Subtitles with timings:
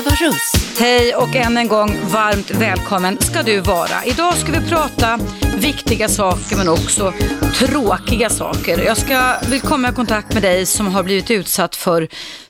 [0.00, 0.52] Eva Russ.
[0.78, 4.04] Hej och än en gång varmt välkommen ska du vara.
[4.04, 5.18] Idag ska vi prata
[5.56, 7.12] viktiga saker men också
[7.54, 8.84] tråkiga saker.
[8.84, 12.08] Jag ska, vill komma i kontakt med dig som har blivit utsatt för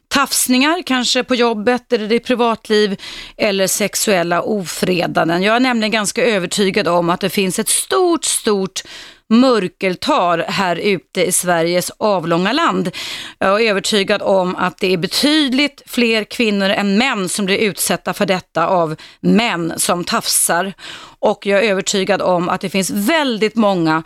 [0.08, 3.00] tafsningar, kanske på jobbet eller i privatliv
[3.36, 5.42] eller sexuella ofredanden.
[5.42, 8.80] Jag är nämligen ganska övertygad om att det finns ett stort, stort
[9.30, 12.90] mörkeltal här ute i Sveriges avlånga land.
[13.38, 18.14] Jag är övertygad om att det är betydligt fler kvinnor än män som blir utsatta
[18.14, 20.72] för detta av män som tafsar.
[21.18, 24.02] Och jag är övertygad om att det finns väldigt många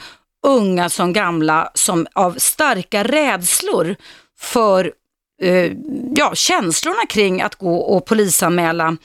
[0.47, 3.97] unga som gamla som av starka rädslor
[4.39, 4.93] för
[5.43, 5.73] eh,
[6.17, 8.97] ja, känslorna kring att gå och polisanmäla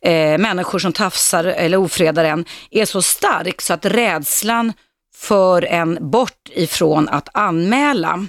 [0.00, 4.72] eh, människor som tafsar eller ofredar en är så stark så att rädslan
[5.20, 8.26] för en bort ifrån att anmäla.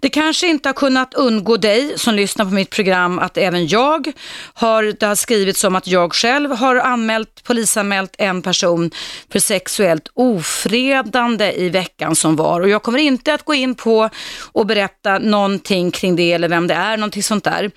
[0.00, 4.12] Det kanske inte har kunnat undgå dig som lyssnar på mitt program att även jag
[4.54, 8.90] har, det har skrivits om att jag själv har anmält, polisanmält en person
[9.32, 14.10] för sexuellt ofredande i veckan som var och jag kommer inte att gå in på
[14.52, 17.70] och berätta någonting kring det eller vem det är, någonting sånt där.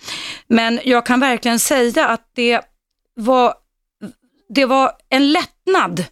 [0.47, 2.61] Men jag kan verkligen säga att det
[3.15, 3.53] var,
[4.49, 6.05] det var en lättnad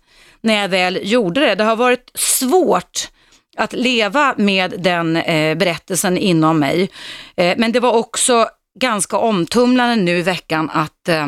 [0.45, 1.55] när jag väl gjorde det.
[1.55, 3.09] Det har varit svårt
[3.57, 6.89] att leva med den eh, berättelsen inom mig.
[7.37, 8.47] Eh, men det var också
[8.79, 11.27] ganska omtumlande nu i veckan att eh,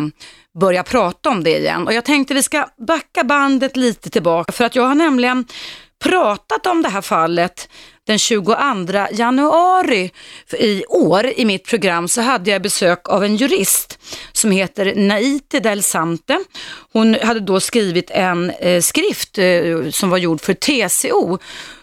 [0.60, 1.88] börja prata om det igen.
[1.88, 5.45] Och jag tänkte vi ska backa bandet lite tillbaka för att jag har nämligen
[6.04, 7.70] pratat om det här fallet
[8.08, 8.55] den 22
[9.11, 10.11] januari
[10.59, 13.99] i år i mitt program så hade jag besök av en jurist
[14.31, 16.39] som heter Naite Del Sante.
[16.94, 21.38] Hon hade då skrivit en eh, skrift eh, som var gjord för TCO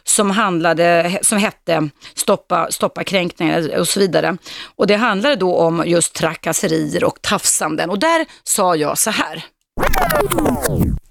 [0.04, 4.36] som, handlade, som hette Stoppa, stoppa kränkningar och så vidare.
[4.76, 9.44] Och det handlade då om just trakasserier och tafsanden och där sa jag så här.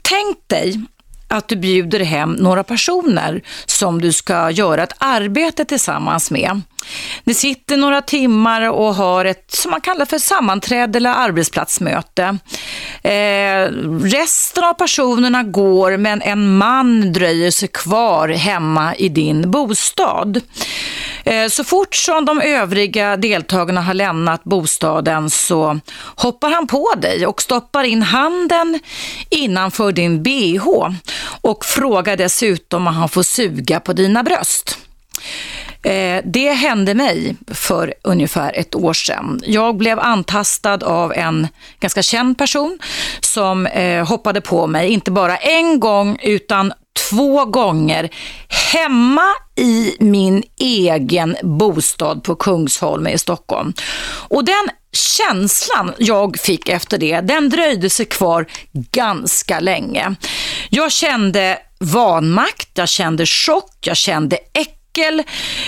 [0.02, 0.82] Tänk dig
[1.34, 6.62] att du bjuder hem några personer som du ska göra ett arbete tillsammans med.
[7.24, 12.38] Ni sitter några timmar och har ett som man kallar för sammanträde eller arbetsplatsmöte.
[13.04, 13.68] Eh,
[14.02, 20.42] resten av personerna går men en man dröjer sig kvar hemma i din bostad.
[21.24, 25.80] Eh, så fort som de övriga deltagarna har lämnat bostaden så
[26.16, 28.80] hoppar han på dig och stoppar in handen
[29.30, 30.68] innanför din bh
[31.42, 34.78] och frågar dessutom om han får suga på dina bröst.
[35.84, 39.42] Eh, det hände mig för ungefär ett år sedan.
[39.46, 41.48] Jag blev antastad av en
[41.80, 42.80] ganska känd person
[43.22, 46.74] som eh, hoppade på mig, inte bara en gång utan
[47.10, 48.10] två gånger
[48.74, 53.74] hemma i min egen bostad på Kungsholmen i Stockholm.
[54.28, 58.46] Och den känslan jag fick efter det, den dröjde sig kvar
[58.92, 60.16] ganska länge.
[60.70, 64.83] Jag kände vanmakt, jag kände chock, jag kände äckel.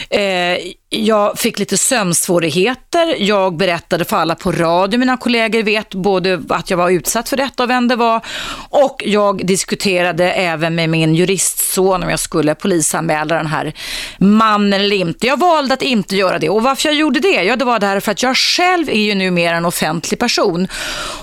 [0.09, 3.15] Eh, jag fick lite sömnsvårigheter.
[3.19, 7.37] Jag berättade för alla på radio, mina kollegor vet både att jag var utsatt för
[7.37, 8.21] detta och vem det var.
[8.69, 13.73] Och jag diskuterade även med min juristson om jag skulle polisanmäla den här
[14.17, 15.27] mannen eller inte.
[15.27, 16.49] Jag valde att inte göra det.
[16.49, 17.43] Och varför jag gjorde det?
[17.43, 20.67] Ja, det var därför att jag själv är ju numera en offentlig person.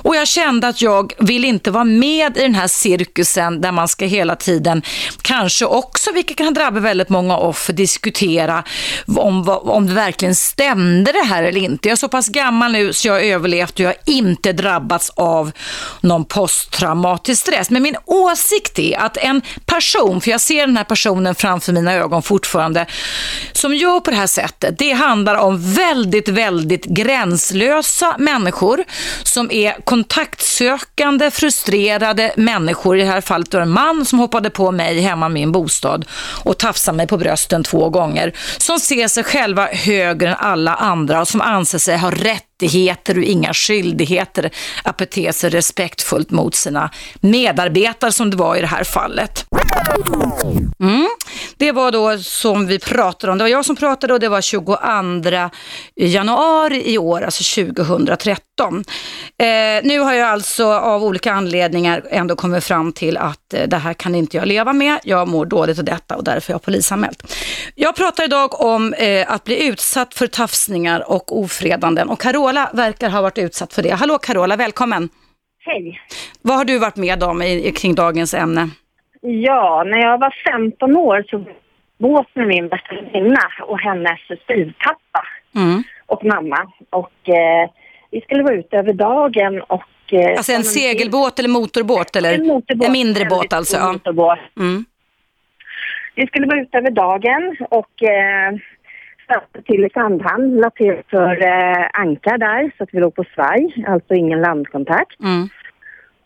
[0.02, 3.88] Och jag kände att jag vill inte vara med i den här cirkusen där man
[3.88, 4.82] ska hela tiden,
[5.22, 8.64] kanske också, vilket kan drabba väldigt många offer, diskutera
[9.16, 11.88] om vad om det verkligen stämde det här eller inte.
[11.88, 15.10] Jag är så pass gammal nu så jag har överlevt och jag har inte drabbats
[15.16, 15.52] av
[16.00, 17.70] någon posttraumatisk stress.
[17.70, 21.92] Men min åsikt är att en person, för jag ser den här personen framför mina
[21.92, 22.86] ögon fortfarande,
[23.52, 28.84] som gör på det här sättet, det handlar om väldigt, väldigt gränslösa människor
[29.22, 32.98] som är kontaktsökande, frustrerade människor.
[32.98, 35.52] I det här fallet var det en man som hoppade på mig hemma i min
[35.52, 36.04] bostad
[36.44, 40.74] och tafsade mig på brösten två gånger, som ser sig själv själva högre än alla
[40.74, 44.50] andra och som anser sig ha rätt rättigheter och inga skyldigheter
[44.84, 49.44] att bete sig respektfullt mot sina medarbetare som det var i det här fallet.
[50.80, 51.08] Mm.
[51.56, 53.38] Det var då som vi pratade om.
[53.38, 54.76] Det var jag som pratade och det var 22
[55.96, 58.84] januari i år, alltså 2013.
[59.38, 59.46] Eh,
[59.82, 63.94] nu har jag alltså av olika anledningar ändå kommit fram till att eh, det här
[63.94, 64.98] kan inte jag leva med.
[65.04, 67.34] Jag mår dåligt av detta och därför har jag polisanmält.
[67.74, 73.10] Jag pratar idag om eh, att bli utsatt för tafsningar och ofredanden och Carola verkar
[73.10, 73.90] ha varit utsatt för det.
[73.90, 75.08] Hallå Carola, välkommen!
[75.64, 76.00] Hej!
[76.42, 78.68] Vad har du varit med om i, kring dagens ämne?
[79.20, 81.44] Ja, när jag var 15 år så
[81.98, 85.82] båt med min bästa väninna och hennes styvpappa mm.
[86.06, 86.72] och mamma.
[86.90, 87.70] Och eh,
[88.10, 92.46] vi skulle vara ute över dagen och eh, Alltså en segelbåt eller motorbåt eller en,
[92.46, 93.76] motorbåt, en mindre båt alltså?
[93.76, 93.92] Ja.
[93.92, 94.38] motorbåt.
[94.58, 94.84] Mm.
[96.14, 98.52] Vi skulle vara ute över dagen och eh,
[99.32, 103.84] satte till Sandhamn, la till för eh, ankar där så att vi låg på svaj,
[103.88, 105.20] alltså ingen landkontakt.
[105.20, 105.48] Mm.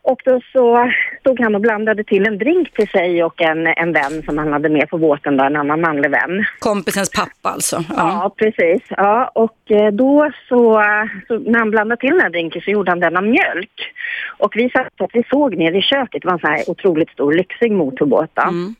[0.02, 3.92] Och då så stod han och blandade till en drink till sig och en, en
[3.92, 6.44] vän som han hade med på båten, då, en annan manlig vän.
[6.58, 7.76] Kompisens pappa alltså?
[7.88, 7.94] Ja.
[7.96, 8.82] Ja, precis.
[8.88, 10.82] Ja, och eh, då så,
[11.28, 13.94] så när han blandade till den här drinken så gjorde han den av mjölk.
[14.38, 17.10] Och vi satt att vi såg ner i köket, det var en sån här otroligt
[17.10, 18.38] stor lyxig motorbåt.
[18.38, 18.74] Mm.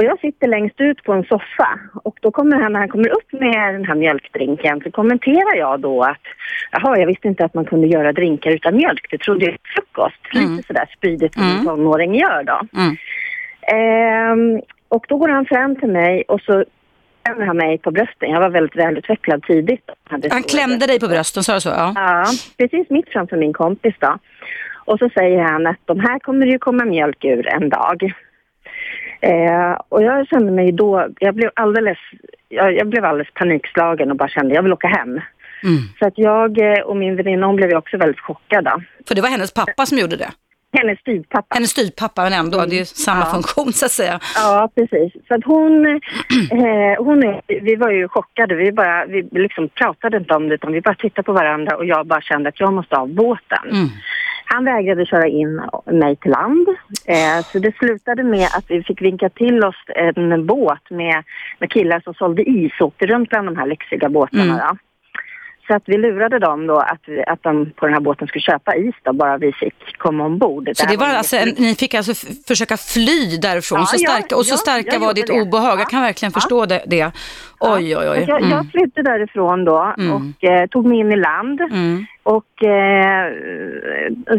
[0.00, 3.08] Och jag sitter längst ut på en soffa och då kommer han, när han kommer
[3.08, 6.24] upp med den här mjölkdrinken så kommenterar jag då att
[6.72, 9.06] jaha, jag visste inte att man kunde göra drinkar utan mjölk.
[9.10, 10.34] Det trodde jag frukost.
[10.34, 10.56] Mm.
[10.56, 11.64] Lite sådär spydigt som en Mm.
[11.64, 12.60] tonåring gör då.
[12.80, 12.96] Mm.
[13.72, 16.64] Ehm, och då går han fram till mig och så
[17.24, 18.30] klämmer han mig på brösten.
[18.30, 19.90] Jag var väldigt välutvecklad tidigt.
[20.30, 21.68] Han klämde dig på brösten, sa du så?
[21.68, 21.92] Ja.
[21.94, 22.24] Ja,
[22.58, 24.18] precis mitt framför min kompis då.
[24.84, 28.12] Och så säger han att de här kommer ju komma mjölk ur en dag.
[29.20, 31.98] Eh, och jag kände mig då, jag blev alldeles,
[32.48, 35.08] jag, jag blev alldeles panikslagen och bara kände jag vill åka hem.
[35.62, 35.78] Mm.
[35.98, 38.72] Så att jag eh, och min väninna hon blev också väldigt chockade.
[39.08, 40.30] För det var hennes pappa som gjorde det?
[40.72, 41.54] Hennes styvpappa.
[41.54, 43.30] Hennes styvpappa, men ändå, det är ju samma Ja.
[43.34, 44.20] funktion så att säga.
[44.36, 45.12] Ja, precis.
[45.28, 48.54] Så att hon, eh, hon är, vi var ju chockade.
[48.54, 51.84] Vi, bara, vi liksom pratade inte om det utan vi bara tittade på varandra och
[51.84, 53.64] jag bara kände att jag måste av båten.
[53.70, 53.88] Mm.
[54.52, 56.68] Han vägrade köra in mig till land.
[57.06, 59.76] Eh, så det slutade med att vi fick vinka till oss
[60.16, 61.24] en båt med,
[61.58, 64.64] med killar som sålde is och åkte runt bland de här lyxiga båtarna.
[64.64, 64.78] Mm.
[65.70, 68.42] Så att vi lurade dem då att, vi- att de på den här båten skulle
[68.42, 70.68] köpa is då, bara vi fick komma ombord.
[70.74, 74.10] Så det var ju alltså, en, ni fick alltså försöka fly därifrån, Ja, så ja,
[74.10, 75.42] starka, och så ja, starka var ditt det.
[75.42, 75.72] obehag.
[75.72, 75.84] Jag Ja.
[75.84, 76.40] kan verkligen Ja.
[76.40, 76.82] förstå det.
[76.86, 77.10] det.
[77.60, 78.24] Oj, oj, oj.
[78.24, 78.50] Så Jag, Mm.
[78.50, 80.12] jag flydde därifrån då Mm.
[80.16, 82.06] och eh, tog mig in i land Mm.
[82.22, 83.32] och eh,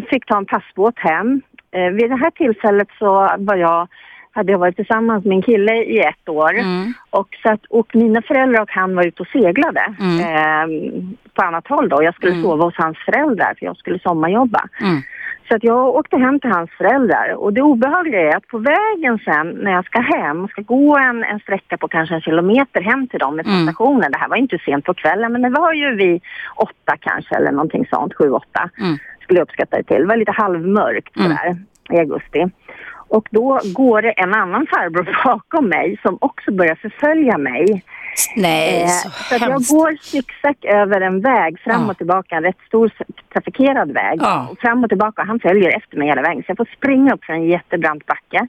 [0.10, 1.42] fick ta en passbåt hem.
[1.76, 3.88] Eh, vid det här tillfället så var jag,
[4.34, 6.54] hade jag varit tillsammans med en kille i ett år.
[6.54, 6.94] Mm.
[7.10, 10.20] Och, så att, och mina föräldrar och han var ute och seglade Mm.
[10.20, 12.04] eh, på annat håll då.
[12.04, 12.44] Jag skulle Mm.
[12.44, 14.62] sova hos hans föräldrar för jag skulle sommarjobba.
[14.82, 15.02] Mm.
[15.50, 19.20] Så att jag åkte hem till hans föräldrar och det obehagliga är att på vägen
[19.26, 23.08] sen när jag ska hem, ska gå en, en sträcka på kanske en kilometer hem
[23.08, 23.64] till dem med Mm.
[23.64, 24.12] stationen.
[24.12, 26.22] Det här var inte sent på kvällen men det var ju vid
[26.56, 28.98] åtta kanske eller någonting sånt, sju, åtta Mm.
[29.22, 29.98] skulle jag uppskatta det till.
[30.02, 31.56] Det var lite halvmörkt sådär
[31.90, 32.46] i augusti.
[33.18, 37.84] Och då går det en annan farbror bakom mig som också börjar förfölja mig.
[38.36, 41.92] Nej, Eh, så så att jag går zigzag över en väg fram Ja.
[41.92, 42.92] och tillbaka, en rätt stor
[43.34, 44.20] trafikerad väg.
[44.22, 44.48] Ja.
[44.52, 46.44] Och fram och tillbaka, han följer efter mig hela vägen.
[46.44, 48.48] Så jag får springa upp för en jättebrant backe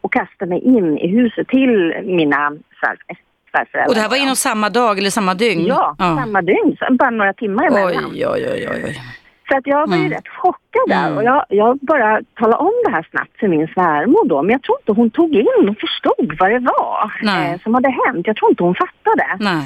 [0.00, 3.16] och kasta mig in i huset till mina svär-
[3.50, 3.88] svärföräldrar.
[3.88, 5.66] Och det här var inom samma dag eller samma dygn?
[5.66, 8.04] Ja, samma dygn, så bara några timmar emellan.
[8.12, 9.00] Oj, oj, oj, oj.
[9.48, 10.12] Så att jag var ju Mm.
[10.12, 11.16] rätt chockad där Mm.
[11.18, 14.42] och jag, jag bara talade om det här snabbt för min svärmor då.
[14.42, 17.12] Men jag tror inte hon tog in och förstod vad det var
[17.52, 18.26] eh, som hade hänt.
[18.26, 19.26] Jag tror inte hon fattade.
[19.40, 19.64] Nej.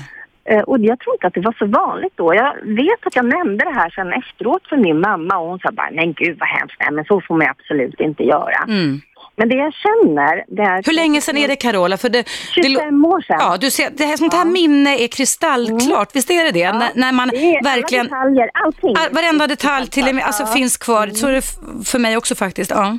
[0.49, 2.35] Eh, och jag tror inte att det var så vanligt då.
[2.35, 5.71] Jag vet att jag nämnde det här sen efteråt för min mamma och hon sa
[5.73, 8.61] bara, men gud vad hemskt, nej men så får man absolut inte göra.
[8.69, 9.01] Mm.
[9.39, 10.83] Men det jag känner, det är...
[10.87, 11.97] Hur länge sedan är det Carola?
[11.97, 12.25] För det,
[12.63, 13.37] det, lo- 25 år sedan.
[13.41, 14.51] ja, du ser, det här, sånt här Ja.
[14.53, 16.73] minne är kristallklart, visst är det det?
[16.73, 18.95] När, när man det är verkligen, alla detaljer, allting.
[18.99, 20.47] all, varenda detalj till alltså, Ja.
[20.47, 21.07] finns kvar.
[21.07, 21.43] Så är det
[21.85, 22.71] för mig också faktiskt.
[22.71, 22.99] Ja.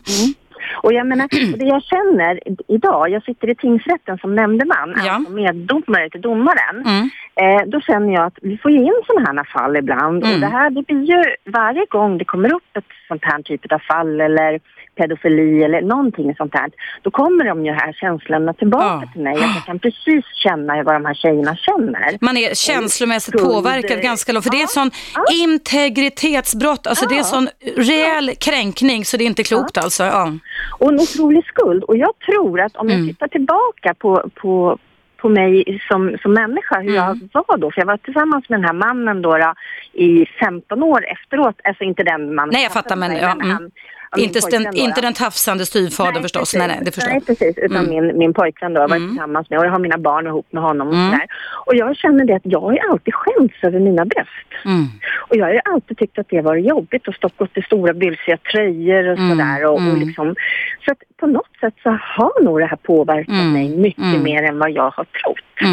[0.83, 5.11] Och jag menar, och det jag känner idag, jag sitter i tingsrätten som nämndeman, Ja.
[5.13, 6.77] alltså meddomare till domaren.
[6.85, 7.09] Mm.
[7.41, 10.23] Eh, då känner jag att vi får ju in sådana här fall ibland.
[10.23, 10.33] Mm.
[10.35, 13.71] Och det här, det blir ju varje gång det kommer upp ett sånt här typ
[13.71, 14.59] av fall eller
[14.97, 16.69] pedofili eller någonting sånt här.
[17.01, 19.09] Då kommer de ju här känslorna tillbaka Ja.
[19.13, 19.33] till mig.
[19.37, 22.17] Jag kan precis känna vad de här tjejerna känner.
[22.21, 23.53] Man är känslomässigt Skuld.
[23.53, 24.43] påverkad ganska långt.
[24.43, 25.25] För det är sån Ja.
[25.43, 30.03] integritetsbrott, alltså det är sån rejäl kränkning så det är inte klokt alltså.
[30.03, 30.31] Ja.
[30.79, 31.83] Och en otrolig skuld.
[31.83, 33.07] Och jag tror att om jag Mm.
[33.09, 34.77] tittar tillbaka på, på,
[35.17, 37.29] på mig som, som människa, hur jag Mm.
[37.33, 37.71] var då.
[37.71, 39.53] För jag var tillsammans med den här mannen då, då
[39.93, 41.55] i 15 år efteråt.
[41.63, 42.49] Alltså inte den mannen.
[42.53, 43.49] Nej, jag fattar, men, ja, mm.
[43.51, 43.69] han- ja,
[44.17, 46.39] Inte, pojkvän den, då, inte den tafsande styvfadern förstås.
[46.41, 46.57] precis.
[46.59, 47.57] Nej, nej, det förstår Nej, precis.
[47.57, 47.89] Utan Mm.
[48.07, 49.09] min, min pojkvän då, jag varit Mm.
[49.09, 51.05] tillsammans med och jag har mina barn ihop med honom och Mm.
[51.11, 51.27] sådär.
[51.65, 54.65] Och jag känner det att jag har alltid skämts över mina bröst.
[54.65, 54.85] Mm.
[55.29, 58.37] Och jag har alltid tyckt att det var jobbigt att stoppa upp i stora bylsiga
[58.51, 59.65] tröjor och Mm, sådär.
[59.65, 59.99] Och, och mm.
[60.07, 60.35] liksom,
[60.85, 64.43] så att på något sätt så har nog det här påverkat Mm, mig mycket mer
[64.43, 65.71] än vad jag har trott.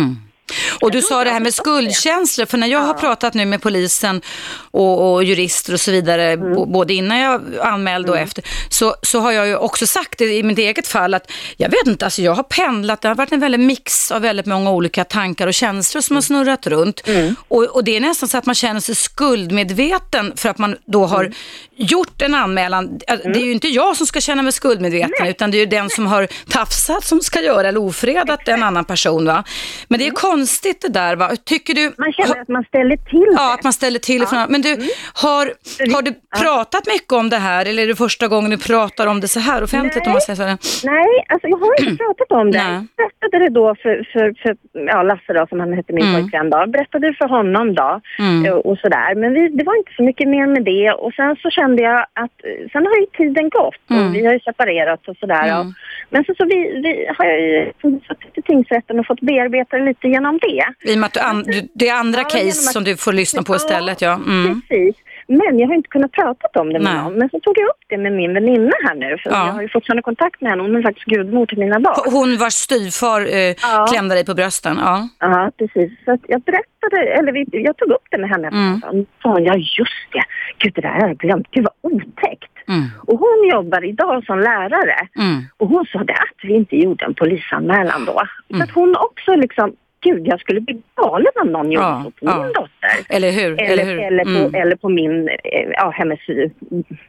[0.75, 0.79] Mm.
[0.81, 4.23] Och du sa det här med skuldkänslor, för när jag har pratat nu med polisen
[4.71, 6.73] och, och jurister och så vidare, Mm.
[6.73, 10.59] både innan jag anmälde och efter, så, så har jag ju också sagt i mitt
[10.59, 13.61] eget fall att jag vet inte, alltså jag har pendlat, det har varit en väldig
[13.61, 17.09] mix av väldigt många olika tankar och känslor som har snurrat runt.
[17.09, 17.37] Mm.
[17.49, 21.07] Och, och det är nästan så att man känner sig skuldmedveten för att man då
[21.07, 21.35] har Mm.
[21.77, 22.99] Gjort en anmälan.
[23.25, 25.91] Det är ju inte jag som ska känna mig skuldmedveten, utan det är ju den
[25.91, 29.27] som har tafsat som ska göra eller ofredat en annan person.
[29.27, 29.45] Va?
[29.89, 31.17] Men det är konstigt det där.
[31.17, 31.31] Va?
[31.45, 31.81] Tycker du...
[31.81, 31.95] Mm.
[31.99, 33.55] Man känner att man ställer till Ja, det.
[33.55, 34.71] att man ställer till för- Men du,
[35.15, 35.53] har,
[35.95, 39.21] har du pratat mycket om det här eller är det första gången du pratar om
[39.21, 40.07] det så här offentligt?
[40.07, 40.87] Om man säger så?
[40.87, 42.59] Nej, alltså jag har inte pratat om det.
[42.59, 42.73] Nej.
[42.73, 44.57] Jag berättade det då för, för, för
[44.93, 46.21] ja, Lasse då, som han hette, min Mm.
[46.23, 46.67] pojkvän då.
[46.67, 48.45] Berättade det för honom då Mm.
[48.47, 49.15] eh, och sådär.
[49.15, 50.87] Men vi, det var inte så mycket mer med det.
[51.03, 54.07] Och sen så kände jag att, eh, sen har ju tiden gått Mm.
[54.09, 55.43] och vi har ju separerat och sådär.
[55.49, 55.59] Mm.
[55.61, 55.67] Och,
[56.11, 60.09] men så, så vi, vi har jag ju suttit i tingsrätten och fått bearbeta lite
[60.09, 60.91] genom det.
[60.91, 61.45] I och med att du an,
[61.75, 64.01] det är andra Ja, case att- som du får lyssna på istället.
[64.03, 64.15] Ja.
[64.15, 64.61] Mm.
[64.69, 64.97] Precis.
[65.29, 67.03] Men jag har inte kunnat prata om det med Nej.
[67.05, 67.15] någon.
[67.15, 69.17] Men så tog jag upp det med min väninna här nu.
[69.23, 69.47] För Ja.
[69.47, 70.63] jag har ju fortfarande kontakt med henne.
[70.63, 71.95] Hon är faktiskt gudmor till mina barn.
[72.13, 73.87] Hon vars styvfar eh, Ja.
[73.91, 74.77] klämde dig på brösten.
[74.81, 75.09] Ja.
[75.19, 75.93] Ja, precis.
[76.05, 78.49] Så jag berättade, eller vi, jag tog upp det med henne.
[78.49, 78.81] Mm.
[78.93, 79.07] Mm.
[79.23, 80.23] Sa hon, ja just det.
[80.59, 81.47] Gud, det där har jag glömt.
[81.51, 82.51] Gud vad otäckt.
[82.69, 82.83] Mm.
[83.07, 85.09] Och hon jobbar idag som lärare.
[85.19, 85.43] Mm.
[85.57, 88.13] Och hon sa det att vi inte gjorde en polisanmälan då.
[88.49, 88.59] Mm.
[88.59, 89.73] Så att hon också liksom,
[90.05, 92.43] gud jag skulle bli galen om någon gjorde Ja, så på ja.
[92.43, 93.17] min dotter.
[93.17, 93.61] Eller hur?
[93.61, 94.01] Eller, Eller hur?
[94.03, 94.55] eller, på, Mm.
[94.63, 96.19] eller på min, eh, ja hennes,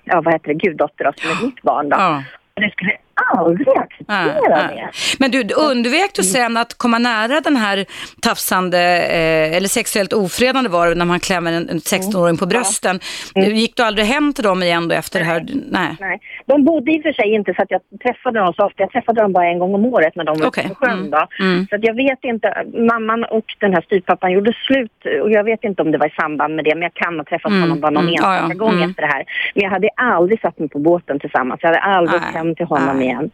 [0.04, 1.98] ja vad heter det, guddotter som är mitt barn då.
[2.00, 2.24] Ja.
[2.54, 2.92] Det skulle
[3.38, 4.56] aldrig acceptera Nej, det.
[4.76, 4.90] nej.
[5.20, 7.86] Men du, undvek du sen att komma nära den här
[8.22, 13.00] tafsande eh, eller sexuellt ofredande var det när man klämmer en, en 16-åring på brösten.
[13.36, 15.46] Gick du aldrig hem till dem igen då efter det här?
[15.72, 15.96] Nej.
[16.00, 16.20] Nej.
[16.46, 18.84] De bodde i och för sig inte så att jag träffade dem så ofta.
[18.84, 21.00] Jag träffade dem bara en gång om året när de var ute på sjön.
[21.00, 21.10] Mm.
[21.12, 21.28] Då.
[21.40, 21.68] Mm.
[21.70, 22.64] Så att jag vet inte.
[22.92, 24.92] Mamman och den här styvpappan gjorde slut
[25.24, 27.24] och jag vet inte om det var i samband med det men jag kan ha
[27.24, 27.62] träffat Mm.
[27.62, 28.14] honom bara någon Mm.
[28.14, 28.56] enstaka Ja, ja.
[28.56, 28.90] gång Mm.
[28.90, 29.24] efter det här.
[29.54, 31.60] Men jag hade aldrig satt mig på båten tillsammans.
[31.64, 32.32] Jag hade aldrig Nej.
[32.34, 33.06] hem till honom Nej.
[33.08, 33.25] igen.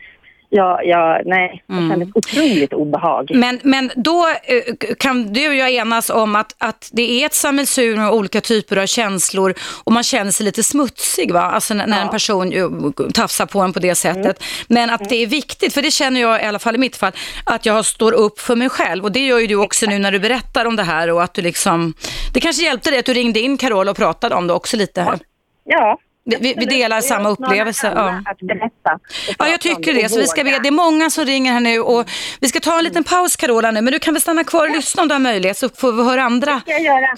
[0.53, 1.89] Jag, jag, nej, jag Mm.
[1.89, 3.31] kände ett otroligt obehag.
[3.33, 7.33] Men, men då eh, kan du och jag enas om att, att det är ett
[7.33, 11.41] sammelsurium av olika typer av känslor och man känner sig lite smutsig va?
[11.41, 12.69] Alltså när, när en person ju
[13.13, 14.43] tafsar på en på det sättet.
[14.67, 17.11] Men att det är viktigt, för det känner jag i alla fall i mitt fall,
[17.45, 20.11] att jag står upp för mig själv och det gör ju du också nu när
[20.11, 21.93] du berättar om det här och att du liksom,
[22.33, 25.01] det kanske hjälpte dig att du ringde in Carola och pratade om det också lite
[25.01, 25.19] här.
[25.63, 25.97] Ja.
[26.25, 27.91] Vi, vi, vi delar samma upplevelse.
[27.95, 28.21] Ja.
[28.25, 28.80] Att berätta.
[28.85, 30.09] Och Ja, jag tycker det.
[30.09, 32.09] Så vi ska be, det är många som ringer här nu och
[32.39, 34.75] vi ska ta en liten paus Carola nu, men du kan väl stanna kvar och
[34.75, 36.61] lyssna om du har möjlighet så får vi höra andra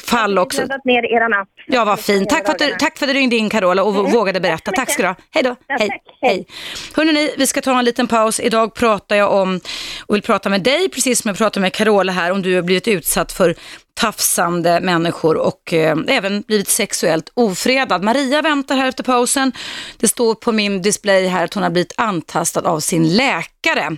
[0.04, 0.62] fall Jag har också.
[0.84, 1.48] ner app.
[1.68, 2.30] Ja, vad fint.
[2.30, 4.72] Tack för, att du, tack för att du ringde in Carola och vågade berätta.
[4.72, 5.16] Tack ska du ha.
[5.32, 5.56] Hej då.
[5.68, 5.90] Ja, Hej.
[6.22, 6.46] Hej.
[6.94, 8.40] Hörrni, vi ska ta en liten paus.
[8.40, 9.60] Idag pratar jag om,
[10.06, 12.62] och vill prata med dig, precis som jag pratade med Carola här, om du har
[12.62, 13.56] blivit utsatt för
[13.96, 18.04] tafsande människor och eh, även blivit sexuellt ofredad.
[18.04, 19.52] Maria väntar här efter pausen.
[19.98, 23.98] Det står på min display här att hon har blivit antastad av sin läkare.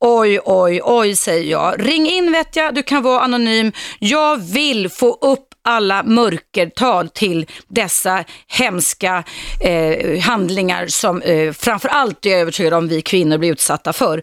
[0.00, 1.86] Oj, oj, oj säger jag.
[1.86, 3.72] Ring in vet jag, du kan vara anonym.
[3.98, 9.24] Jag vill få upp alla mörkertal till dessa hemska
[9.60, 14.22] eh, handlingar som eh, framför allt är jag övertygad om vi kvinnor blir utsatta för.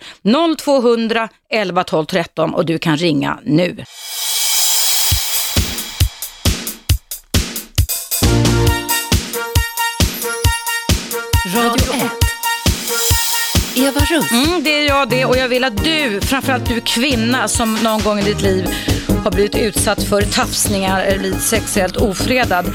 [0.58, 3.78] 0200 11 12 13 och du kan ringa nu.
[11.56, 12.27] Radio 1.
[13.78, 14.32] Eva Russ.
[14.32, 18.02] Mm, det är jag det och jag vill att du, framförallt du kvinna som någon
[18.02, 18.66] gång i ditt liv
[19.24, 22.66] har blivit utsatt för tafsningar eller blivit sexuellt ofredad,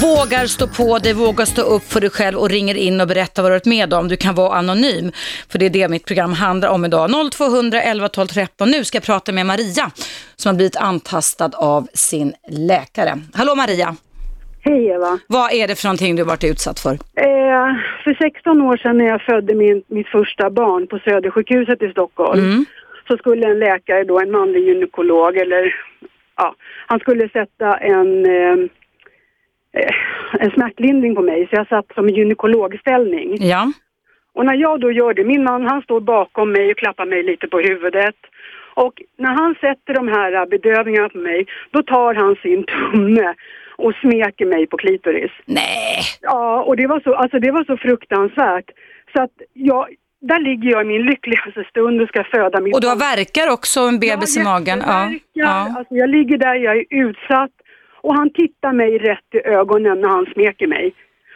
[0.00, 3.42] vågar stå på dig, vågar stå upp för dig själv och ringer in och berättar
[3.42, 4.08] vad du varit med om.
[4.08, 5.12] Du kan vara anonym,
[5.48, 7.10] för det är det mitt program handlar om idag.
[7.32, 8.70] 0200 11 12 13.
[8.70, 9.90] Nu ska jag prata med Maria
[10.36, 13.22] som har blivit antastad av sin läkare.
[13.34, 13.96] Hallå Maria,
[14.62, 15.18] Hej Eva.
[15.26, 16.90] vad är det för någonting du varit utsatt för?
[16.92, 17.68] Eh,
[18.04, 22.40] för 16 år sedan när jag födde min, mitt första barn på Södersjukhuset i Stockholm
[22.40, 22.64] Mm.
[23.08, 25.74] så skulle en läkare då, en manlig gynekolog eller
[26.36, 26.54] ja,
[26.86, 28.58] han skulle sätta en, eh,
[29.78, 29.94] eh,
[30.40, 33.36] en smärtlindring på mig så jag satt som i gynekologställning.
[33.40, 33.72] Ja,
[34.34, 37.22] Och när jag då gör det, min man han står bakom mig och klappar mig
[37.22, 38.16] lite på huvudet.
[38.74, 43.34] Och när han sätter de här bedövningarna på mig, då tar han sin tumme
[43.84, 45.30] och smeker mig på klitoris.
[45.44, 48.68] nej, Ja, och det var så, alltså det var så fruktansvärt.
[49.12, 49.86] Så att jag,
[50.20, 53.46] där ligger jag i min lyckligaste stund och ska föda mitt och du har verkar
[53.56, 54.78] också en bebis i magen.
[54.86, 55.74] Ja, ja.
[55.78, 57.50] Alltså jag ligger där, jag är utsatt
[58.02, 60.94] och han tittar mig rätt i ögonen när han smeker mig.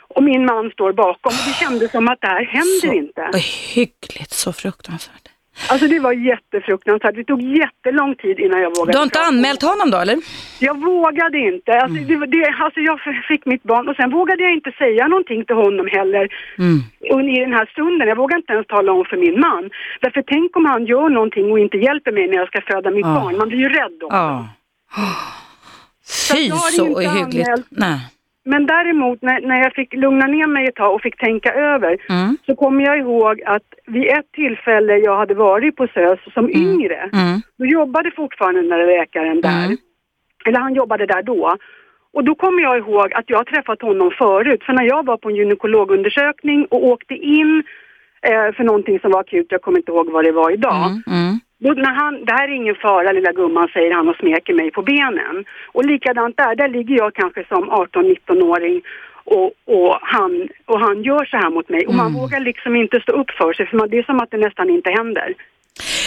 [0.09, 3.23] Och min man står bakom och det kändes som att det här händer Så inte.
[3.35, 5.29] Ohyggligt, så fruktansvärt.
[5.71, 7.15] Alltså det var jättefruktansvärt.
[7.15, 8.93] Det tog jättelång tid innan jag vågade.
[8.93, 9.29] Du har inte prata.
[9.29, 10.19] anmält honom då eller?
[10.61, 11.73] Jag vågade inte.
[11.73, 12.21] Alltså, Mm.
[12.21, 15.57] det, det, alltså jag fick mitt barn och sen vågade jag inte säga någonting till
[15.57, 17.29] honom heller Mm.
[17.29, 18.09] i den här stunden.
[18.09, 19.71] Jag vågade inte ens tala om för min man.
[20.01, 23.07] Därför tänk om han gör någonting och inte hjälper mig när jag ska föda mitt
[23.07, 23.15] Ja.
[23.21, 23.37] barn.
[23.39, 24.07] Man blir ju rädd då.
[24.11, 24.49] Ja.
[26.33, 27.49] Fy så inte hyggligt.
[27.49, 27.67] anmält.
[27.71, 27.99] Nej.
[28.45, 31.99] Men däremot när, när jag fick lugna ner mig ett tag och fick tänka över
[32.09, 32.37] Mm.
[32.47, 37.11] så kommer jag ihåg att vid ett tillfälle jag hade varit på SÖS som yngre,
[37.13, 37.41] Mm.
[37.59, 39.65] då jobbade fortfarande den där läkaren där.
[39.67, 39.77] Mm.
[40.47, 41.57] Eller han jobbade där då.
[42.13, 44.63] Och då kommer jag ihåg att jag träffat honom förut.
[44.65, 47.63] För när jag var på en gynekologundersökning och åkte in
[48.23, 50.87] eh, för någonting som var akut, jag kommer inte ihåg vad det var idag.
[50.87, 51.03] Mm.
[51.07, 51.41] Mm.
[51.59, 54.71] Då, när han, det här är ingen fara lilla gumman, säger han och smeker mig
[54.71, 55.45] på benen.
[55.73, 58.83] Och likadant där, där ligger jag kanske som 18-19-åring
[59.25, 61.87] och, och, han, och han gör så här mot mig.
[61.87, 64.31] Och man vågar liksom inte stå upp för sig, för man, det är som att
[64.31, 65.35] det nästan inte händer.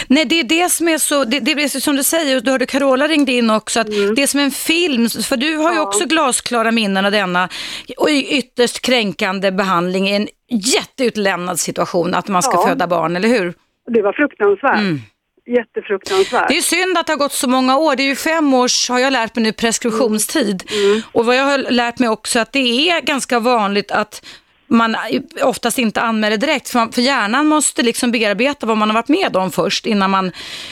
[0.07, 2.65] Nej, det är det som är så, det, det är som du säger, du hörde
[2.65, 4.15] Carola ringde in också, att Mm.
[4.15, 7.49] det är som en film, för du har ju också glasklara minnen av denna
[7.97, 12.67] och ytterst kränkande behandling i en jätteutlämnad situation, att man ska Ja.
[12.67, 13.53] föda barn, eller hur?
[13.87, 14.79] Det var fruktansvärt.
[14.79, 14.99] Mm.
[15.47, 16.47] Jättefruktansvärt.
[16.47, 17.95] Det är synd att det har gått så många år.
[17.95, 20.63] Det är ju fem års, har jag lärt mig nu, preskriptionstid.
[21.11, 24.25] Och vad jag har lärt mig också att det är ganska vanligt att
[24.67, 24.95] man
[25.43, 29.07] oftast inte anmäler direkt, för, man, för hjärnan måste liksom bearbeta vad man har varit
[29.09, 30.31] med om först innan man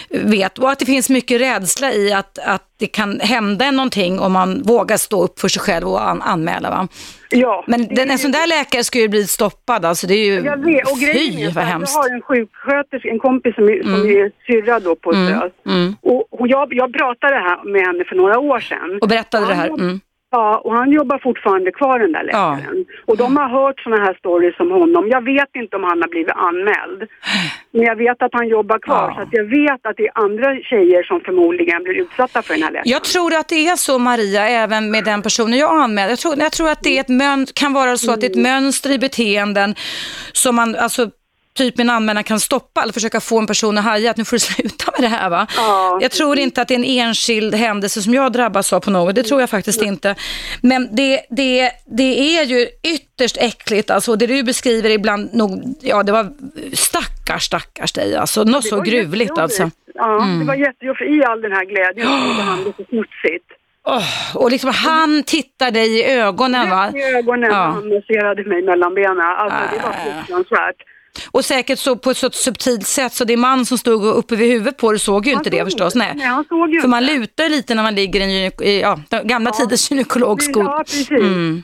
[0.10, 0.60] vet.
[0.60, 4.62] Och att det finns mycket rädsla i att, att det kan hända någonting om man
[4.62, 6.70] vågar stå upp för sig själv och an, anmäla.
[6.70, 6.88] Va?
[7.30, 10.46] Ja, Men den, en sån där läkare ska ju bli stoppad, alltså det är ju,
[10.46, 11.94] Jag vet, och fy är vad hemskt.
[11.96, 15.52] jag har en sjuksköterska, en kompis som som är syrra då på Mm, SÖS.
[15.66, 15.96] mm.
[16.02, 19.00] Och, och jag, jag pratade här med henne för några år sedan.
[19.02, 19.70] Och berättade det här.
[19.70, 20.00] Han- Mm.
[20.32, 22.86] Ja, och han jobbar fortfarande kvar den där läkaren.
[23.06, 25.10] Och de har hört sådana här stories som honom.
[25.10, 27.10] Jag vet inte om han har blivit anmäld.
[27.72, 29.08] Men jag vet att han jobbar kvar.
[29.10, 29.16] Ja.
[29.16, 32.64] Så att jag vet att det är andra tjejer som förmodligen blir utsatta för den
[32.64, 32.90] här läkaren.
[32.90, 36.12] Jag tror att det är så Maria, även med den personen jag anmälde.
[36.12, 38.32] Jag tror, jag tror att det är ett mön, kan vara så att det är
[38.32, 39.76] ett mönster i beteenden
[40.34, 41.10] som man, alltså
[41.58, 44.36] typ en anmälan kan stoppa eller försöka få en person att haja att nu får
[44.36, 45.48] du sluta med det här va.
[45.58, 48.92] Ja, jag tror inte att det är en enskild händelse som jag drabbas av på
[48.92, 50.16] något, det tror jag faktiskt inte.
[50.62, 56.04] Men det, det, det är ju ytterst äckligt, alltså det du beskriver ibland nog, ja
[56.04, 56.28] det var
[56.74, 59.70] stackars stackars dig alltså, något Det så var gruvligt alltså.
[59.94, 61.12] Ja, det var jättejobbigt.
[61.12, 63.46] I all den här glädjen så gjorde han det så smutsigt.
[63.88, 66.92] Åh, och liksom han tittar dig i ögonen va?
[66.96, 67.56] I ögonen Ja.
[67.58, 69.20] han masserade mig mellan benen.
[69.22, 70.04] Alltså det var Äh.
[70.04, 70.76] fruktansvärt.
[71.32, 74.52] Och säkert så på ett så subtilt sätt så det man som stod uppe vid
[74.52, 75.96] huvudet på det såg ju Han inte det såg förstås.
[75.96, 76.08] inte.
[76.08, 76.14] Nej.
[76.18, 78.82] Nej, han såg ju För man lutar lite när man ligger i en gynek- i,
[78.82, 80.64] ja, gamla tidens gynekologskor.
[80.64, 81.10] Ja, precis.
[81.12, 81.64] Mm.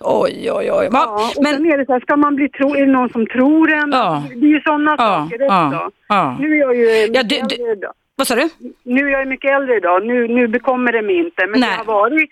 [0.00, 0.88] Oj, oj, oj.
[0.92, 3.08] Ja, och Men, sen är det så här, ska man bli tro, är det någon
[3.10, 3.90] som tror en?
[3.92, 4.22] Ja.
[4.28, 5.90] Det är ju sådana Ja, saker ja, också.
[6.08, 6.36] ja.
[6.40, 7.92] Nu är jag ju mycket Ja, du- idag.
[8.16, 8.48] vad sa du?
[8.82, 10.06] Nu är jag mycket äldre idag.
[10.06, 11.46] Nu, nu bekommer det mig inte.
[11.46, 11.70] Men Nej.
[11.70, 12.30] det har varit,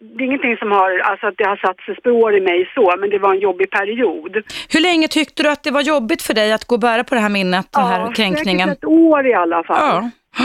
[0.00, 2.94] det är ingenting som har, alltså att det har satt sig spår i mig så,
[3.00, 4.32] men det var en jobbig period.
[4.72, 7.14] Hur länge tyckte du att det var jobbigt för dig att gå och bära på
[7.14, 8.68] det här minnet, den här kränkningen?
[8.68, 10.10] säkert ett år i alla fall.
[10.38, 10.44] Ja.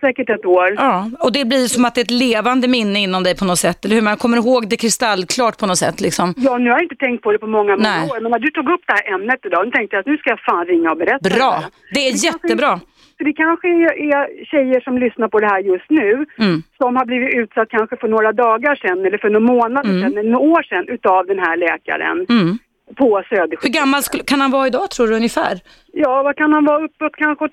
[0.00, 0.74] Säkert ett år.
[0.78, 3.58] ja, och det blir som att det är ett levande minne inom dig på något
[3.58, 4.02] sätt, eller hur?
[4.02, 6.34] Man kommer ihåg det kristallklart på något sätt liksom.
[6.36, 8.20] Ja, nu har jag inte tänkt på det på många, många år.
[8.20, 10.30] Men när du tog upp det här ämnet idag, nu tänkte jag att nu ska
[10.30, 12.80] jag fan ringa och berätta Bra, det det är kanske- jättebra.
[13.18, 16.62] För det kanske är, tjejer som lyssnar på det här just nu Mm.
[16.78, 20.30] som har blivit utsatt kanske för några dagar sedan eller för några månader sedan eller
[20.30, 22.58] några år sedan utav den här läkaren Mm.
[22.96, 23.72] på Hur Södersjukhuset.
[23.80, 25.54] gammal skulle, kan han vara idag tror du ungefär?
[25.92, 27.52] Ja, vad kan han vara uppåt kanske åt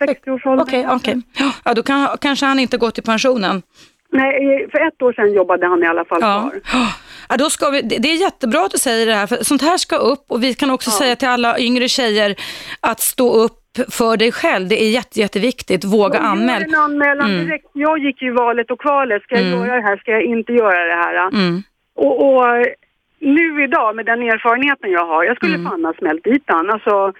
[0.00, 0.60] 60-årsåldern?
[0.68, 1.16] Okej, okej.
[1.64, 3.62] Ja, då kan, kanske han inte gått i pensionen.
[4.12, 6.50] Nej, för ett år sedan jobbade han i alla fall Ja.
[6.64, 6.86] kvar.
[7.30, 9.76] Ja, då ska vi, det är jättebra att du säger det här, för sånt här
[9.76, 12.34] ska upp och vi kan också säga till alla yngre tjejer
[12.80, 13.56] att stå upp
[13.90, 14.68] för dig själv.
[14.68, 15.84] Det är jätte, jätteviktigt.
[15.84, 16.62] Våga Jag gör anmäl.
[16.62, 17.44] en anmälan Mm.
[17.46, 17.66] direkt.
[17.72, 19.22] Jag gick ju valet och kvalet.
[19.22, 19.96] Ska jag göra det här?
[19.96, 21.28] Ska jag inte göra det här?
[21.28, 21.62] Mm.
[21.96, 22.44] Och, och
[23.20, 25.70] nu idag med den erfarenheten jag har, jag skulle Mm.
[25.70, 26.70] fan ha smält dit han.
[26.70, 27.12] Alltså,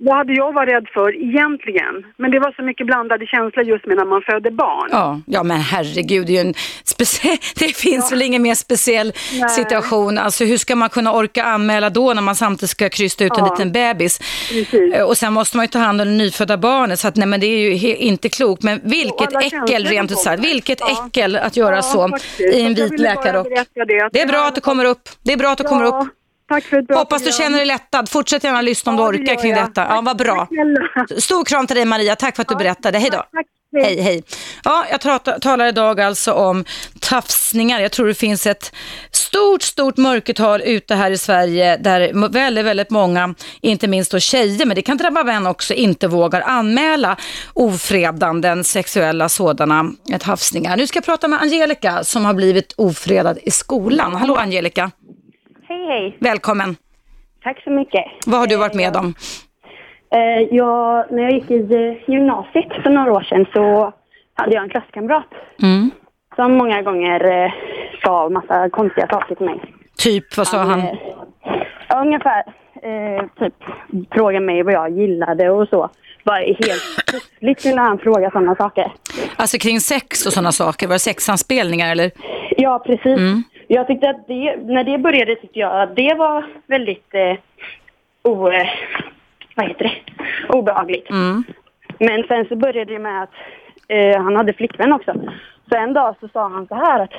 [0.00, 1.94] vad hade jag varit rädd för egentligen?
[2.16, 4.88] Men det var så mycket blandade känslor just med när man föder barn.
[4.92, 6.54] Ja, ja, men herregud, det, är ju en
[6.84, 9.48] specie- det finns väl ingen mer speciell Nej.
[9.48, 10.18] situation.
[10.18, 13.38] Alltså, hur ska man kunna orka anmäla då när man samtidigt ska krysta ut en
[13.44, 13.50] Ja.
[13.50, 14.18] liten bebis?
[14.52, 14.94] Precis.
[14.94, 17.28] Eh, Och sen måste man ju ta hand om det nyfödda barnet, så att, nej,
[17.28, 18.62] men det är ju inte klokt.
[18.62, 20.44] Men vilket äckel, rent ut sagt.
[20.44, 21.06] Vilket Ja.
[21.08, 22.40] äckel att göra Ja, så faktiskt.
[22.40, 23.46] i en vit läkarrock.
[23.74, 25.08] Det, Det är bra att det kommer upp.
[25.22, 26.08] Det är bra att det kommer upp.
[26.48, 28.08] Tack för ett bra Hoppas du känner dig lättad.
[28.08, 29.64] Fortsätt gärna lyssna om Ja, du orkar kring jag.
[29.68, 29.86] detta.
[29.90, 30.48] Ja, vad bra.
[31.18, 32.16] Stor kram till dig Maria.
[32.16, 32.98] Tack för att du berättade.
[32.98, 33.16] Hej då.
[33.32, 33.46] Tack,
[33.82, 34.22] Hej, hej.
[34.64, 36.64] Ja, jag talar, talar idag alltså om
[37.00, 37.80] tafsningar.
[37.80, 38.72] Jag tror det finns ett
[39.10, 44.66] stort, stort mörkertal ute här i Sverige där väldigt, väldigt många, inte minst då tjejer,
[44.66, 47.16] men det kan drabba män också, inte vågar anmäla
[47.54, 50.76] ofredanden, sexuella sådana tafsningar.
[50.76, 54.14] Nu ska jag prata med Angelica som har blivit ofredad i skolan.
[54.14, 54.90] Hallå Angelica.
[55.68, 56.16] Hej, hej.
[56.20, 56.76] Välkommen.
[57.42, 58.04] Tack så mycket.
[58.26, 59.14] Vad har du varit med om?
[60.14, 63.92] Eh, jag, när jag gick i eh, gymnasiet för några år sedan så
[64.34, 65.26] hade jag en klasskamrat
[65.62, 65.90] Mm.
[66.36, 67.52] som många gånger eh,
[68.04, 69.60] sa massa konstiga saker till mig.
[69.98, 70.80] Typ, vad sa han?
[70.80, 70.94] eh,
[71.88, 72.42] ja, ungefär
[72.82, 73.54] eh, typ
[74.10, 75.90] fråga mig vad jag gillade och så.
[76.24, 78.92] Bara helt plötsligt kunde han fråga sådana saker.
[79.36, 82.10] Alltså kring sex och sådana saker, var det sexanspelningar eller?
[82.56, 83.20] Ja, precis.
[83.68, 87.36] Jag tyckte att det, när det började tyckte jag att det var väldigt eh,
[88.22, 88.68] o, eh,
[89.56, 89.96] vad heter det?
[90.48, 91.10] obehagligt.
[91.10, 91.44] Mm.
[91.98, 93.34] Men sen så började det med att
[93.88, 95.12] eh, han hade flickvän också.
[95.68, 97.12] Så en dag så sa han så här att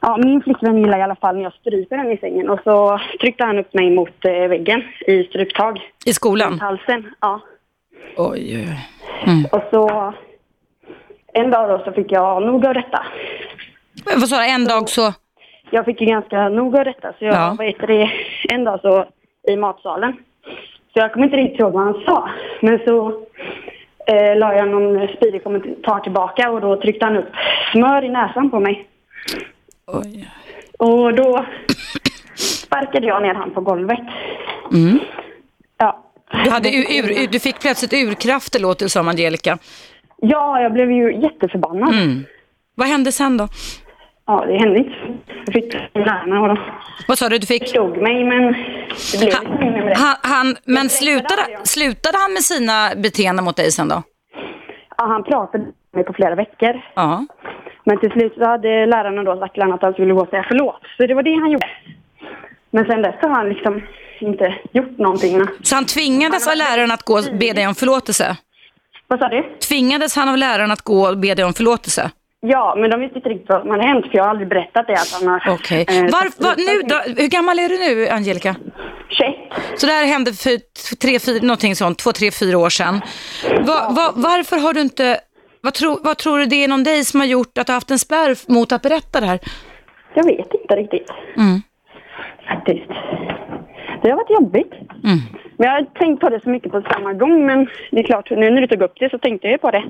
[0.00, 2.50] ja, min flickvän gillar i alla fall när jag stryper henne i sängen.
[2.50, 5.80] Och så tryckte han upp mig mot eh, väggen i stryptag.
[6.06, 6.60] I skolan?
[6.60, 7.40] Halsen, ja.
[8.16, 8.78] Oj, oj,
[9.26, 9.48] oj.
[9.52, 10.14] Och så
[11.32, 13.06] en dag då så fick jag nog av detta.
[14.04, 15.12] Vad sa du, en dag så?
[15.70, 17.54] Jag fick ju ganska nog av detta så jag, Ja.
[17.58, 18.10] vad heter det,
[18.54, 19.04] en dag så
[19.52, 20.12] i matsalen.
[20.92, 22.28] Så jag kommer inte riktigt ihåg vad han sa.
[22.62, 23.08] Men så
[24.06, 27.28] eh, la jag någon spydig kommentar tillbaka och då tryckte han upp
[27.72, 28.86] smör i näsan på mig.
[29.86, 30.28] Oj.
[30.78, 31.44] Och då
[32.36, 33.98] sparkade jag ner han på golvet.
[34.72, 34.98] Mm.
[35.78, 36.04] Ja.
[36.44, 36.84] Du, hade ur,
[37.22, 39.58] ur, du fick plötsligt urkrafter låter det som Angelica.
[40.16, 41.94] ja, jag blev ju jätteförbannad.
[41.94, 42.24] Mm.
[42.74, 43.48] Vad hände sen då?
[44.30, 44.96] Ja, det hände inte.
[45.44, 46.58] Jag fick lärarna och de
[47.08, 47.62] Vad sa du, du fick?
[47.62, 48.42] förstod mig men
[49.12, 49.94] det blev inte mer med det.
[49.98, 54.02] Han, han, men slutade, slutade han med sina beteenden mot dig sen då?
[54.98, 56.80] Ja, han pratade med mig på flera veckor.
[56.94, 57.26] Ja.
[57.84, 60.28] Men till slut så hade lärarna då sagt till honom att han skulle gå och
[60.28, 60.80] säga förlåt.
[60.96, 61.68] Så det var det han gjorde.
[62.70, 63.82] Men sen dess har han liksom
[64.20, 65.40] inte gjort någonting.
[65.62, 68.36] Så han tvingades av läraren att gå och be dig om förlåtelse?
[69.08, 69.42] Vad sa du?
[69.68, 72.10] Tvingades han av läraren att gå och be dig om förlåtelse?
[72.40, 74.86] Ja, men de visste inte riktigt vad som hade hänt för jag har aldrig berättat
[74.86, 75.54] det att han har...
[75.54, 75.86] Okej.
[75.88, 78.56] eh, Var, var, nu, då, hur gammal är du nu, Angelica?
[79.08, 79.34] 21.
[79.76, 80.58] Så det här hände för
[80.96, 83.00] tre, fyra, någonting sånt, två, tre, fyra år sedan.
[83.60, 85.20] Va, va, varför har du inte,
[85.60, 87.76] vad, tro, vad tror du det är inom dig som har gjort att du har
[87.76, 89.38] haft en spärr mot att berätta det här?
[90.14, 91.10] Jag vet inte riktigt.
[91.36, 91.62] Mm.
[92.48, 92.88] Faktiskt.
[94.02, 94.72] Det har varit jobbigt.
[95.04, 95.18] Mm.
[95.56, 97.46] Men jag har tänkt på det så mycket på samma gång.
[97.46, 99.84] Men det är klart, nu när du tog upp det så tänkte jag på det.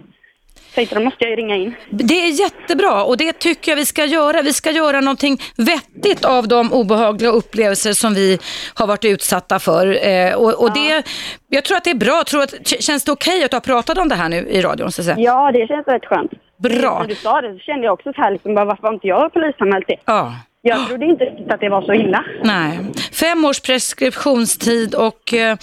[0.81, 1.75] Tänkte då måste jag ju ringa in.
[1.91, 4.43] Det är jättebra och det tycker jag vi ska göra.
[4.43, 8.39] Vi ska göra någonting vettigt av de obehagliga upplevelser som vi
[8.75, 10.07] har varit utsatta för.
[10.09, 11.03] Eh, och och det,
[11.49, 12.17] jag tror att det är bra.
[12.17, 14.61] Jag tror att, känns det okej att du har pratat om det här nu i
[14.63, 14.93] radion?
[14.93, 15.15] Så?
[15.17, 16.33] Ja, det känns rätt skönt.
[16.57, 16.99] Bra.
[17.01, 19.07] När du sa det så kände jag också så här, liksom, bara, varför har inte
[19.07, 19.97] jag polisanmält det?
[20.05, 20.33] Ja.
[20.63, 22.25] Jag trodde inte att det var så illa.
[22.45, 22.79] Nej,
[23.13, 25.57] fem års preskriptionstid och eh,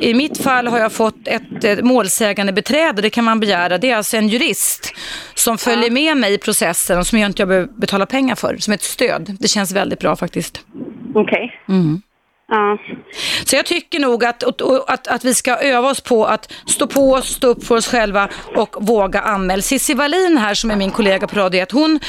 [0.00, 3.78] i mitt fall har jag fått ett eh, målsägande beträde, det kan man begära.
[3.78, 4.94] Det är alltså en jurist
[5.34, 8.72] som följer med mig i processen och som jag inte behöver betala pengar för, som
[8.72, 9.36] ett stöd.
[9.40, 10.64] Det känns väldigt bra faktiskt.
[11.14, 11.60] Okej.
[11.68, 12.02] Mm.
[12.52, 12.78] Ja.
[13.44, 14.42] Så jag tycker nog att,
[14.88, 17.86] att, att vi ska öva oss på att stå på oss, stå upp för oss
[17.88, 19.62] själva och våga anmäla.
[19.62, 22.00] Cissi Wallin här som är min kollega på Radio 1, hon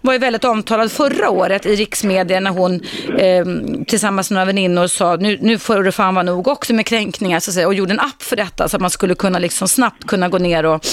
[0.00, 2.74] var ju väldigt omtalad förra året i riksmedia när hon
[3.18, 3.44] eh,
[3.86, 7.40] tillsammans med några väninnor sa nu, nu får det fan vara nog också med kränkningar
[7.40, 9.68] så att säga, och gjorde en app för detta så att man skulle kunna liksom
[9.68, 10.86] snabbt kunna gå ner och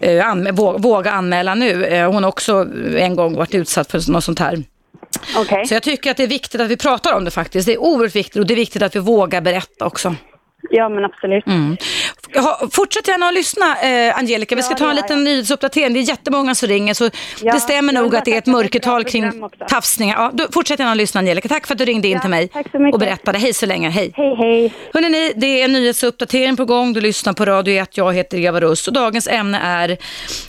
[0.00, 1.84] eh, anmä- våga, våga anmäla nu.
[1.84, 4.62] Eh, hon har också en gång varit utsatt för något sånt här.
[5.38, 5.66] Okay.
[5.66, 7.66] Så jag tycker att det är viktigt att vi pratar om det faktiskt.
[7.66, 10.14] Det är oerhört viktigt och det är viktigt att vi vågar berätta också.
[10.70, 11.46] Ja, men absolut.
[11.46, 11.76] Mm.
[12.72, 14.56] Fortsätt gärna att lyssna, eh, Angelica.
[14.56, 15.24] Vi ska Ja, ta en liten jag.
[15.24, 15.92] nyhetsuppdatering.
[15.94, 17.10] Det är jättemånga som ringer, så
[17.42, 19.64] Ja, det stämmer nog att det är ett mörkertal kring också.
[19.68, 20.16] tafsningar.
[20.16, 21.48] Ja, du, fortsätt gärna att lyssna, Angelica.
[21.48, 22.50] Tack för att du ringde in Ja, till mig
[22.92, 23.38] och berättade.
[23.38, 23.88] Hej så länge.
[23.90, 24.12] Hej.
[24.16, 24.72] Hej, hej.
[24.94, 26.92] Hörrni, det är en nyhetsuppdatering på gång.
[26.92, 27.96] Du lyssnar på Radio 1.
[27.96, 29.96] Jag heter Eva Russ och dagens ämne är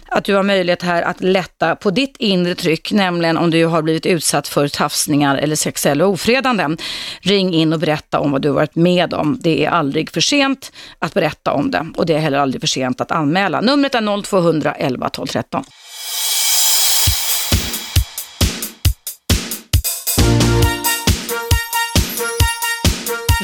[0.08, 3.82] att du har möjlighet här att lätta på ditt inre tryck, nämligen om du har
[3.82, 6.78] blivit utsatt för tafsningar eller sexuella ofredanden.
[7.22, 9.38] Ring in och berätta om vad du har varit med om.
[9.42, 12.68] Det är aldrig för sent att berätta om det och det är heller aldrig för
[12.68, 13.62] sent att anmäla.
[13.62, 15.64] Numret är 0200 11 12 13.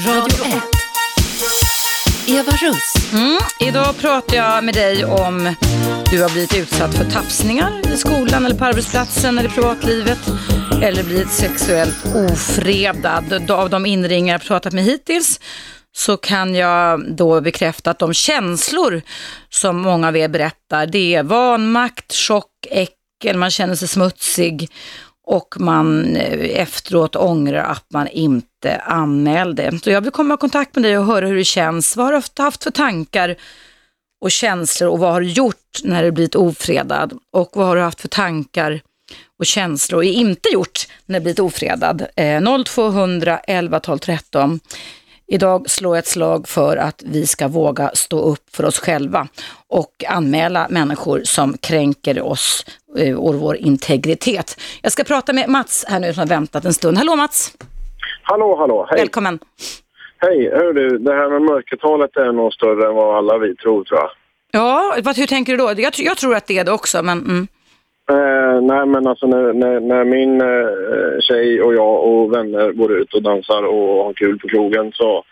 [0.05, 0.77] Radio 1.
[2.27, 3.13] Eva Russ.
[3.13, 3.37] Mm.
[3.59, 5.55] Idag pratar jag med dig om
[6.11, 10.19] du har blivit utsatt för tafsningar i skolan eller på arbetsplatsen eller i privatlivet
[10.83, 13.51] eller blivit sexuellt ofredad.
[13.51, 15.39] Av de inringare jag pratat med hittills
[15.97, 19.01] så kan jag då bekräfta att de känslor
[19.49, 24.71] som många av er berättar, det är vanmakt, chock, äckel, man känner sig smutsig
[25.27, 29.79] och man eh, efteråt ångrar att man inte anmälde.
[29.83, 31.95] Så jag vill komma i kontakt med dig och höra hur det känns.
[31.97, 33.35] Vad har du haft för tankar
[34.21, 37.13] och känslor och vad har du gjort när du blivit ofredad?
[37.33, 38.81] Och vad har du haft för tankar
[39.39, 42.07] och känslor och inte gjort när du blivit ofredad?
[42.15, 44.59] Eh, 0200 11 12 13.
[45.29, 49.27] Idag slår jag ett slag för att vi ska våga stå upp för oss själva
[49.67, 52.65] och anmäla människor som kränker oss
[52.97, 54.61] eh, och vår integritet.
[54.81, 56.97] Jag ska prata med Mats här nu som har väntat en stund.
[56.97, 57.57] Hallå Mats!
[58.23, 58.99] Hallå, hallå, hej.
[58.99, 59.39] Välkommen!
[60.17, 63.83] Hej, hör du, det här med mörkertalet är nog större än vad alla vi tror
[63.83, 64.09] tror jag.
[64.51, 65.81] Ja, hur tänker du då?
[65.81, 67.17] Jag, jag tror att det är det också, men...
[67.17, 67.47] Mm.
[68.11, 72.91] Eh, nej men alltså när, när, när min eh, tjej och jag och vänner går
[72.97, 75.23] ut och dansar och har kul på krogen så,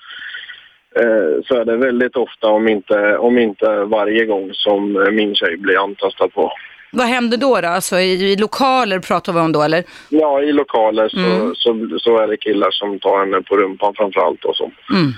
[1.00, 5.58] eh, så är det väldigt ofta, om inte, om inte varje gång, som min tjej
[5.58, 6.52] blir antastad på.
[6.92, 7.62] Vad händer då?
[7.62, 7.68] då?
[7.68, 9.84] Alltså, i, I lokaler pratar vi om då, eller?
[10.10, 11.56] Ja, i lokaler så, Mm.
[11.56, 14.72] så, så är det killar som tar henne på rumpan framför allt och så.
[14.94, 15.12] Mm.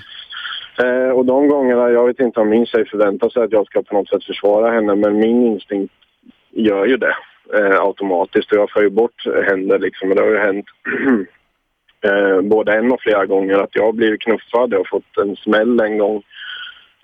[0.82, 3.82] Eh, och de gångerna, jag vet inte om min tjej förväntar sig att jag ska
[3.82, 5.94] på något sätt försvara henne, men min instinkt
[6.50, 7.14] gör ju det
[7.54, 8.52] eh, automatiskt.
[8.52, 10.10] Och jag får ju bort händer liksom.
[10.10, 10.66] Och det har ju hänt
[12.04, 14.72] eh, både en och flera gånger att jag har blivit knuffad.
[14.72, 16.22] Jag har fått en smäll en gång.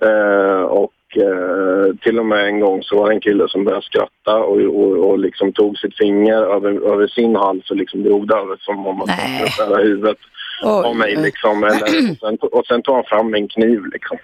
[0.03, 3.85] Eh, och eh, till och med en gång så var det en kille som började
[3.85, 8.29] skratta och, och, och liksom tog sitt finger över, över sin hals och liksom drog
[8.29, 10.19] det över som om man skulle huvudet
[10.65, 11.65] av Oj, mig oj, liksom.
[11.65, 14.19] Eller, och, sen, och sen tog han fram en kniv liksom.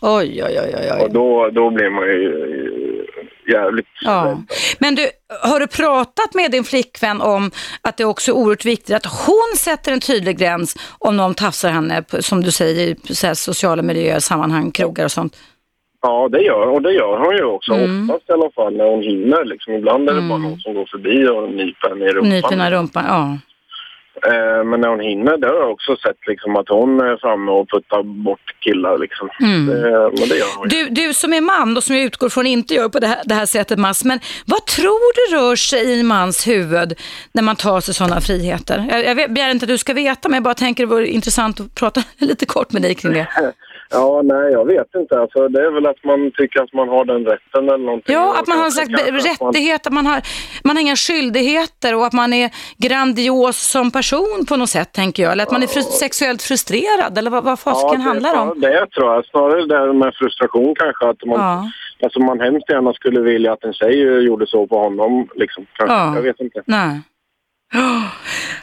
[0.00, 1.04] oj, oj, oj, oj.
[1.04, 2.87] Och då, då blir man ju
[3.52, 4.42] jävligt Ja.
[4.78, 5.08] Men du,
[5.42, 7.50] har du pratat med din flickvän om
[7.82, 11.70] att det också är oerhört viktigt att hon sätter en tydlig gräns om någon tafsar
[11.70, 15.36] henne, som du säger, i så sociala miljöer, sammanhang, krogar och sånt?
[16.02, 17.72] Ja, det gör, och det gör hon ju också.
[17.72, 18.10] Mm.
[18.10, 19.44] Oftast i alla fall när hon hinner.
[19.44, 19.74] Liksom.
[19.74, 22.30] Ibland är det bara någon som går förbi och nyper henne i rumpan.
[22.30, 23.38] Nypna rumpan, ja.
[24.24, 27.50] Eh, men när hon hinner, det har jag också sett liksom, att hon är framme
[27.50, 28.98] och puttar bort killar.
[28.98, 29.28] Liksom.
[29.40, 29.66] Mm.
[29.66, 30.68] Det, men det gör hon.
[30.68, 33.22] Du, du som är man och som jag utgår från inte gör på det här,
[33.24, 36.94] det här sättet Mats, men vad tror du rör sig i en mans huvud
[37.32, 38.86] när man tar sig sådana friheter?
[38.90, 41.60] Jag, jag begär inte att du ska veta, men jag bara tänker det vore intressant
[41.60, 43.28] att prata lite kort med dig kring det.
[43.90, 45.20] Ja, nej, jag vet inte.
[45.20, 48.14] Alltså, det är väl att man tycker att man har den rätten eller någonting.
[48.14, 50.20] Ja, att man har en slags rättighet, att man har,
[50.64, 55.22] man har inga skyldigheter och att man är grandios som person på något sätt, tänker
[55.22, 55.32] jag.
[55.32, 58.60] Eller att man är fru- sexuellt frustrerad, eller vad, vad fasiken det, handlar ja, om.
[58.60, 59.26] det tror jag.
[59.26, 61.06] Snarare det här med frustration kanske.
[61.08, 61.70] Att man, Ja.
[62.04, 65.28] alltså, man hemskt gärna skulle vilja att en tjej gjorde så på honom.
[65.34, 65.94] Liksom, kanske.
[65.96, 66.14] Ja.
[66.14, 66.62] Jag vet inte.
[66.66, 67.00] Nej.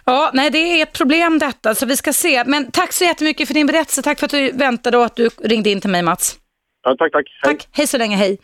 [0.08, 2.44] Ja, nej, det är ett problem detta, så vi ska se.
[2.46, 4.02] Men tack så jättemycket för din berättelse.
[4.02, 6.38] Tack för att du väntade och att du ringde in till mig, Mats.
[6.84, 7.26] Ja, tack, tack.
[7.44, 7.54] Hej.
[7.54, 8.38] Tack, hej så länge, hej.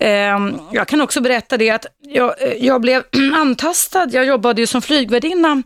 [0.00, 3.02] Ehm, jag kan också berätta det att jag, eh, jag blev
[3.34, 4.08] antastad.
[4.12, 5.62] Jag jobbade ju som flygvärdinna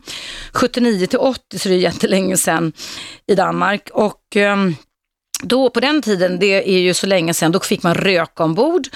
[0.53, 2.73] 79 till 80, så det är jättelänge sedan
[3.27, 3.89] i Danmark.
[3.93, 4.75] Och ehm,
[5.43, 8.87] då på den tiden, det är ju så länge sedan, då fick man röka ombord.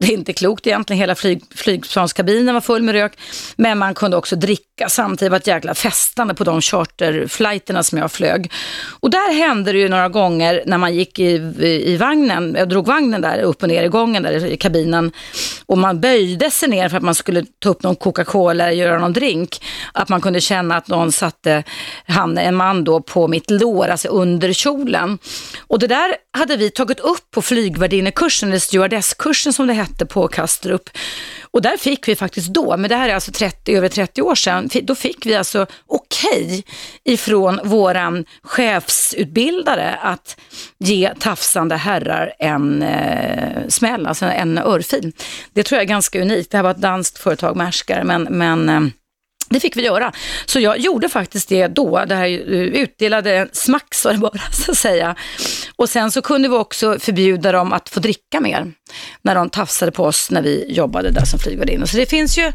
[0.00, 3.12] Det är inte klokt egentligen, hela flyg, flygplanskabinen var full med rök.
[3.56, 7.98] Men man kunde också dricka samtidigt, det var ett jäkla festande på de charterflighterna som
[7.98, 8.52] jag flög.
[9.00, 11.30] Och där hände det ju några gånger när man gick i,
[11.84, 15.12] i vagnen, jag drog vagnen där upp och ner i gången där i kabinen.
[15.66, 18.98] Och man böjde sig ner för att man skulle ta upp någon Coca-Cola eller göra
[18.98, 19.62] någon drink.
[19.92, 21.64] Att man kunde känna att någon satte,
[22.06, 25.18] han, en man då på mitt lår, alltså under kjolen.
[25.58, 30.28] Och det där hade vi tagit upp på flygvärdinnekursen, eller stewardesskursen som det hette på
[30.28, 30.90] Kastrup.
[31.42, 34.34] Och där fick vi faktiskt då, men det här är alltså 30, över 30 år
[34.34, 36.64] sedan, då fick vi alltså okej
[37.04, 40.40] ifrån våran chefsutbildare att
[40.78, 45.12] ge tafsande herrar en eh, smäll, alltså en örfil.
[45.52, 46.50] Det tror jag är ganska unikt.
[46.50, 48.80] Det här var ett danskt företag, Märskar, men, men eh,
[49.54, 50.12] det fick vi göra.
[50.46, 52.04] Så jag gjorde faktiskt det då.
[52.06, 55.14] Det här eh, utdelade en smack så det bara så att säga.
[55.76, 58.72] Och sen så kunde vi också förbjuda dem att få dricka mer
[59.22, 61.86] när de tafsade på oss när vi jobbade där som flygvärdinnor.
[61.86, 62.52] Så det finns ju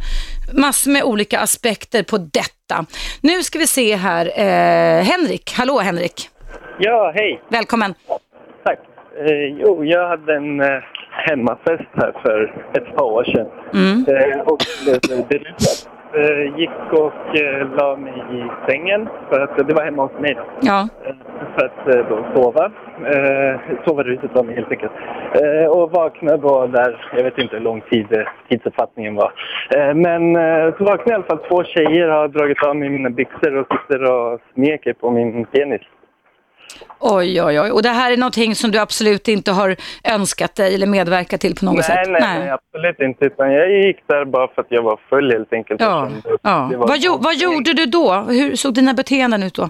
[0.54, 2.86] massor med olika aspekter på detta.
[3.22, 4.26] Nu ska vi se här.
[4.26, 6.30] Eh, Henrik, hallå Henrik.
[6.80, 7.42] Ja, hej.
[7.50, 7.94] Välkommen.
[8.64, 8.80] Tack.
[9.28, 10.68] Eh, jo, jag hade en eh,
[11.12, 13.48] hemmafest här för ett par år sedan.
[13.74, 14.06] Mm.
[14.08, 15.92] Eh, och blev berusad.
[15.92, 15.95] Eh,
[16.58, 20.44] gick och eh, la mig i sängen, för att det var hemma hos mig då.
[20.62, 20.88] Ja.
[21.06, 21.16] Eh,
[21.58, 22.72] för att eh, då sova.
[23.06, 24.92] Eh, sova ruset mig helt enkelt.
[25.34, 29.32] Eh, och vaknade då där, jag vet inte hur lång tid eh, tidsuppfattningen var.
[29.76, 33.10] Eh, men eh, så vaknade i alla fall två tjejer har dragit av mig mina
[33.10, 35.82] byxor och sitter och smeker på min penis.
[37.00, 37.72] Oj, oj, oj.
[37.72, 41.56] Och det här är någonting som du absolut inte har önskat dig eller medverkat till
[41.56, 42.08] på något nej, sätt?
[42.10, 43.26] Nej, nej, absolut inte.
[43.26, 45.82] Utan jag gick där bara för att jag var full helt enkelt.
[45.82, 46.10] Ja,
[46.42, 46.72] ja.
[46.76, 48.14] Vad, jo, vad gjorde du då?
[48.14, 49.64] Hur såg dina beteenden ut då?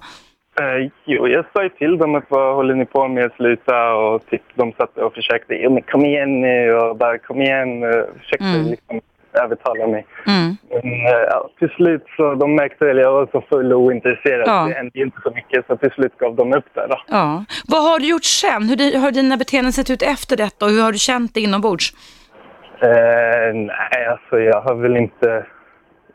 [0.62, 4.26] Uh, jo, jag sa ju till dem att vad håller ni på med, sluta och
[4.26, 7.82] typ, de satt och försökte, jo men kom igen nu och bara kom igen,
[8.20, 8.66] försökte mm.
[8.66, 9.02] liksom
[9.44, 10.06] övertala mig.
[10.28, 10.58] Mm.
[10.70, 14.48] Men uh, till slut så de märkte att jag var så full och ointresserad.
[14.48, 14.66] Ja.
[14.68, 16.88] Det hände inte så mycket så till slut gav de upp det.
[16.90, 16.98] Då.
[17.08, 17.46] Ja.
[17.68, 18.64] Vad har du gjort sen?
[18.70, 21.94] Hur har dina beteenden sett ut efter detta och hur har du känt dig inombords?
[22.84, 25.46] Uh, nej, alltså jag har väl inte...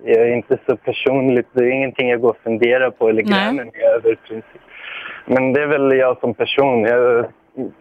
[0.05, 1.49] Jag är inte så personligt.
[1.53, 4.15] Det är ingenting jag går och funderar på eller grämer mig över.
[4.29, 4.63] Princip.
[5.27, 6.83] Men det är väl jag som person.
[6.83, 7.27] Jag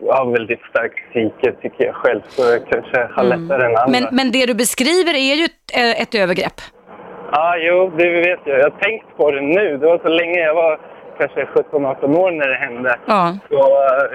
[0.10, 3.42] har väldigt starkt psyke tycker jag själv, så jag kanske har mm.
[3.42, 4.00] lättare än andra.
[4.00, 6.60] Men, men det du beskriver är ju ett, eh, ett övergrepp.
[7.32, 8.60] Ja, ah, jo, det vet jag.
[8.60, 9.78] Jag har tänkt på det nu.
[9.78, 10.80] Det var så länge jag var
[11.20, 12.96] kanske 17-18 år när det hände.
[13.06, 13.38] Ja.
[13.50, 13.62] Så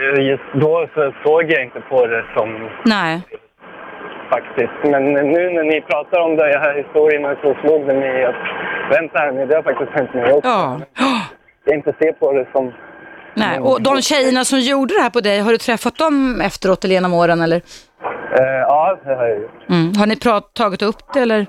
[0.00, 2.70] eh, just då så såg jag inte på det som...
[2.85, 3.22] Nej.
[4.31, 4.79] Faktiskt.
[4.83, 8.42] Men nu när ni pratar om det här historien så slog det mig att
[8.90, 10.48] vänta här nu, det har faktiskt hänt mig också.
[10.48, 10.81] Ja.
[11.64, 12.72] Jag inte se på det som
[13.37, 16.85] Nej, och de tjejerna som gjorde det här på dig, har du träffat dem efteråt
[16.85, 17.57] eller genom åren eller?
[17.57, 19.68] Uh, ja, det har jag gjort.
[19.68, 19.92] Mm.
[19.99, 21.40] Har ni prat, tagit upp det eller?
[21.40, 21.47] Uh,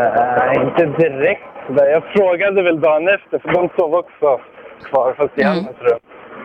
[0.00, 1.42] nej, inte direkt.
[1.76, 4.40] Jag frågade väl dagen efter, för de sov också
[4.84, 5.58] kvar, fast i mm.
[5.58, 5.98] annat rum.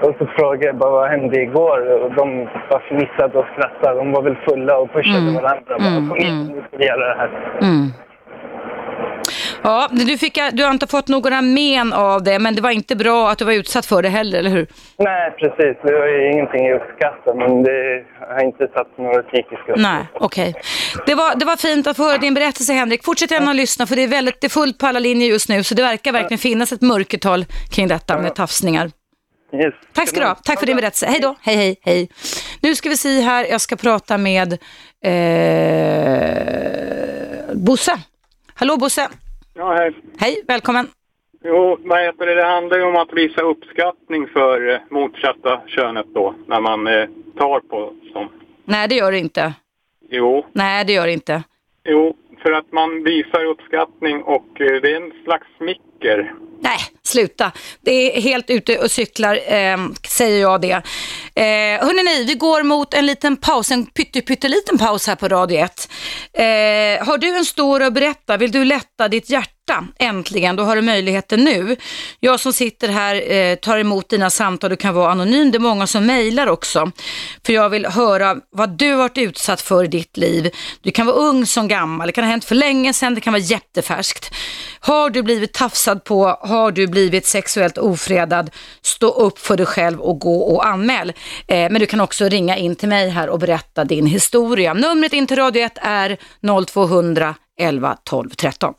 [0.04, 3.98] Och så frågade jag bara vad hände igår och de bara fnissade och skrattade.
[3.98, 5.34] De var väl fulla och pushade mm.
[5.34, 5.78] varandra.
[5.78, 6.10] Bara, mm.
[6.10, 6.48] Kom igen, mm.
[6.48, 7.30] nu ska vi göra det här.
[7.62, 7.88] Mm.
[9.64, 12.96] Ja, du, fick, du har inte fått några men av det, men det var inte
[12.96, 14.68] bra att du var utsatt för det heller, eller hur?
[14.98, 15.78] Nej, precis.
[15.84, 20.50] Det var ju ingenting jag uppskattar, men det har inte satt några psykiska Nej, okej.
[20.50, 20.62] Okay.
[21.06, 23.04] Det, var, det var fint att få höra din berättelse, Henrik.
[23.04, 25.50] Fortsätt gärna att lyssna, för det är, väldigt, det är fullt på alla linjer just
[25.50, 28.92] nu, så det verkar verkligen finnas ett mörkertal kring detta med tafsningar.
[29.54, 29.74] Yes.
[29.94, 30.36] Tack ska du ha.
[30.36, 31.06] Tack för din berättelse.
[31.06, 31.36] Hej då.
[31.42, 32.10] Hej, hej, hej.
[32.62, 33.46] Nu ska vi se här.
[33.46, 34.54] Jag ska prata med
[35.04, 35.20] eh,
[37.54, 38.00] Bosse.
[38.54, 39.10] Hallå Bosse.
[39.62, 39.94] Ja, hej.
[40.18, 40.88] Hej, välkommen.
[41.44, 42.36] Jo, vad heter det?
[42.36, 47.06] Det handlar ju om att visa uppskattning för eh, motsatta könet då, när man eh,
[47.38, 48.30] tar på dem.
[48.66, 49.54] Nej, det gör det inte.
[50.10, 50.46] Jo.
[50.54, 51.44] Nej, det gör det inte.
[51.84, 56.34] Jo, för att man visar uppskattning och eh, det är en slags smicker.
[56.64, 57.52] Nej, sluta.
[57.82, 59.78] Det är helt ute och cyklar, eh,
[60.08, 60.82] säger jag det.
[61.36, 65.90] Eh, hörrni, vi går mot en liten paus, en pytteliten paus här på Radio 1.
[66.34, 66.44] Eh,
[67.08, 68.38] har du en stor att berätta?
[68.38, 69.61] Vill du lätta ditt hjärta?
[70.00, 71.76] Äntligen, då har du möjligheten nu.
[72.20, 75.52] Jag som sitter här eh, tar emot dina samtal, du kan vara anonym.
[75.52, 76.92] Det är många som mejlar också.
[77.46, 80.52] För jag vill höra vad du har varit utsatt för i ditt liv.
[80.82, 83.34] Du kan vara ung som gammal, det kan ha hänt för länge sedan, det kan
[83.34, 84.34] vara jättefärskt.
[84.80, 88.50] Har du blivit tafsad på, har du blivit sexuellt ofredad,
[88.82, 91.14] stå upp för dig själv och gå och anmäl.
[91.48, 94.74] Eh, men du kan också ringa in till mig här och berätta din historia.
[94.74, 96.18] Numret in till Radio 1 är
[96.66, 98.74] 0200 11 12 13.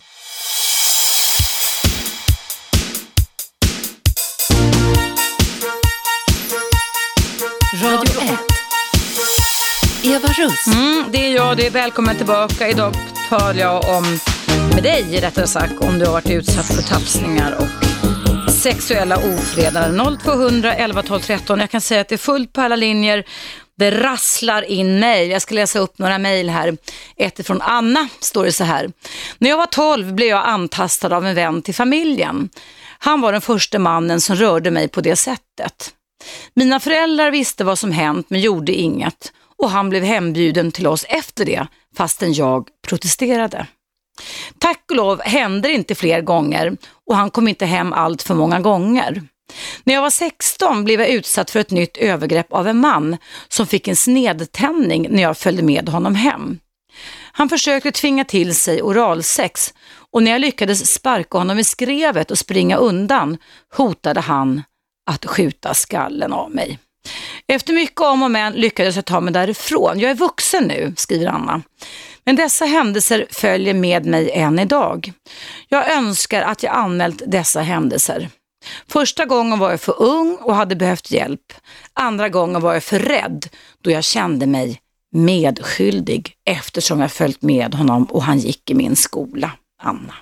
[7.82, 8.38] Radio 1.
[10.04, 10.66] Eva Russ.
[10.66, 12.68] Mm, det är jag, det är välkommen tillbaka.
[12.68, 12.94] Idag
[13.28, 14.18] talar jag om,
[14.74, 20.18] med dig rättare sagt, om du har varit utsatt för tafsningar och sexuella ofredanden.
[20.18, 21.60] 0200 11 12 13.
[21.60, 23.24] Jag kan säga att det är fullt på alla linjer.
[23.78, 25.30] Det rasslar in mejl.
[25.30, 26.76] Jag ska läsa upp några mejl här.
[27.16, 28.90] Ett från Anna står det så här.
[29.38, 32.48] När jag var 12 blev jag antastad av en vän till familjen.
[32.98, 35.92] Han var den första mannen som rörde mig på det sättet.
[36.54, 41.04] Mina föräldrar visste vad som hänt men gjorde inget och han blev hembjuden till oss
[41.08, 43.66] efter det fastän jag protesterade.
[44.58, 48.34] Tack och lov hände det inte fler gånger och han kom inte hem allt för
[48.34, 49.22] många gånger.
[49.84, 53.16] När jag var 16 blev jag utsatt för ett nytt övergrepp av en man
[53.48, 56.58] som fick en snedtändning när jag följde med honom hem.
[57.32, 59.74] Han försökte tvinga till sig oralsex
[60.12, 63.38] och när jag lyckades sparka honom i skrevet och springa undan
[63.76, 64.62] hotade han
[65.10, 66.78] att skjuta skallen av mig.
[67.46, 70.00] Efter mycket om och men lyckades jag ta mig därifrån.
[70.00, 71.62] Jag är vuxen nu, skriver Anna.
[72.24, 75.12] Men dessa händelser följer med mig än idag.
[75.68, 78.28] Jag önskar att jag anmält dessa händelser.
[78.88, 81.52] Första gången var jag för ung och hade behövt hjälp.
[81.92, 83.48] Andra gången var jag för rädd
[83.80, 84.80] då jag kände mig
[85.12, 89.50] medskyldig eftersom jag följt med honom och han gick i min skola.
[89.82, 90.14] Anna.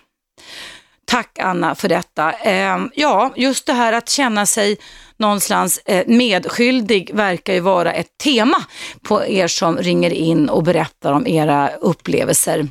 [1.10, 2.32] Tack Anna för detta.
[2.32, 4.76] Eh, ja, just det här att känna sig
[5.16, 8.56] någonstans eh, medskyldig verkar ju vara ett tema
[9.02, 12.68] på er som ringer in och berättar om era upplevelser.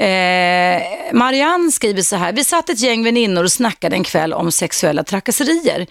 [0.00, 0.82] Eh,
[1.12, 5.04] Marianne skriver så här, vi satt ett gäng väninnor och snackade en kväll om sexuella
[5.04, 5.86] trakasserier.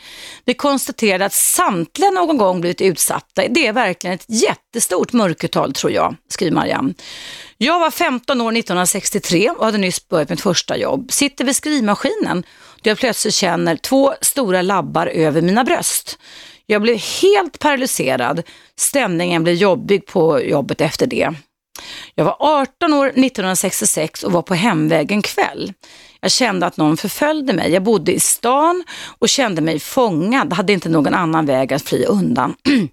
[0.46, 3.48] Vi konstaterade att samtliga någon gång blivit utsatta.
[3.50, 6.94] Det är verkligen ett jättestort mörkertal tror jag, skriver Marianne.
[7.58, 11.12] Jag var 15 år 1963 och hade nyss börjat mitt första jobb.
[11.12, 12.44] Sitter vid skrivmaskinen
[12.82, 16.20] då jag plötsligt känner två stora labbar över mina bröst.
[16.66, 18.44] Jag blev helt paralyserad.
[18.76, 21.34] Stämningen blev jobbig på jobbet efter det.
[22.16, 25.74] Jag var 18 år 1966 och var på hemväg en kväll.
[26.22, 27.72] Jag kände att någon förföljde mig.
[27.72, 28.84] Jag bodde i stan
[29.20, 32.56] och kände mig fångad, hade inte någon annan väg att fly undan.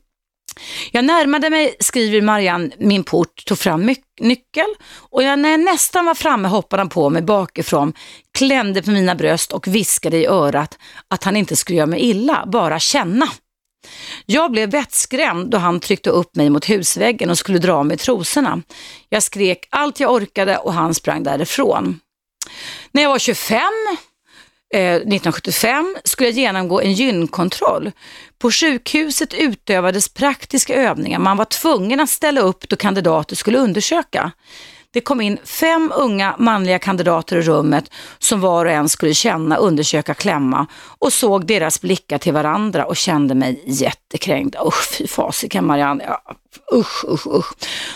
[0.93, 4.66] Jag närmade mig, skriver Marianne, min port, tog fram nyckel
[5.11, 7.93] och jag, när jag nästan var framme hoppade han på mig bakifrån,
[8.39, 10.78] klämde på mina bröst och viskade i örat
[11.09, 13.28] att han inte skulle göra mig illa, bara känna.
[14.26, 18.62] Jag blev vettskrämd då han tryckte upp mig mot husväggen och skulle dra mig trosorna.
[19.09, 22.01] Jag skrek allt jag orkade och han sprang därifrån.
[22.93, 23.61] När jag var 25
[24.70, 27.93] 1975 eh, skulle jag genomgå en gynkontroll.
[28.39, 31.18] På sjukhuset utövades praktiska övningar.
[31.18, 34.32] Man var tvungen att ställa upp då kandidater skulle undersöka.
[34.97, 39.57] Det kom in fem unga manliga kandidater i rummet som var och en skulle känna,
[39.57, 40.66] undersöka, klämma
[40.99, 44.57] och såg deras blickar till varandra och kände mig jättekränkt.
[44.66, 46.05] Usch, fy fasiken Marianne.
[46.07, 46.34] Ja,
[46.74, 47.55] usch, usch, usch.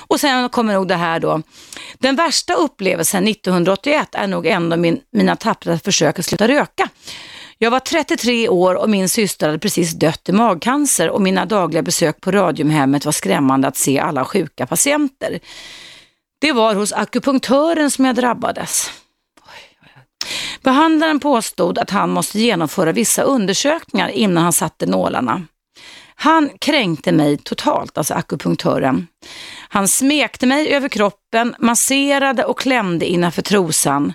[0.08, 1.42] Och sen kommer nog det här då.
[1.98, 6.88] Den värsta upplevelsen 1981 är nog ändå min, mina tappra försök att sluta röka.
[7.58, 11.82] Jag var 33 år och min syster hade precis dött i magcancer och mina dagliga
[11.82, 15.40] besök på Radiumhemmet var skrämmande att se alla sjuka patienter.
[16.40, 18.90] Det var hos akupunktören som jag drabbades.
[20.62, 25.42] Behandlaren påstod att han måste genomföra vissa undersökningar innan han satte nålarna.
[26.14, 29.06] Han kränkte mig totalt, alltså akupunktören.
[29.68, 34.12] Han smekte mig över kroppen, masserade och klämde innanför trosan,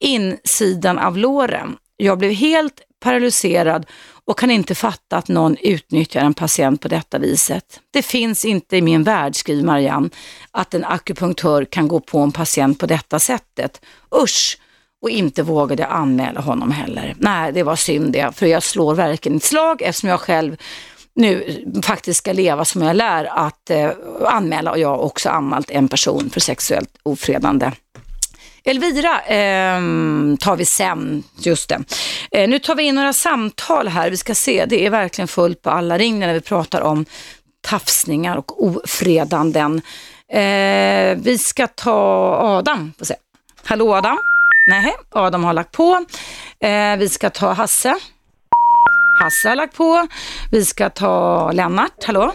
[0.00, 1.76] insidan av låren.
[1.96, 3.86] Jag blev helt paralyserad
[4.28, 7.80] och kan inte fatta att någon utnyttjar en patient på detta viset.
[7.92, 10.10] Det finns inte i min värld, skriver Marianne,
[10.50, 13.80] att en akupunktör kan gå på en patient på detta sättet.
[14.22, 14.58] Usch!
[15.02, 17.14] Och inte vågade jag anmäla honom heller.
[17.18, 20.56] Nej, det var synd det, för jag slår verkligen ett slag eftersom jag själv
[21.14, 23.90] nu faktiskt ska leva som jag lär att eh,
[24.24, 27.72] anmäla och jag har också anmält en person för sexuellt ofredande.
[28.64, 29.80] Elvira eh,
[30.40, 31.84] tar vi sen, just det.
[32.30, 35.62] Eh, nu tar vi in några samtal här, vi ska se, det är verkligen fullt
[35.62, 37.04] på alla ring när vi pratar om
[37.60, 39.82] tafsningar och ofredanden.
[40.32, 43.14] Eh, vi ska ta Adam, får se.
[43.64, 44.18] Hallå Adam?
[44.70, 46.04] Nej, Adam har lagt på.
[46.60, 47.94] Eh, vi ska ta Hasse.
[49.22, 50.06] Hasse har lagt på.
[50.50, 52.32] Vi ska ta Lennart, hallå?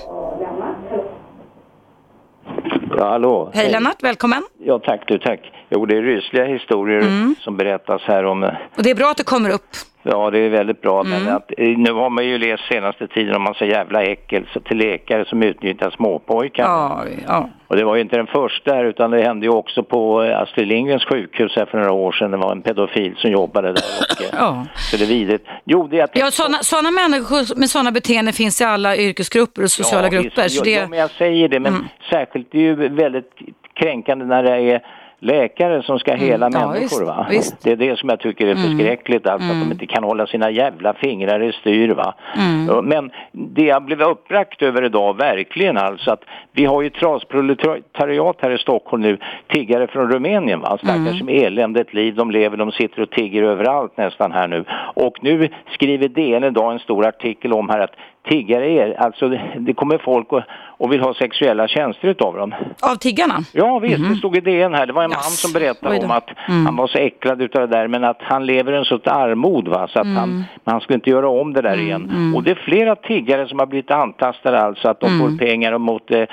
[2.97, 3.51] Ja, hallå.
[3.53, 4.43] Hej, Hej Lennart, välkommen.
[4.66, 5.51] Ja, tack du, tack.
[5.70, 7.36] Jo, det är rysliga historier mm.
[7.39, 8.43] som berättas här om...
[8.78, 9.70] Och det är bra att det kommer upp.
[10.03, 11.01] Ja, det är väldigt bra.
[11.01, 11.24] Mm.
[11.24, 14.59] Men att, eh, nu har man ju läst senaste tiden om massa jävla äckel så
[14.59, 16.64] till läkare som utnyttjar småpojkar.
[16.64, 17.49] Ja, ja.
[17.68, 20.41] Och det var ju inte den första här, utan det hände ju också på eh,
[20.41, 22.32] Astrid Lindgrens sjukhus här för några år sedan.
[22.32, 23.84] Det var en pedofil som jobbade där.
[24.11, 24.66] Och, eh, ja.
[24.76, 25.47] Så det är vidrigt.
[25.66, 26.11] Jo, det är att...
[26.14, 30.43] Ja, sådana, sådana människor med sådana beteenden finns i alla yrkesgrupper och sociala ja, grupper.
[30.43, 30.72] Visst, så det...
[30.72, 31.88] ja, men jag säger det, men mm.
[32.09, 33.32] särskilt det är ju väldigt
[33.74, 34.82] kränkande när det är
[35.24, 37.01] läkare som ska hela mm, människor.
[37.01, 37.28] Ja, va?
[37.30, 37.63] Visst.
[37.63, 38.63] Det är det som jag tycker är mm.
[38.63, 39.61] förskräckligt, alltså mm.
[39.61, 41.89] att de inte kan hålla sina jävla fingrar i styr.
[41.89, 42.15] Va?
[42.38, 42.86] Mm.
[42.86, 46.24] Men det jag blev uppbragt över idag, verkligen alltså, att
[46.56, 50.78] vi har ju trasproletariat här i Stockholm nu, tiggare från Rumänien, va?
[50.78, 51.18] stackars mm.
[51.18, 54.66] som eländigt liv de lever, de sitter och tigger överallt nästan här nu.
[54.95, 57.95] Och nu skriver DN idag en stor artikel om här att
[58.30, 59.30] tiggare är, alltså
[59.60, 60.41] det, kommer folk och,
[60.78, 62.56] och, vill ha sexuella tjänster utav dem.
[62.82, 63.34] Av tiggarna?
[63.51, 64.10] Ja visst, mm.
[64.12, 64.86] det stod i DN här.
[64.86, 65.18] Det var en yes.
[65.18, 66.66] man som berättade om att mm.
[66.66, 69.88] han var så äcklad utav det där men att han lever en sånt armod va
[69.88, 70.18] så att mm.
[70.18, 72.10] han, han skulle inte göra om det där mm, igen.
[72.10, 72.36] Mm.
[72.36, 75.38] Och det är flera tiggare som har blivit antastade alltså att de får mm.
[75.38, 76.28] pengar mot eh, eh, eh,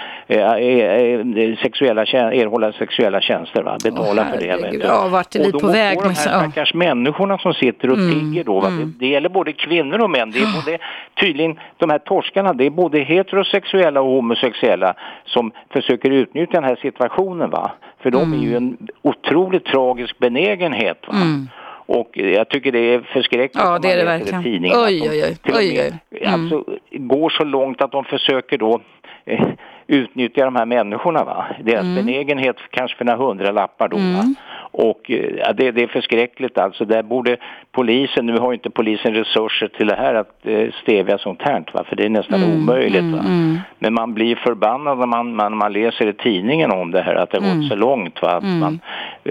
[1.63, 4.57] sexuella erhålla sexuella tjänster va, betala oh, för det.
[4.57, 5.99] Vet ja, vart är vi på väg?
[5.99, 8.69] Och de här stackars människorna som sitter och tigger då va?
[8.69, 10.31] Det, det gäller både kvinnor och män.
[10.31, 10.79] Det är både
[11.21, 14.95] tydligen de här torskarna, det är både heterosexuella och homosexuella
[15.25, 17.71] som försöker utnyttja den här situationen va.
[18.03, 18.57] För de är ju mm.
[18.57, 21.15] en otroligt tragisk benägenhet va.
[21.15, 21.49] Mm.
[21.93, 24.43] Och jag tycker det är förskräckligt ja, det är det verkligen.
[24.43, 24.79] tidningen.
[24.79, 25.37] Oj, oj, oj.
[25.45, 25.93] oj, oj.
[26.21, 26.35] Mm.
[26.35, 28.81] Alltså, går så långt att de försöker då
[29.25, 29.49] eh,
[29.91, 31.24] utnyttja de här människorna.
[31.24, 31.47] Va?
[31.61, 31.95] Deras mm.
[31.95, 33.97] benägenhet kanske för några hundralappar då.
[33.97, 34.34] Mm.
[34.72, 36.84] Och eh, ja, det, det är förskräckligt alltså.
[36.84, 37.36] Där borde
[37.72, 41.84] polisen, nu har inte polisen resurser till det här att eh, stävja sånt här, va?
[41.88, 43.05] för det är nästan mm, omöjligt.
[43.05, 43.18] Va?
[43.18, 43.59] Mm, mm.
[43.78, 47.30] Men man blir förbannad när man, man, man läser i tidningen om det här, att
[47.30, 47.68] det har gått mm.
[47.68, 48.22] så långt.
[48.22, 48.28] Va?
[48.28, 48.59] Att mm.
[48.61, 48.80] man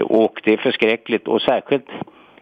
[0.02, 1.86] Och det är förskräckligt och särskilt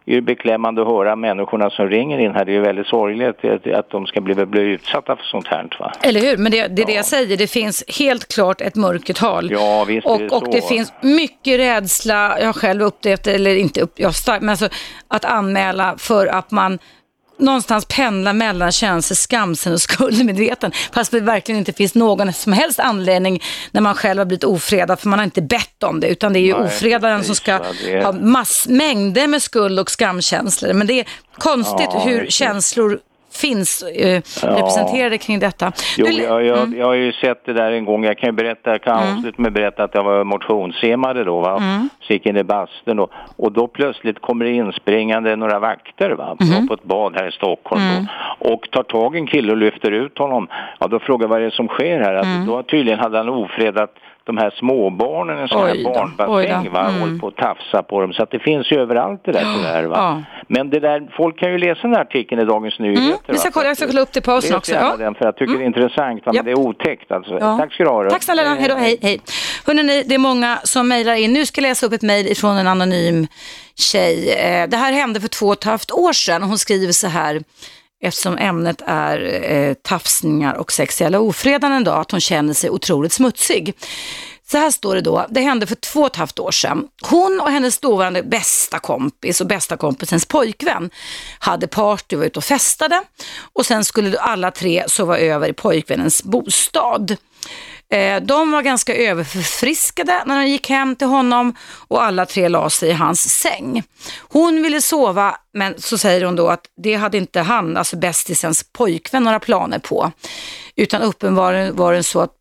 [0.09, 2.45] är det beklämmande att höra människorna som ringer in här.
[2.45, 5.77] Det är väldigt sorgligt att, att de ska bli, bli utsatta för sånt här.
[5.79, 5.93] Va?
[6.03, 6.37] Eller hur?
[6.37, 6.87] Men det, det är ja.
[6.87, 7.37] det jag säger.
[7.37, 9.51] Det finns helt klart ett mörkertal.
[9.51, 10.51] Ja, visst och, är det och så.
[10.51, 12.39] det finns mycket rädsla.
[12.39, 14.69] Jag har själv upplevt det, eller inte upp, jag stark, men alltså
[15.09, 16.79] att anmäla för att man
[17.39, 20.73] någonstans pendla mellan känslor, skamsen och skuldmedveten.
[20.93, 25.01] Fast det verkligen inte finns någon som helst anledning när man själv har blivit ofredad,
[25.01, 27.53] för man har inte bett om det, utan det är ju Nej, ofredaren som ska
[27.53, 28.03] är...
[28.03, 30.73] ha mass, mängder med skuld och skamkänslor.
[30.73, 31.07] Men det är
[31.39, 32.99] konstigt ja, hur känslor
[33.41, 35.73] finns eh, representerade kring detta.
[35.97, 36.79] Jo, du, jag, jag, mm.
[36.79, 38.05] jag, har ju sett det där en gång.
[38.05, 39.17] Jag kan ju berätta, jag kan mm.
[39.17, 41.57] avsluta med att berätta att jag var motionssimmare då, va?
[41.57, 41.89] Mm.
[42.01, 43.09] Så gick in i bastun då.
[43.37, 46.37] Och då plötsligt kommer det inspringande några vakter, va?
[46.41, 46.69] Mm.
[46.69, 48.07] På ett bad här i Stockholm mm.
[48.39, 50.49] Och tar tag i en kille och lyfter ut honom.
[50.79, 52.15] Ja, då frågar jag vad det är som sker här.
[52.15, 52.47] Att mm.
[52.47, 53.95] Då tydligen hade han ofredat
[54.29, 57.01] de här småbarnen, en sån här barnbassäng, va, mm.
[57.01, 58.13] håller på att tafsa på dem.
[58.13, 59.85] Så att det finns ju överallt det där tyvärr.
[59.85, 59.97] Va?
[59.97, 60.23] Ja.
[60.49, 63.07] Men det där, folk kan ju läsa den här artikeln i Dagens Nyheter.
[63.07, 63.19] Mm.
[63.27, 64.75] Vi ska kolla, jag ska kolla upp det på pausen också.
[64.75, 64.97] Ja.
[64.99, 65.59] Den, för jag tycker mm.
[65.59, 66.33] det är intressant, va?
[66.33, 67.39] men det är otäckt alltså.
[67.41, 67.59] Ja.
[67.59, 68.11] Tack ska du ha.
[68.11, 69.21] Tack snälla, hej då, hej, hej.
[69.67, 71.33] Hörrni, det är många som mejlar in.
[71.33, 73.27] Nu ska jag läsa upp ett mejl ifrån en anonym
[73.77, 74.33] tjej.
[74.33, 76.43] Eh, det här hände för två och ett halvt år sedan.
[76.43, 77.43] Hon skriver så här
[78.01, 83.75] eftersom ämnet är eh, tafsningar och sexuella ofredanden då, att hon känner sig otroligt smutsig.
[84.51, 86.89] Så här står det då, det hände för två och ett halvt år sedan.
[87.03, 90.91] Hon och hennes dåvarande bästa kompis och bästa kompisens pojkvän
[91.39, 93.03] hade party och var ute och festade
[93.53, 97.17] och sen skulle alla tre sova över i pojkvännens bostad.
[97.91, 101.55] Eh, de var ganska överförfriskade när de gick hem till honom
[101.89, 103.83] och alla tre la sig i hans säng.
[104.19, 108.65] Hon ville sova, men så säger hon då att det hade inte han, alltså bästisens
[108.73, 110.13] pojkvän, några planer på.
[110.77, 112.33] Utan uppenbarligen var det så att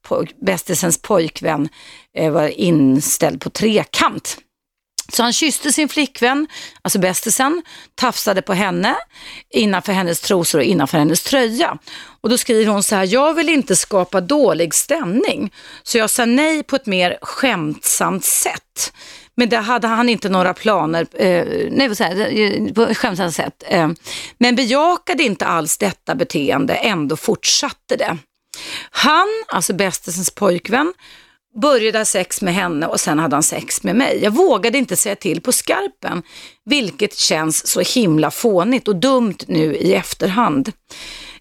[0.41, 1.69] bästisens pojkvän
[2.17, 4.37] eh, var inställd på trekant.
[5.13, 6.47] Så han kysste sin flickvän,
[6.81, 7.63] alltså bästisen,
[7.95, 8.95] tafsade på henne
[9.53, 11.77] innanför hennes trosor och innanför hennes tröja.
[12.21, 15.53] Och då skriver hon så här, jag vill inte skapa dålig stämning,
[15.83, 18.93] så jag sa nej på ett mer skämtsamt sätt.
[19.35, 23.35] Men det hade han inte några planer, eh, nej vad säger eh, på ett skämtsamt
[23.35, 23.63] sätt.
[23.67, 23.89] Eh,
[24.37, 28.17] men bejakade inte alls detta beteende, ändå fortsatte det.
[28.91, 30.93] Han, alltså bästisens pojkvän,
[31.61, 34.19] började ha sex med henne och sen hade han sex med mig.
[34.23, 36.23] Jag vågade inte säga till på skarpen,
[36.65, 40.71] vilket känns så himla fånigt och dumt nu i efterhand.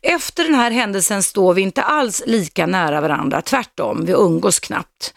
[0.03, 5.15] Efter den här händelsen står vi inte alls lika nära varandra, tvärtom, vi umgås knappt.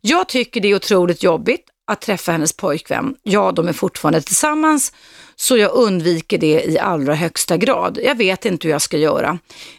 [0.00, 3.14] Jag tycker det är otroligt jobbigt att träffa hennes pojkvän.
[3.22, 4.92] Ja, de är fortfarande tillsammans,
[5.36, 7.98] så jag undviker det i allra högsta grad.
[8.02, 9.38] Jag vet inte hur jag ska göra.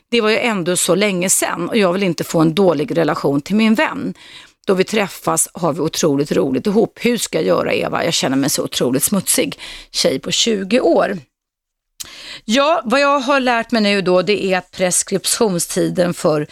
[0.09, 3.41] Det var ju ändå så länge sedan och jag vill inte få en dålig relation
[3.41, 4.13] till min vän.
[4.67, 6.99] Då vi träffas har vi otroligt roligt ihop.
[7.01, 8.05] Hur ska jag göra Eva?
[8.05, 9.59] Jag känner mig så otroligt smutsig.
[9.91, 11.17] Tjej på 20 år.
[12.45, 16.47] Ja, vad jag har lärt mig nu då det är att preskriptionstiden för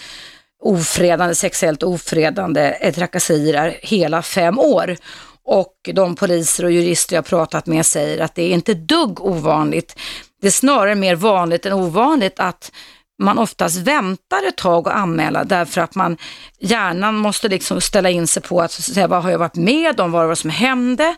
[0.64, 4.97] ofredande, sexuellt ofredande eh, trakasserier är hela fem år.
[5.43, 9.95] Och de poliser och jurister jag pratat med säger att det är inte dugg ovanligt.
[10.41, 12.72] Det är snarare mer vanligt än ovanligt att
[13.20, 16.17] man oftast väntar ett tag att anmäla därför att man
[16.59, 20.11] hjärnan måste liksom ställa in sig på att säga vad har jag varit med om,
[20.11, 21.15] vad var det som hände?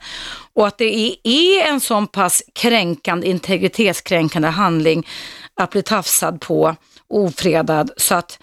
[0.54, 5.08] Och att det är en sån pass kränkande, integritetskränkande handling
[5.56, 6.76] att bli tafsad på,
[7.10, 7.92] ofredad.
[7.98, 8.40] Så att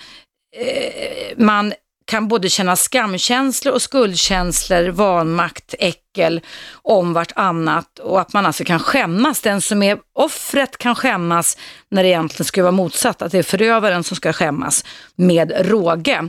[0.57, 1.73] eh, man
[2.09, 6.41] kan både känna skamkänslor och skuldkänslor, vanmakt, äckel
[6.73, 9.41] om vartannat och att man alltså kan skämmas.
[9.41, 11.59] Den som är offret kan skämmas
[11.91, 14.85] när det egentligen skulle vara motsatt, att det är förövaren som ska skämmas
[15.17, 16.29] med råge.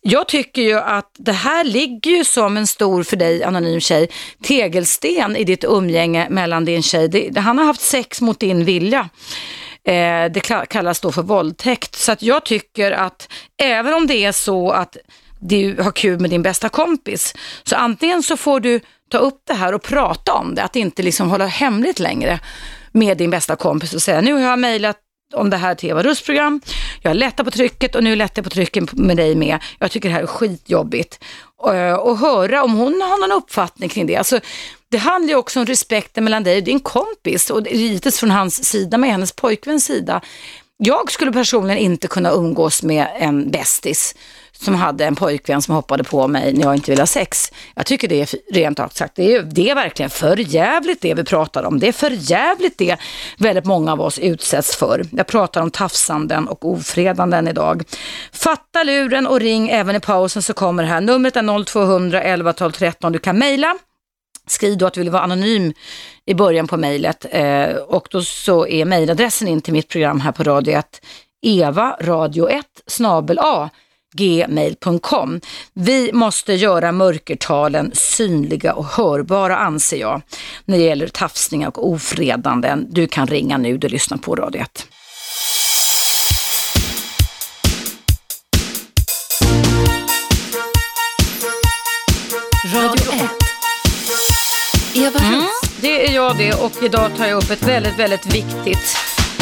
[0.00, 4.08] Jag tycker ju att det här ligger ju som en stor, för dig anonym tjej,
[4.42, 7.08] tegelsten i ditt umgänge mellan din tjej.
[7.08, 9.08] Det, han har haft sex mot din vilja.
[9.86, 11.94] Eh, det kallas då för våldtäkt.
[11.94, 13.28] Så att jag tycker att
[13.62, 14.96] även om det är så att
[15.40, 18.80] du har kul med din bästa kompis, så antingen så får du
[19.10, 22.40] ta upp det här och prata om det, att inte liksom hålla hemligt längre
[22.92, 24.96] med din bästa kompis och säga nu har jag mejlat
[25.34, 26.60] om det här till Eva Russ program.
[27.02, 29.58] Jag lättar på trycket och nu lättar jag på trycket med dig med.
[29.78, 31.24] Jag tycker det här är skitjobbigt.
[31.56, 34.16] Och, och höra om hon har någon uppfattning kring det.
[34.16, 34.40] Alltså,
[34.94, 38.64] det handlar ju också om respekten mellan dig och din kompis och givetvis från hans
[38.64, 40.20] sida med hennes pojkväns sida.
[40.76, 44.14] Jag skulle personligen inte kunna umgås med en bästis
[44.52, 47.52] som hade en pojkvän som hoppade på mig när jag inte ville ha sex.
[47.74, 51.14] Jag tycker det är rent ut sagt, det är, det är verkligen för jävligt det
[51.14, 51.80] vi pratar om.
[51.80, 52.96] Det är för jävligt det
[53.38, 55.06] väldigt många av oss utsätts för.
[55.10, 57.84] Jag pratar om tafsanden och ofredanden idag.
[58.32, 61.00] Fatta luren och ring även i pausen så kommer det här.
[61.00, 63.12] Numret är 0200 11 12 13.
[63.12, 63.76] Du kan mejla
[64.46, 65.72] Skriv då att du vill vara anonym
[66.26, 70.32] i början på mejlet eh, och då så är mejladressen in till mitt program här
[70.32, 71.00] på radio 1
[71.42, 73.70] Eva radio 1 snabel A
[74.16, 75.40] gmail.com.
[75.72, 80.22] Vi måste göra mörkertalen synliga och hörbara anser jag
[80.64, 82.86] när det gäller tafsningar och ofredanden.
[82.90, 84.86] Du kan ringa nu, du lyssnar på Radio 1.
[92.74, 93.03] Radio 1.
[94.96, 95.44] Eva mm,
[95.80, 98.96] Det är jag det och idag tar jag upp ett väldigt, väldigt viktigt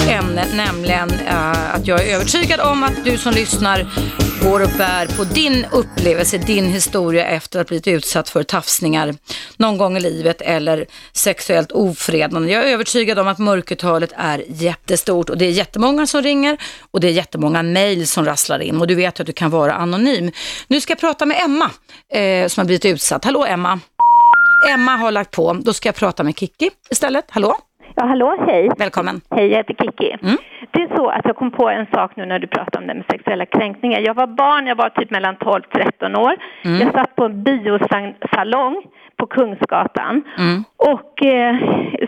[0.09, 3.86] ämne, nämligen uh, att jag är övertygad om att du som lyssnar
[4.42, 9.14] går och bär på din upplevelse, din historia efter att ha blivit utsatt för tafsningar
[9.57, 12.53] någon gång i livet eller sexuellt ofredande.
[12.53, 16.59] Jag är övertygad om att mörkertalet är jättestort och det är jättemånga som ringer
[16.90, 19.74] och det är jättemånga mejl som rasslar in och du vet att du kan vara
[19.74, 20.30] anonym.
[20.66, 21.70] Nu ska jag prata med Emma
[22.12, 23.24] eh, som har blivit utsatt.
[23.24, 23.80] Hallå Emma!
[24.71, 25.53] Emma har lagt på.
[25.53, 27.25] Då ska jag prata med Kiki istället.
[27.31, 27.55] Hallå?
[27.95, 28.71] Ja, hallå, hej.
[28.79, 29.21] Välkommen.
[29.31, 30.17] Hej, jag heter Kiki.
[30.23, 30.37] Mm.
[30.71, 32.95] Det är så att jag kom på en sak nu när du pratade om det
[32.95, 34.01] med sexuella kränkningar.
[34.01, 36.35] Jag var barn, jag var typ mellan 12 13 år.
[36.65, 36.81] Mm.
[36.81, 38.83] Jag satt på en biosalong
[39.17, 40.23] på Kungsgatan.
[40.39, 40.65] Mm.
[40.77, 41.57] Och eh,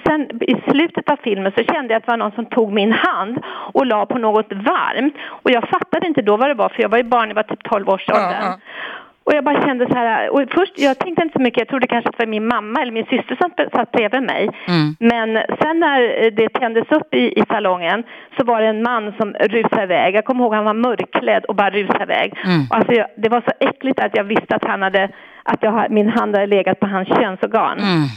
[0.07, 2.93] sen i slutet av filmen så kände jag att det var någon som tog min
[2.93, 3.39] hand
[3.73, 5.15] och la på något varmt.
[5.43, 7.43] Och jag fattade inte då vad det var, för jag var ju barn, jag var
[7.43, 8.31] typ 12 års åldern.
[8.31, 8.59] Ja, ja.
[9.25, 11.87] Och jag bara kände så här, och först, jag tänkte inte så mycket, jag trodde
[11.87, 14.51] kanske att det var min mamma eller min syster som satt bredvid mig.
[14.69, 14.97] Mm.
[15.01, 15.29] Men
[15.61, 18.03] sen när det tändes upp i, i salongen
[18.37, 20.15] så var det en man som rusade iväg.
[20.15, 22.35] Jag kommer ihåg han var mörkklädd och bara rusade iväg.
[22.45, 22.63] Mm.
[22.71, 25.09] Alltså jag, det var så äckligt att jag visste att han hade,
[25.43, 27.79] att jag, min hand hade legat på hans könsorgan.
[27.79, 28.09] Mm.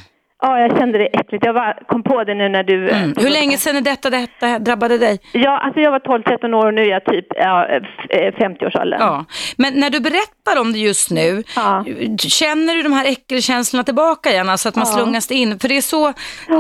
[0.42, 1.46] Ja, jag kände det äckligt.
[1.46, 2.90] Jag var, kom på det nu när du...
[2.90, 3.14] Mm.
[3.18, 5.20] Hur länge sedan är detta, detta drabbade dig?
[5.32, 7.68] Ja, alltså jag var 12-13 år och nu är jag typ ja,
[8.10, 9.00] 50-årsåldern.
[9.00, 9.26] Ja.
[9.58, 11.86] Men när du berättar om det just nu, ja.
[12.18, 14.50] känner du de här äckelkänslorna tillbaka igen?
[14.50, 14.94] Alltså att man ja.
[14.94, 15.60] slungas in?
[15.60, 16.14] För det är så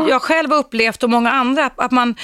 [0.09, 2.15] jag själv har upplevt och många andra, att man,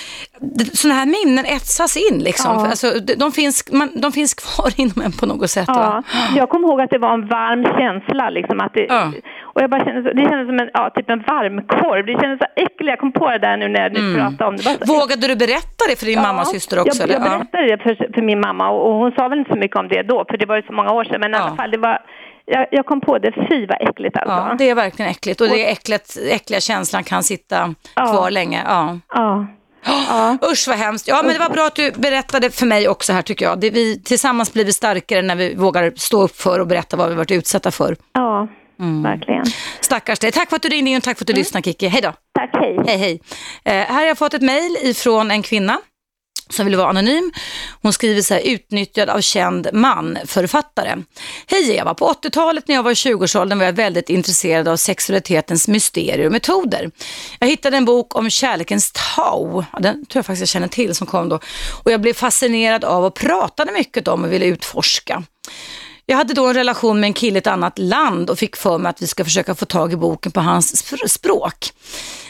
[0.73, 2.51] sådana här minnen etsas in liksom.
[2.51, 2.67] Ja.
[2.67, 2.87] Alltså,
[3.17, 5.67] de, finns, man, de finns kvar inom en på något sätt.
[5.67, 6.03] Ja.
[6.35, 8.59] Jag kommer ihåg att det var en varm känsla liksom.
[8.59, 9.13] Att det.
[9.53, 12.05] Och jag bara kände, det kändes som en, ja, typ en varmkorv.
[12.05, 12.89] Det kändes så äckligt.
[12.93, 14.13] Jag kom på det där nu när du mm.
[14.19, 14.87] pratade om det.
[14.87, 17.01] Vågade du berätta det för din ja, mamma och syster också?
[17.01, 19.59] Jag, jag berättade det för, för, min mamma och, och, hon sa väl inte så
[19.59, 21.19] mycket om det då, för det var ju så många år sedan.
[21.19, 21.37] Men ja.
[21.37, 21.99] i alla fall, det var
[22.45, 24.35] jag, jag, kom på det, fy vad äckligt alltså.
[24.35, 28.05] Ja, det är verkligen äckligt och det är äckligt, äckliga känslan kan sitta ja.
[28.05, 28.63] kvar länge.
[28.67, 28.99] Ja.
[29.13, 29.47] ja.
[29.85, 30.37] Ja.
[30.51, 31.07] Usch vad hemskt.
[31.07, 33.59] Ja men det var bra att du berättade för mig också här tycker jag.
[33.59, 37.09] Det, vi, tillsammans blir vi starkare när vi vågar stå upp för och berätta vad
[37.09, 37.95] vi varit utsatta för.
[38.13, 38.47] Ja,
[38.79, 39.03] Mm.
[39.03, 39.45] Verkligen.
[39.81, 40.31] Stackars dig.
[40.31, 41.39] Tack för att du ringde in och tack för att du mm.
[41.39, 41.87] lyssnade Kiki.
[41.87, 42.13] Hej då.
[42.33, 42.79] Tack, hej.
[42.87, 43.21] Hej, hej.
[43.63, 45.79] Eh, här har jag fått ett mejl ifrån en kvinna
[46.49, 47.31] som vill vara anonym.
[47.81, 51.03] Hon skriver så här, utnyttjad av känd man, författare.
[51.47, 55.67] Hej Eva, på 80-talet när jag var i 20-årsåldern var jag väldigt intresserad av sexualitetens
[55.67, 56.91] mysterier och metoder.
[57.39, 61.07] Jag hittade en bok om kärlekens tau, den tror jag faktiskt jag känner till som
[61.07, 61.39] kom då.
[61.83, 65.23] Och jag blev fascinerad av och pratade mycket om och ville utforska.
[66.05, 68.77] Jag hade då en relation med en kille i ett annat land och fick för
[68.77, 71.71] mig att vi ska försöka få tag i boken på hans språk.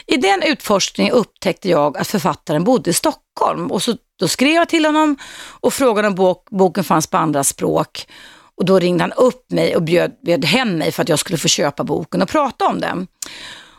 [0.06, 4.68] I den utforskningen upptäckte jag att författaren bodde i Stockholm och så, då skrev jag
[4.68, 5.16] till honom
[5.60, 8.06] och frågade om bok, boken fanns på andra språk.
[8.56, 11.38] Och då ringde han upp mig och bjöd, bjöd hem mig för att jag skulle
[11.38, 13.06] få köpa boken och prata om den.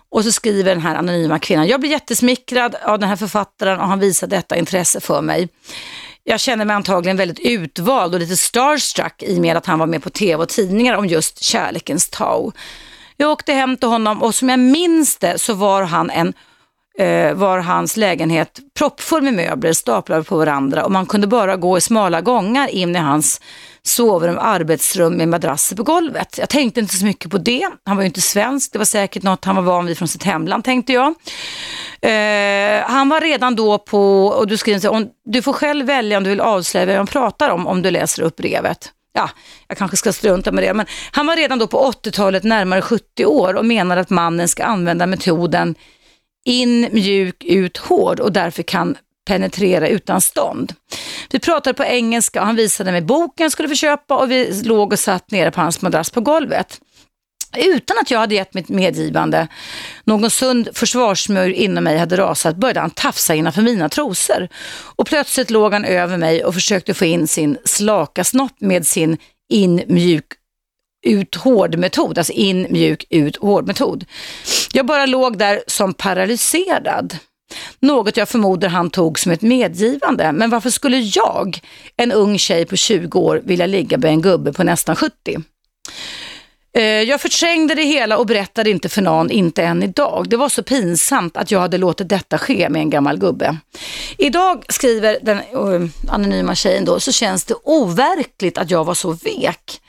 [0.10, 3.88] Och så skriver den här anonyma kvinnan, jag blir jättesmickrad av den här författaren och
[3.88, 5.50] han visar detta intresse för mig
[6.28, 9.88] jag känner mig antagligen väldigt utvald och lite starstruck i och med att han var
[9.88, 12.52] med på tv och tidningar om just kärlekens tau.
[13.18, 16.34] Jag åkte hem till honom och som jag minns det så var han en
[16.98, 21.78] Eh, var hans lägenhet proppfull med möbler staplade på varandra och man kunde bara gå
[21.78, 23.42] i smala gångar in i hans
[23.84, 26.38] sovrum, arbetsrum med madrasser på golvet.
[26.38, 27.70] Jag tänkte inte så mycket på det.
[27.86, 30.24] Han var ju inte svensk, det var säkert något han var van vid från sitt
[30.24, 31.08] hemland tänkte jag.
[32.02, 36.18] Eh, han var redan då på, och du skriver så här, du får själv välja
[36.18, 39.30] om du vill avslöja vad han pratar om om du läser upp brevet ja,
[39.68, 43.26] jag kanske ska strunta med det, men han var redan då på 80-talet närmare 70
[43.26, 45.76] år och menade att mannen ska använda metoden
[46.46, 50.74] in mjuk, ut hård och därför kan penetrera utan stånd.
[51.30, 54.62] Vi pratade på engelska och han visade mig boken jag skulle få köpa och vi
[54.64, 56.82] låg och satt nere på hans madrass på golvet.
[57.58, 59.48] Utan att jag hade gett mitt medgivande,
[60.04, 64.48] någon sund försvarsmur inom mig hade rasat, började han tafsa innanför mina trosor.
[64.96, 69.18] Och plötsligt låg han över mig och försökte få in sin slaka snopp med sin
[69.50, 70.26] in mjuk
[71.06, 74.06] ut hård metod, alltså in mjuk ut hård metod.
[74.74, 77.18] Jag bara låg där som paralyserad.
[77.80, 80.32] Något jag förmodar han tog som ett medgivande.
[80.32, 81.60] Men varför skulle jag,
[81.98, 85.12] en ung tjej på 20 år, vilja ligga med en gubbe på nästan 70?
[86.78, 90.30] Eh, jag förträngde det hela och berättade inte för någon, inte än idag.
[90.30, 93.58] Det var så pinsamt att jag hade låtit detta ske med en gammal gubbe.
[94.18, 99.12] Idag, skriver den eh, anonyma tjejen då, så känns det overkligt att jag var så
[99.12, 99.82] vek.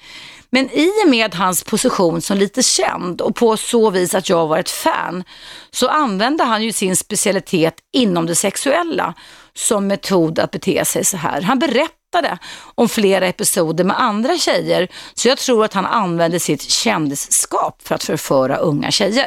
[0.56, 4.46] Men i och med hans position som lite känd och på så vis att jag
[4.46, 5.24] var ett fan
[5.70, 9.14] så använde han ju sin specialitet inom det sexuella
[9.54, 11.42] som metod att bete sig så här.
[11.42, 12.38] Han berättade
[12.74, 17.94] om flera episoder med andra tjejer så jag tror att han använde sitt kändisskap för
[17.94, 19.26] att förföra unga tjejer.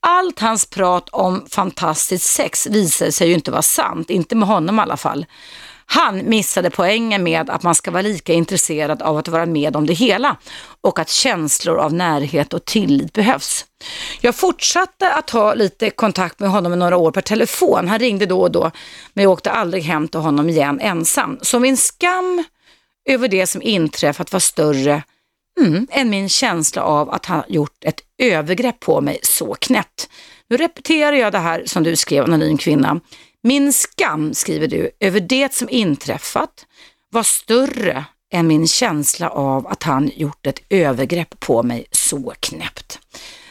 [0.00, 4.78] Allt hans prat om fantastiskt sex visade sig ju inte vara sant, inte med honom
[4.78, 5.26] i alla fall.
[5.94, 9.86] Han missade poängen med att man ska vara lika intresserad av att vara med om
[9.86, 10.36] det hela
[10.80, 13.66] och att känslor av närhet och tillit behövs.
[14.20, 17.88] Jag fortsatte att ha lite kontakt med honom i några år per telefon.
[17.88, 18.70] Han ringde då och då,
[19.12, 21.38] men jag åkte aldrig hem till honom igen ensam.
[21.42, 22.44] Så min skam
[23.08, 25.02] över det som inträffat var större
[25.60, 30.08] mm, än min känsla av att ha gjort ett övergrepp på mig så knäppt.
[30.48, 33.00] Nu repeterar jag det här som du skrev, anonym kvinna.
[33.42, 36.66] Min skam, skriver du, över det som inträffat
[37.10, 42.98] var större än min känsla av att han gjort ett övergrepp på mig så knäppt.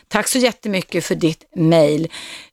[0.08, 2.08] Tack så jättemycket för ditt mejl.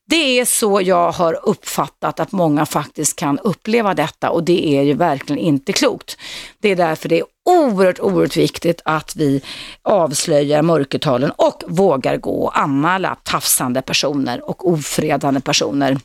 [0.06, 4.82] Det är så jag har uppfattat att många faktiskt kan uppleva detta och det är
[4.82, 6.18] ju verkligen inte klokt.
[6.58, 9.42] Det är därför det är oerhört, oerhört viktigt att vi
[9.82, 15.98] avslöjar mörkertalen och vågar gå och anmäla tafsande personer och ofredande personer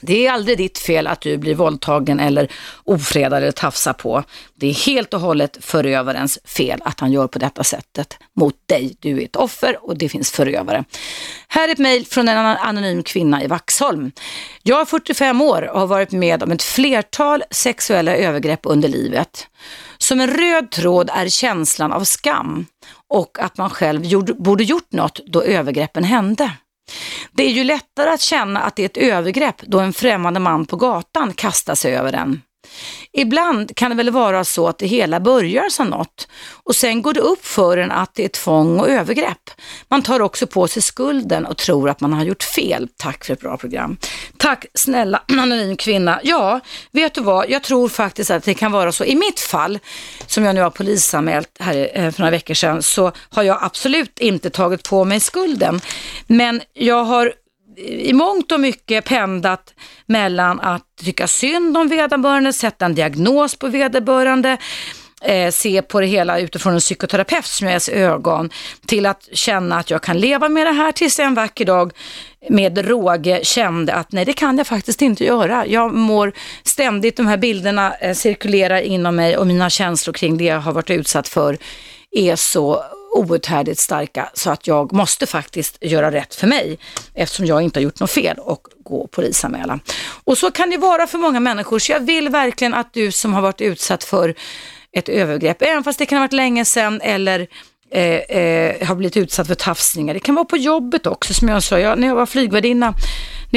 [0.00, 2.52] det är aldrig ditt fel att du blir våldtagen eller
[2.84, 4.24] ofredad eller tafsar på.
[4.54, 8.96] Det är helt och hållet förövarens fel att han gör på detta sättet mot dig.
[9.00, 10.84] Du är ett offer och det finns förövare.
[11.48, 14.12] Här är ett mejl från en anonym kvinna i Vaxholm.
[14.62, 19.46] Jag är 45 år och har varit med om ett flertal sexuella övergrepp under livet.
[19.98, 22.66] Som en röd tråd är känslan av skam
[23.08, 26.52] och att man själv gjorde, borde gjort något då övergreppen hände.
[27.32, 30.66] Det är ju lättare att känna att det är ett övergrepp då en främmande man
[30.66, 32.42] på gatan kastar sig över en.
[33.12, 37.14] Ibland kan det väl vara så att det hela börjar som något och sen går
[37.14, 39.50] det upp för en att det är tvång och övergrepp.
[39.88, 42.88] Man tar också på sig skulden och tror att man har gjort fel.
[42.96, 43.96] Tack för ett bra program.
[44.36, 46.20] Tack snälla anonym kvinna.
[46.22, 46.60] Ja,
[46.92, 47.50] vet du vad?
[47.50, 49.04] Jag tror faktiskt att det kan vara så.
[49.04, 49.78] I mitt fall,
[50.26, 54.18] som jag nu har polisanmält här eh, för några veckor sedan, så har jag absolut
[54.18, 55.80] inte tagit på mig skulden.
[56.26, 57.32] Men jag har
[57.78, 59.74] i mångt och mycket pendlat
[60.06, 64.56] mellan att tycka synd om vederbörande, sätta en diagnos på vederbörande,
[65.22, 68.50] eh, se på det hela utifrån en psykoterapeut som psykoterapeuts ögon
[68.86, 71.92] till att känna att jag kan leva med det här tills jag en vacker dag
[72.48, 75.66] med råge kände att nej det kan jag faktiskt inte göra.
[75.66, 80.44] Jag mår ständigt, de här bilderna eh, cirkulerar inom mig och mina känslor kring det
[80.44, 81.58] jag har varit utsatt för
[82.10, 82.84] är så
[83.16, 86.78] outhärdligt starka så att jag måste faktiskt göra rätt för mig
[87.14, 89.78] eftersom jag inte har gjort något fel och gå och polisanmäla.
[90.24, 93.34] Och så kan det vara för många människor så jag vill verkligen att du som
[93.34, 94.34] har varit utsatt för
[94.92, 97.46] ett övergrepp, även fast det kan ha varit länge sedan eller
[97.90, 100.14] eh, eh, har blivit utsatt för tafsningar.
[100.14, 102.94] Det kan vara på jobbet också som jag sa, jag, när jag var flygvärdinna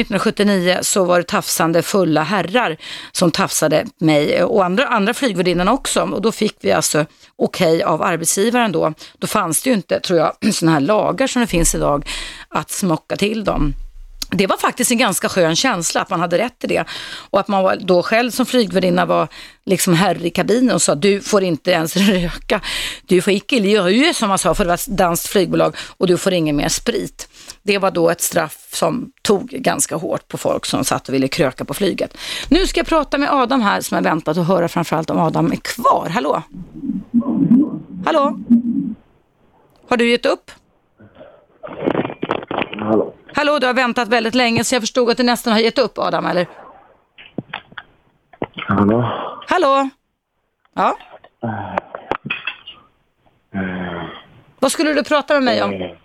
[0.00, 2.76] 1979 så var det tafsande fulla herrar
[3.12, 6.02] som tafsade mig och andra, andra flygvärdinnorna också.
[6.02, 8.94] Och då fick vi alltså okej okay av arbetsgivaren då.
[9.18, 12.08] Då fanns det ju inte, tror jag, sådana här lagar som det finns idag
[12.48, 13.74] att smocka till dem.
[14.32, 16.84] Det var faktiskt en ganska skön känsla att man hade rätt till det.
[17.30, 19.28] Och att man var då själv som flygvärdinna var
[19.66, 22.60] liksom herre i kabinen och sa du får inte ens röka.
[23.06, 26.16] Du får icke ju som man sa för det var ett danskt flygbolag och du
[26.16, 27.28] får ingen mer sprit.
[27.62, 31.28] Det var då ett straff som tog ganska hårt på folk som satt och ville
[31.28, 32.16] kröka på flyget.
[32.48, 35.52] Nu ska jag prata med Adam här som har väntat och höra framförallt om Adam
[35.52, 36.08] är kvar.
[36.08, 36.42] Hallå?
[38.04, 38.38] Hallå?
[39.88, 40.50] Har du gett upp?
[42.80, 43.14] Hallå?
[43.34, 45.98] Hallå, du har väntat väldigt länge så jag förstod att du nästan har gett upp
[45.98, 46.46] Adam, eller?
[48.68, 49.02] Hallå?
[49.48, 49.88] Hallå?
[50.74, 50.96] Ja?
[54.58, 55.96] Vad skulle du prata med mig om?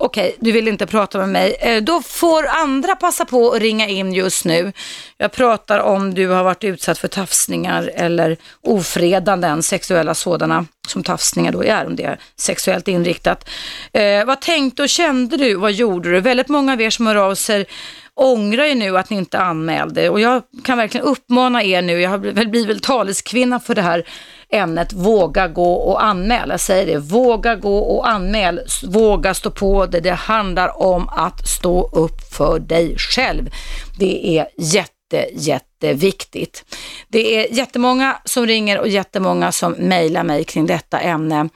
[0.00, 1.56] Okej, okay, du vill inte prata med mig.
[1.60, 4.72] Eh, då får andra passa på att ringa in just nu.
[5.16, 11.52] Jag pratar om du har varit utsatt för tafsningar eller ofredanden, sexuella sådana, som tafsningar
[11.52, 13.48] då är, om det är sexuellt inriktat.
[13.92, 15.54] Eh, vad tänkte och kände du?
[15.54, 16.20] Vad gjorde du?
[16.20, 17.66] Väldigt många av er som hör av sig
[18.14, 22.10] ångrar ju nu att ni inte anmälde och jag kan verkligen uppmana er nu, jag
[22.10, 24.04] har blivit taleskvinna för det här
[24.52, 26.54] ämnet, våga gå och anmäla.
[26.54, 30.00] Jag säger det, våga gå och anmäl, våga stå på det.
[30.00, 33.50] Det handlar om att stå upp för dig själv.
[33.98, 34.92] Det är jätte
[35.32, 36.64] jätteviktigt.
[37.08, 41.48] Det är jättemånga som ringer och jättemånga som mejlar mig kring detta ämne.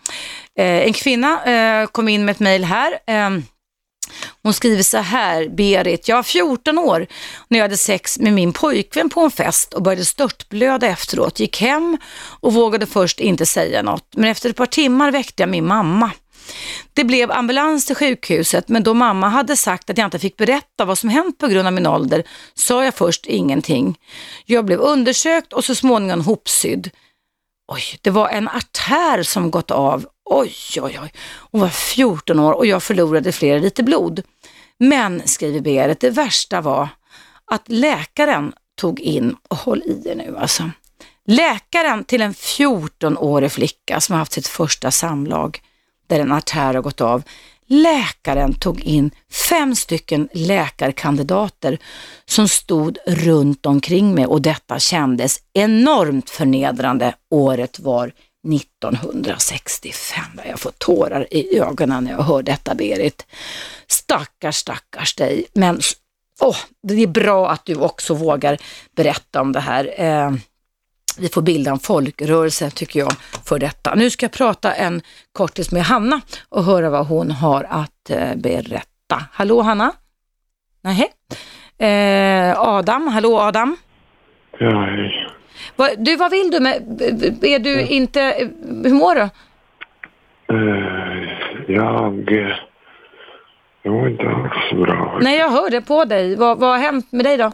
[0.58, 2.98] Eh, en kvinna eh, kom in med ett mejl här.
[3.06, 3.42] Ehm,
[4.42, 7.06] hon skriver så här, Berit, jag var 14 år
[7.48, 11.40] när jag hade sex med min pojkvän på en fest och började störtblöda efteråt.
[11.40, 11.98] Gick hem
[12.40, 14.06] och vågade först inte säga något.
[14.16, 16.10] Men efter ett par timmar väckte jag min mamma.
[16.92, 20.84] Det blev ambulans till sjukhuset men då mamma hade sagt att jag inte fick berätta
[20.84, 22.24] vad som hänt på grund av min ålder
[22.54, 23.98] sa jag först ingenting.
[24.46, 26.90] Jag blev undersökt och så småningom hopsydd.
[27.72, 30.06] Oj, det var en artär som gått av.
[30.24, 31.12] Oj, oj, oj.
[31.50, 34.22] Hon var 14 år och jag förlorade flera liter blod.
[34.78, 36.88] Men, skriver Berit, det värsta var
[37.44, 40.70] att läkaren tog in, och håll i er nu alltså,
[41.26, 45.60] läkaren till en 14-årig flicka som har haft sitt första samlag
[46.06, 47.22] där en artär har gått av.
[47.72, 49.10] Läkaren tog in
[49.48, 51.78] fem stycken läkarkandidater
[52.24, 57.14] som stod runt omkring mig och detta kändes enormt förnedrande.
[57.30, 58.12] Året var
[58.54, 60.24] 1965.
[60.48, 63.26] Jag får tårar i ögonen när jag hör detta Berit.
[63.86, 65.44] Stackars, stackars dig.
[65.52, 65.80] Men
[66.40, 68.58] åh, det är bra att du också vågar
[68.96, 69.94] berätta om det här.
[69.96, 70.32] Eh,
[71.18, 73.12] vi får bilda en folkrörelse tycker jag
[73.44, 73.94] för detta.
[73.94, 75.02] Nu ska jag prata en
[75.32, 79.24] kortis med Hanna och höra vad hon har att eh, berätta.
[79.32, 79.92] Hallå Hanna?
[80.80, 81.12] Nej.
[81.78, 83.76] Eh, Adam, hallå Adam?
[84.58, 85.28] Ja, hej.
[85.76, 87.02] Va, du, vad vill du med,
[87.42, 87.86] är du ja.
[87.86, 88.50] inte,
[88.84, 89.28] hur mår du?
[90.52, 91.28] Uh,
[91.68, 92.30] jag,
[93.82, 95.18] jag mår inte alls bra.
[95.22, 96.36] Nej, jag hör det på dig.
[96.36, 97.52] Vad, vad har hänt med dig då?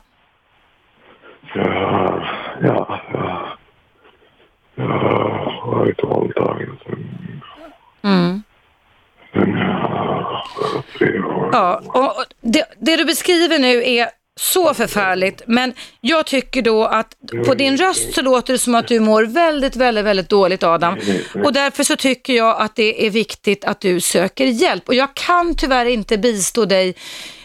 [1.54, 2.22] Ja,
[2.62, 3.47] ja, ja.
[4.78, 7.10] Har varit våldtagen sen,
[8.02, 8.42] mm.
[9.32, 11.50] sen jag tre år.
[11.52, 14.08] Ja, och det, det du beskriver nu är
[14.40, 17.14] så förfärligt, men jag tycker då att
[17.46, 20.98] på din röst så låter det som att du mår väldigt, väldigt, väldigt dåligt Adam.
[21.44, 24.88] Och därför så tycker jag att det är viktigt att du söker hjälp.
[24.88, 26.94] Och jag kan tyvärr inte bistå dig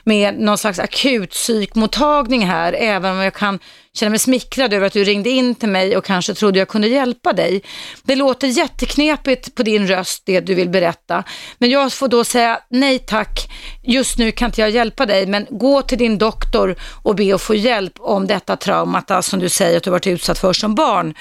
[0.03, 3.59] med någon slags akut psykmottagning här, även om jag kan
[3.95, 6.87] känner mig smickrad över att du ringde in till mig och kanske trodde jag kunde
[6.87, 7.61] hjälpa dig.
[8.03, 11.23] Det låter jätteknepigt på din röst, det du vill berätta.
[11.57, 13.51] Men jag får då säga nej tack,
[13.83, 17.41] just nu kan inte jag hjälpa dig, men gå till din doktor och be att
[17.41, 20.75] få hjälp om detta traumat alltså som du säger att du varit utsatt för som
[20.75, 21.13] barn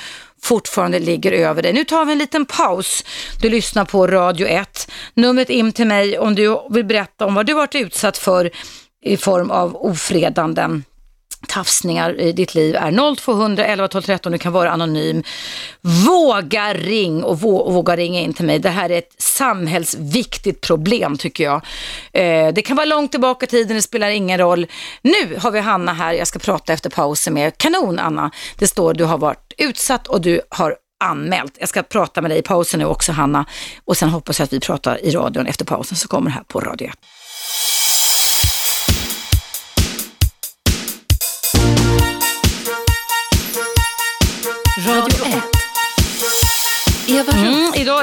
[0.42, 1.72] fortfarande ligger över dig.
[1.72, 3.04] Nu tar vi en liten paus.
[3.40, 4.90] Du lyssnar på Radio 1.
[5.14, 8.50] Numret in till mig om du vill berätta om vad du varit utsatt för
[9.04, 10.84] i form av ofredanden
[11.48, 14.32] tafsningar i ditt liv är 0200 11 12 13.
[14.32, 15.22] Du kan vara anonym.
[15.80, 18.58] Våga ring och våga ringa in till mig.
[18.58, 21.54] Det här är ett samhällsviktigt problem tycker jag.
[22.12, 24.66] Eh, det kan vara långt tillbaka i tiden, det spelar ingen roll.
[25.02, 28.30] Nu har vi Hanna här, jag ska prata efter pausen med Kanon Anna.
[28.58, 31.56] Det står du har varit utsatt och du har anmält.
[31.58, 33.44] Jag ska prata med dig i pausen nu också Hanna
[33.84, 36.42] och sen hoppas jag att vi pratar i radion efter pausen så kommer det här
[36.42, 36.94] på Radio 1.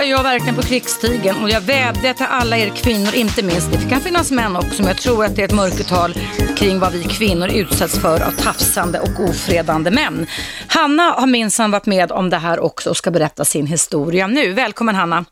[0.09, 3.99] Jag verkligen på krigsstigen och jag vädjar till alla er kvinnor, inte minst, det kan
[3.99, 6.13] finnas män också, men jag tror att det är ett mörkertal
[6.57, 10.25] kring vad vi kvinnor utsätts för av tafsande och ofredande män.
[10.67, 14.53] Hanna har minsann varit med om det här också och ska berätta sin historia nu.
[14.53, 15.25] Välkommen Hanna.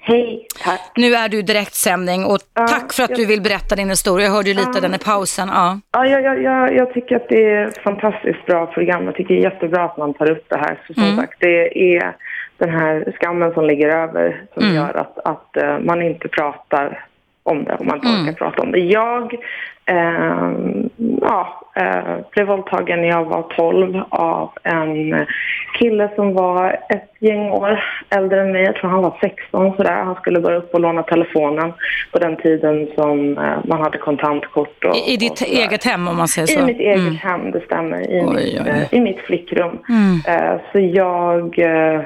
[0.00, 0.80] Hej, tack.
[0.96, 3.18] Nu är du direktsändning och ja, tack för att jag...
[3.18, 4.26] du vill berätta din historia.
[4.26, 4.80] Jag hörde ju lite ja.
[4.80, 5.48] den i pausen.
[5.48, 9.04] Ja, ja jag, jag, jag, tycker att det är ett fantastiskt bra program.
[9.04, 10.80] Jag tycker det är jättebra att man tar upp det här.
[10.86, 11.16] Så som mm.
[11.16, 12.16] sagt, det är
[12.60, 14.74] den här skammen som ligger över som mm.
[14.74, 17.06] gör att, att uh, man inte pratar
[17.42, 18.22] om det, om man inte mm.
[18.22, 18.78] orkar prata om det.
[18.78, 19.34] Jag
[19.86, 20.50] eh,
[21.20, 25.26] ja, eh, blev våldtagen när jag var 12 av en
[25.78, 28.62] kille som var ett gäng år äldre än mig.
[28.62, 30.04] Jag tror han var 16 sådär.
[30.04, 31.72] Han skulle bara upp och låna telefonen
[32.12, 34.84] på den tiden som eh, man hade kontantkort.
[34.84, 36.60] Och, I, I ditt eget hem om man säger så?
[36.60, 37.16] I mitt eget mm.
[37.16, 38.10] hem, det stämmer.
[38.10, 38.88] I, oj, mitt, oj.
[38.92, 39.78] i mitt flickrum.
[39.88, 40.20] Mm.
[40.26, 42.00] Eh, så jag eh,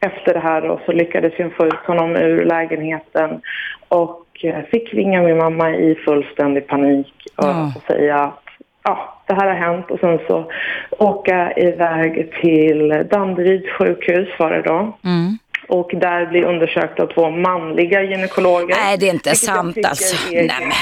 [0.00, 3.40] efter det här då, så lyckades jag få ut honom ur lägenheten
[3.88, 7.72] och eh, fick ringa min mamma i fullständig panik och, ja.
[7.86, 8.42] säga att
[8.82, 10.50] ja, det här har hänt och sen så
[10.90, 14.98] åka iväg till Danderyds sjukhus var det då.
[15.04, 15.38] Mm
[15.68, 18.76] och där blir undersökt av två manliga gynekologer.
[18.76, 20.16] Nej, det är inte sant alltså.
[20.32, 20.72] Nej,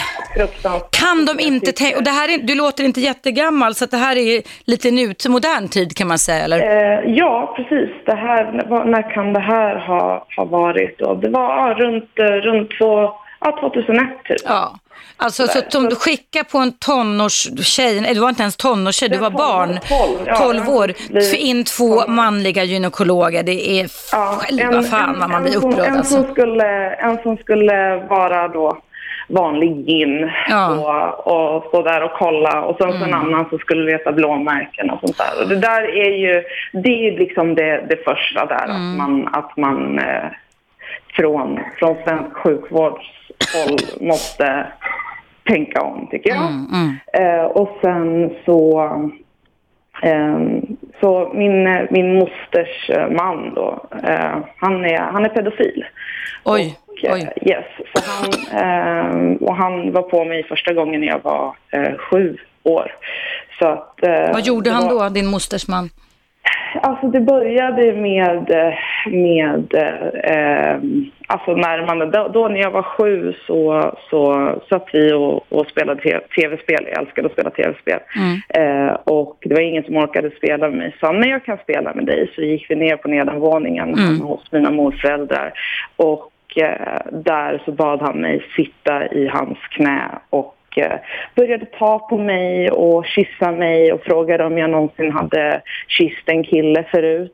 [0.91, 4.16] kan de inte tänka, och det här är, du låter inte jättegammal så det här
[4.16, 6.59] är lite nut, modern tid kan man säga eller?
[6.59, 7.91] Eh, ja, precis.
[8.07, 8.53] Det här,
[8.84, 11.14] när kan det här ha, ha varit då?
[11.14, 13.11] Det var ja, runt, runt två
[13.41, 14.37] ja, 2001 typ.
[14.45, 14.78] Ja.
[15.16, 19.09] Alltså så, så om du skickar på en tonårstjej, nej du var inte ens tonårstjej,
[19.09, 20.92] du var barn, 12, ja, 12 år,
[21.30, 25.97] för in två manliga gynekologer, det är ja, själva fan vad man blir upprörd en,
[25.97, 26.14] alltså.
[26.14, 28.78] Som skulle, en som skulle vara då
[29.28, 30.70] vanlig gin ja.
[30.70, 33.03] och, och stå där och kolla och sen mm.
[33.03, 35.42] en annan som skulle leta blåmärken och sånt där.
[35.42, 36.42] Och det där är ju,
[36.72, 38.76] det är liksom det, det första där, mm.
[38.76, 40.24] att man, att man eh,
[41.16, 42.36] från, från svensk
[43.41, 44.66] sjukvårdshåll måste
[45.45, 46.47] tänka om, tycker jag.
[46.47, 46.97] Mm, mm.
[47.12, 48.82] Eh, och sen så,
[50.03, 50.39] eh,
[51.01, 55.84] så min, min mosters man då, eh, han, är, han är pedofil.
[56.45, 56.78] Oj.
[56.87, 57.30] Och, Oj.
[57.37, 57.64] Eh, yes,
[57.95, 58.30] så han,
[58.62, 62.93] eh, och han var på mig första gången när jag var eh, sju år.
[63.59, 63.99] Så att,
[64.32, 65.91] Vad gjorde han då, din mosters man?
[66.82, 68.55] Alltså det började med,
[69.07, 69.74] med
[70.24, 70.76] eh,
[71.26, 75.66] alltså när man, då, då, när jag var sju så, så satt vi och, och
[75.66, 76.86] spelade tv-spel.
[76.92, 78.01] Jag älskade att spela tv-spel.
[78.16, 78.88] Mm.
[78.88, 80.97] Eh, och det var ingen som orkade spela med mig.
[81.01, 84.20] Så när jag kan spela med dig så gick vi ner på nedanvåningen mm.
[84.20, 85.53] hos mina morföräldrar.
[85.97, 90.98] Och eh, där så bad han mig sitta i hans knä och Eh,
[91.34, 96.44] började ta på mig och kyssa mig och frågade om jag någonsin hade kysst en
[96.44, 97.32] kille förut.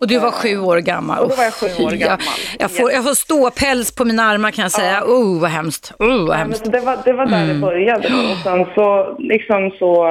[0.00, 1.18] Och du var sju år gammal.
[1.18, 2.18] Och då var jag sju år gammal.
[2.58, 4.92] Jag, jag, får, jag får ståpäls på mina armar kan jag säga.
[4.92, 5.12] Ja.
[5.12, 5.92] Oh, vad hemskt.
[5.98, 6.62] Oh, vad hemskt.
[6.64, 7.48] Ja, det, var, det var där mm.
[7.48, 8.08] det började.
[8.08, 10.06] Och sen så, liksom så,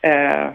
[0.00, 0.50] eh,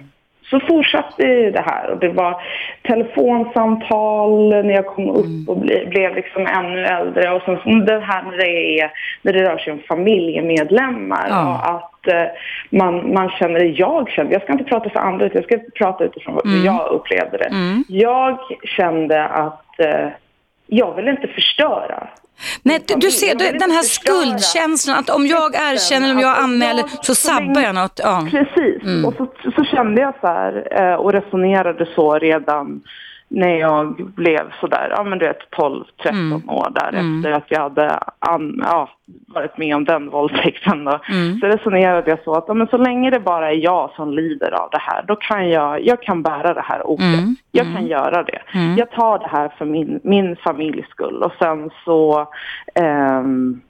[0.50, 2.42] så fortsatte det här och det var
[2.82, 5.46] telefonsamtal när jag kom upp mm.
[5.48, 8.92] och ble, blev liksom ännu äldre och sen det här när det, är,
[9.22, 11.50] när det rör sig om familjemedlemmar ja.
[11.50, 12.32] och att eh,
[12.70, 16.40] man, man känner, jag kände, jag ska inte prata för andra jag ska prata utifrån
[16.44, 16.66] hur mm.
[16.66, 17.50] jag upplevde det.
[17.50, 17.84] Mm.
[17.88, 20.08] Jag kände att eh,
[20.68, 22.08] jag vill inte förstöra
[22.64, 26.86] Nej, du, du ser du, den här skuldkänslan att om jag erkänner, om jag anmäler
[27.02, 28.00] så sabbar jag något.
[28.04, 28.28] Ja.
[28.32, 29.06] Precis, mm.
[29.06, 32.82] och så, så, kände jag så här eh, och resonerade så redan
[33.30, 36.50] när jag blev sådär, ja men du vet 12-13 mm.
[36.50, 37.34] år där mm.
[37.34, 38.90] att jag hade an, ja,
[39.28, 41.00] varit med om den våldtäkten då.
[41.10, 41.40] Mm.
[41.40, 44.52] Så resonerade jag så att ja, men så länge det bara är jag som lider
[44.52, 47.20] av det här, då kan jag, jag kan bära det här ordet.
[47.20, 47.36] Mm.
[47.52, 47.88] Jag kan mm.
[47.88, 48.42] göra det.
[48.54, 48.78] Mm.
[48.78, 52.28] Jag tar det här för min, min familjs skull och sen så
[52.76, 53.62] ehm,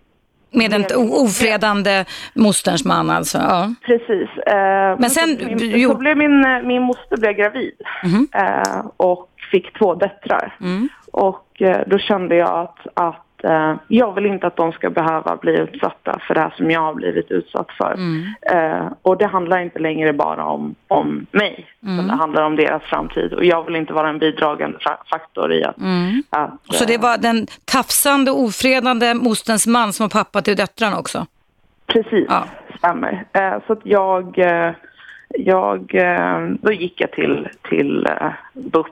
[0.51, 3.38] med en ofredande mosterns man alltså?
[3.38, 3.74] Ja.
[3.86, 4.30] Precis.
[4.38, 5.38] Eh, men sen...
[5.39, 8.28] Så, min, så blev min, min moster blev gravid mm.
[8.34, 10.56] eh, och fick två döttrar.
[10.62, 10.89] Mm.
[11.12, 15.36] Och eh, då kände jag att, att eh, jag vill inte att de ska behöva
[15.36, 17.93] bli utsatta för det här som jag har blivit utsatt för.
[17.93, 18.34] Mm.
[18.41, 22.08] Eh, och det handlar inte längre bara om, om mig, mm.
[22.08, 23.34] det handlar om deras framtid.
[23.34, 24.78] Och jag vill inte vara en bidragande
[25.10, 25.78] faktor i att...
[25.78, 26.24] Mm.
[26.30, 31.26] att Så det var den tafsande, ofredande mosterns man som var pappa till döttrarna också?
[31.86, 32.43] Precis, ja.
[32.78, 33.26] stämmer.
[33.34, 34.72] Eh, så att jag eh,
[35.30, 38.08] jag, eh, då gick jag till, till
[38.54, 38.88] BUP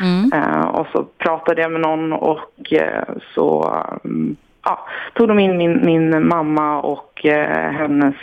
[0.00, 0.32] mm.
[0.34, 5.56] uh, och så pratade jag med någon och uh, så um, ja, tog de in
[5.56, 8.14] min, min mamma och hennes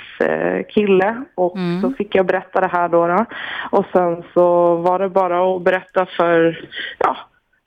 [0.69, 1.81] kille och mm.
[1.81, 3.25] så fick jag berätta det här då, då.
[3.71, 6.67] Och sen så var det bara att berätta för
[6.97, 7.17] ja,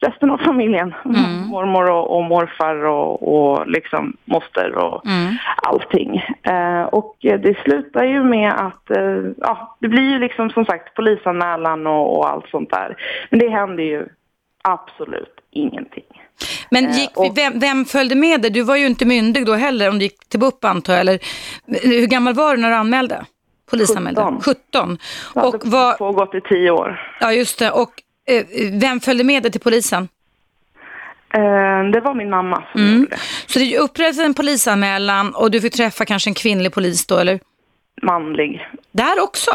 [0.01, 0.95] resten av familjen.
[1.05, 1.47] Mm.
[1.47, 5.35] Mormor och, och morfar och, och liksom moster och mm.
[5.63, 6.23] allting.
[6.43, 10.95] Eh, och det slutar ju med att, eh, ja, det blir ju liksom som sagt
[10.95, 12.97] polisanmälan och, och allt sånt där.
[13.31, 14.07] Men det händer ju
[14.63, 16.05] absolut ingenting.
[16.71, 18.51] Men eh, gick, och, vem, vem, följde med dig?
[18.51, 21.01] Du var ju inte myndig då heller om du gick till BUP antar jag.
[21.01, 21.19] Eller,
[21.67, 23.25] hur gammal var du när du anmälde?
[23.71, 24.21] Polisanmälde?
[24.21, 24.41] 17.
[24.41, 24.99] 17.
[25.35, 27.17] Och det var pågått i tio år.
[27.21, 27.71] Ja, just det.
[27.71, 28.08] Och Eh,
[28.73, 30.09] vem följde med dig till polisen?
[31.35, 32.95] Eh, det var min mamma som mm.
[32.95, 33.21] gjorde det.
[33.47, 37.41] Så det upprättades en polisanmälan och du fick träffa kanske en kvinnlig polis då, eller?
[38.03, 38.67] Manlig.
[38.93, 39.51] Där också?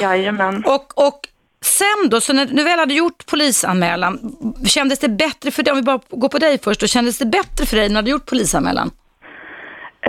[0.00, 0.64] Jajamän.
[0.66, 1.20] Och, och
[1.60, 4.18] sen då, så när du väl hade gjort polisanmälan,
[4.66, 7.26] kändes det bättre för dig, om vi bara går på dig först, då kändes det
[7.26, 8.90] bättre för dig när du hade gjort polisanmälan?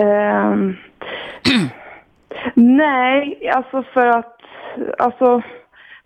[0.00, 0.76] Um,
[2.76, 4.38] nej, alltså för att,
[4.98, 5.42] alltså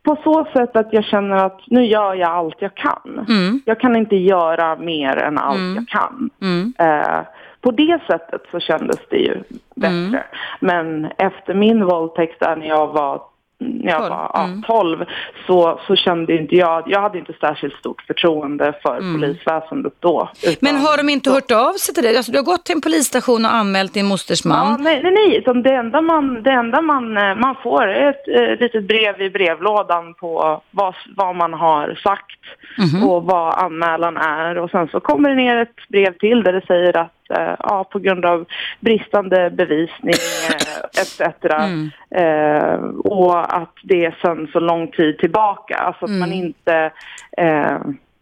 [0.08, 3.26] på så sätt att jag känner att nu gör jag allt jag kan.
[3.28, 3.60] Mm.
[3.64, 5.74] Jag kan inte göra mer än allt mm.
[5.74, 6.30] jag kan.
[6.42, 6.72] Mm.
[6.78, 7.20] Eh,
[7.60, 9.42] på det sättet så kändes det ju
[9.74, 10.18] bättre.
[10.18, 10.20] Mm.
[10.60, 13.22] Men efter min våldtäkt där när jag var
[13.60, 15.08] när jag var ja, 12 mm.
[15.46, 19.20] så, så kände inte jag, jag hade inte särskilt stort förtroende för mm.
[19.20, 20.30] polisväsendet då.
[20.60, 22.16] Men har de inte så, hört av sig till dig?
[22.16, 24.66] Alltså, du har gått till en polisstation och anmält din mosters man.
[24.70, 25.62] Ja, nej, nej, nej.
[25.62, 29.30] Det enda, man, det enda man, eh, man får är ett, eh, litet brev i
[29.30, 32.40] brevlådan på vad, vad man har sagt
[32.78, 34.58] mm och vad anmälan är.
[34.58, 37.17] Och sen så kommer det ner ett brev till där det säger att
[37.58, 38.44] ja, på grund av
[38.80, 40.14] bristande bevisning
[40.50, 41.20] eh, etc.
[41.44, 41.90] Mm.
[42.10, 45.76] Eh, och att det är sedan så lång tid tillbaka.
[45.76, 46.20] Alltså att mm.
[46.20, 46.90] man inte
[47.36, 47.78] eh,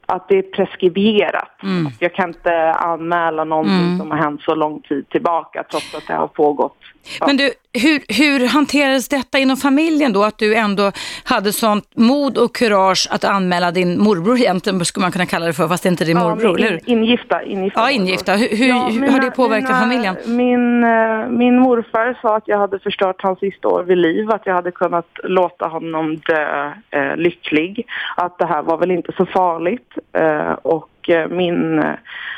[0.06, 1.62] att det är preskriberat.
[1.62, 1.92] Mm.
[1.98, 3.98] jag kan inte anmäla någonting mm.
[3.98, 6.78] som har hänt så lång tid tillbaka trots att det har pågått.
[7.20, 7.26] Ja.
[7.26, 10.24] Men du, hur, hur hanterades detta inom familjen då?
[10.24, 10.92] Att du ändå
[11.24, 15.52] hade sånt mod och kurage att anmäla din morbror egentligen, skulle man kunna kalla det
[15.52, 16.80] för, fast det är inte din ja, morbror, eller hur?
[16.84, 17.80] Ingifta, ingifta.
[17.80, 18.32] Ja, ingifta.
[18.32, 20.16] Hur, hur, ja, mina, har det påverkat mina, familjen?
[20.26, 24.46] Min, eh, min morfar sa att jag hade förstört hans sista år vid liv, att
[24.46, 27.86] jag hade kunnat låta honom dö eh, lycklig.
[28.16, 29.92] Att det här var väl inte så farligt.
[30.12, 30.88] Eh, och
[31.30, 31.94] min eh,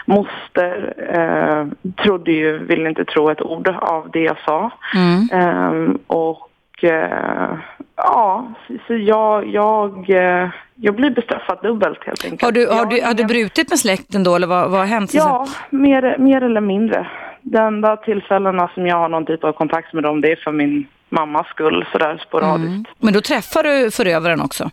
[0.06, 4.70] moster eh, trodde ju, ville inte tro ett ord av det jag sa.
[4.94, 5.28] Mm.
[5.32, 7.58] Eh, och eh,
[7.96, 8.52] ja,
[8.86, 12.42] så jag, jag, eh, jag blir bestraffad dubbelt helt enkelt.
[12.42, 15.14] Har du, har du, har du brutit med släkten då eller vad, vad har hänt?
[15.14, 17.06] Ja, mer, mer eller mindre.
[17.42, 20.52] De enda tillfällena som jag har någon typ av kontakt med dem det är för
[20.52, 22.68] min mammas skull sådär sporadiskt.
[22.68, 22.84] Mm.
[22.98, 24.70] Men då träffar du förövaren också?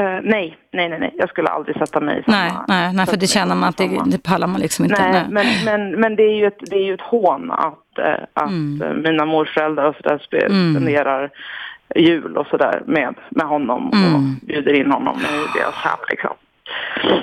[0.00, 2.36] Uh, nej, nej, nej, nej, jag skulle aldrig sätta mig i samma...
[2.36, 5.02] Nej, nej, nej för det känner man att det, det pallar man liksom inte.
[5.02, 5.26] Nej, nej.
[5.30, 8.50] Men, men, men det, är ju ett, det är ju ett hån att, uh, att
[8.50, 8.82] mm.
[8.82, 10.74] uh, mina morföräldrar och sådär mm.
[10.74, 11.30] spenderar mm.
[12.10, 14.14] jul och sådär med, med honom mm.
[14.14, 16.32] och bjuder in honom i deras hem liksom.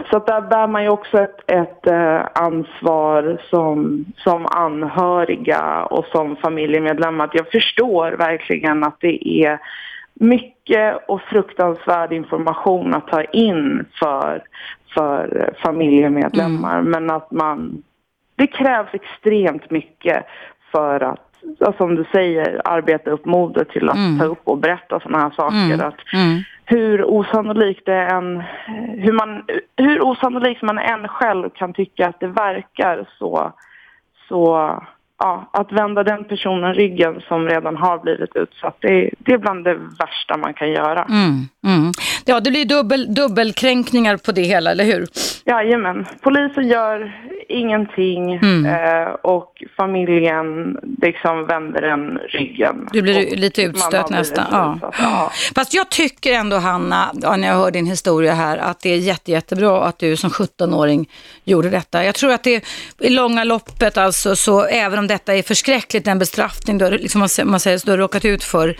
[0.09, 1.87] Så att där bär man ju också ett, ett
[2.33, 7.29] ansvar som, som anhöriga och som familjemedlemmar.
[7.33, 9.59] jag förstår verkligen att det är
[10.21, 14.43] mycket och fruktansvärd information att ta in för,
[14.93, 16.79] för familjemedlemmar.
[16.79, 16.91] Mm.
[16.91, 17.83] Men att man,
[18.35, 20.25] det krävs extremt mycket
[20.71, 21.27] för att
[21.77, 24.19] som du säger, arbeta upp modet till att mm.
[24.19, 25.73] ta upp och berätta sådana här saker.
[25.73, 25.87] Mm.
[25.87, 26.43] Att mm.
[26.65, 28.43] Hur osannolikt det än,
[28.97, 29.43] hur, man,
[29.77, 33.53] hur osannolikt man än själv kan tycka att det verkar så,
[34.27, 34.71] så
[35.21, 39.63] ja, att vända den personen ryggen som redan har blivit utsatt, det, det är bland
[39.63, 41.03] det värsta man kan göra.
[41.03, 41.91] Mm, mm.
[42.25, 45.07] Ja, det blir dubbel, dubbelkränkningar på det hela, eller hur?
[45.45, 46.05] Jajamän.
[46.21, 47.11] Polisen gör
[47.49, 48.65] ingenting mm.
[48.65, 52.87] eh, och familjen liksom vänder den ryggen.
[52.93, 54.45] Du blir lite utstött nästan.
[54.51, 54.91] Ja.
[54.99, 55.31] ja.
[55.55, 59.31] Fast jag tycker ändå, Hanna, när jag hör din historia här, att det är jätte,
[59.31, 61.09] jättebra att du som 17-åring
[61.43, 62.03] gjorde detta.
[62.03, 62.65] Jag tror att det
[62.99, 67.59] i långa loppet, alltså, så även om detta är förskräckligt, den bestraffning du, liksom man,
[67.59, 68.75] säger, du har råkat ut för,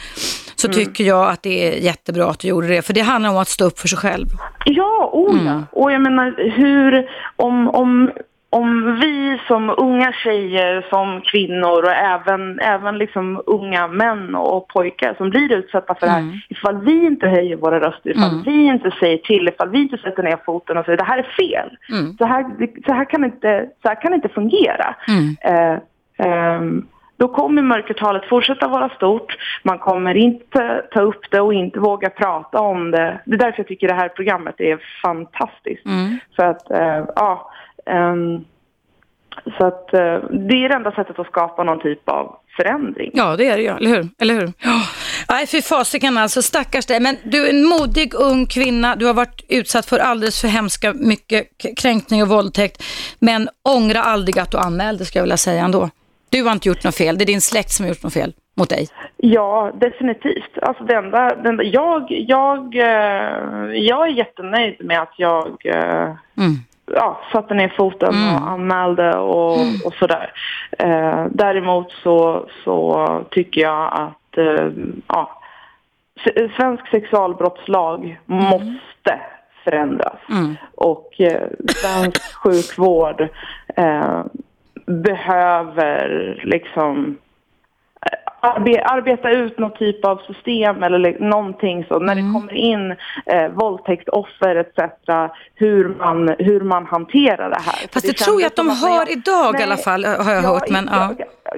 [0.56, 0.76] så mm.
[0.76, 2.82] tycker jag att det är jättebra att du gjorde det.
[2.82, 4.28] För det handlar om att stå upp för sig själv.
[4.66, 5.52] Ja, oh ja.
[5.52, 5.64] Mm.
[5.72, 8.12] Och jag menar hur, om, om
[8.54, 15.14] om vi som unga tjejer, som kvinnor och även, även liksom unga män och pojkar
[15.18, 16.38] som blir utsatta för det här, mm.
[16.50, 18.44] ifall vi inte höjer våra röster, ifall mm.
[18.44, 21.32] vi inte säger till, ifall vi inte sätter ner foten och säger det här är
[21.42, 22.18] fel, mm.
[22.18, 22.46] så, här,
[22.86, 24.96] så, här kan inte, så här kan det inte fungera.
[25.08, 25.36] Mm.
[25.42, 25.80] Eh,
[27.22, 29.38] då kommer mörkertalet fortsätta vara stort.
[29.64, 33.22] Man kommer inte ta upp det och inte våga prata om det.
[33.26, 35.86] Det är därför jag tycker det här programmet är fantastiskt.
[35.86, 36.18] Mm.
[36.36, 37.52] För att, äh, ja,
[37.86, 38.46] ähm,
[39.58, 40.00] så att äh,
[40.30, 43.12] det är det enda sättet att skapa någon typ av förändring.
[43.14, 44.10] Ja, det är det ju, eller hur?
[44.20, 44.54] Eller hur?
[44.64, 44.82] Ja.
[45.30, 47.00] Nej, fy fasiken alltså, stackars dig.
[47.00, 50.94] Men du är en modig ung kvinna, du har varit utsatt för alldeles för hemska
[50.94, 51.48] mycket
[51.82, 52.84] kränkning och våldtäkt,
[53.20, 55.90] men ångra aldrig att du anmälde, ska jag vilja säga ändå.
[56.32, 58.34] Du har inte gjort något fel, det är din släkt som har gjort något fel
[58.58, 58.88] mot dig.
[59.18, 60.58] Ja, definitivt.
[60.62, 66.16] Alltså det enda, det enda, jag, jag, eh, jag är jättenöjd med att jag eh,
[66.38, 66.56] mm.
[66.94, 68.36] ja, satte ner foten mm.
[68.36, 69.76] och anmälde och, mm.
[69.86, 70.34] och sådär.
[70.80, 74.72] Eh, däremot så, så tycker jag att eh,
[75.08, 75.42] ja,
[76.58, 78.44] svensk sexualbrottslag mm.
[78.44, 79.22] måste
[79.64, 80.20] förändras.
[80.30, 80.56] Mm.
[80.76, 83.28] Och eh, svensk sjukvård
[83.76, 84.22] eh,
[84.86, 87.18] behöver liksom
[88.06, 92.26] eh, arbe arbeta ut någon typ av system eller någonting så när mm.
[92.26, 92.92] det kommer in
[93.26, 94.80] eh, våldtäktsoffer etc.
[95.56, 97.88] Hur man, hur man hanterar det här.
[97.94, 100.34] Fast det, det tror jag att de har jag, idag nej, i alla fall har
[100.34, 100.70] jag ja, hört.
[100.70, 101.16] Men, ja.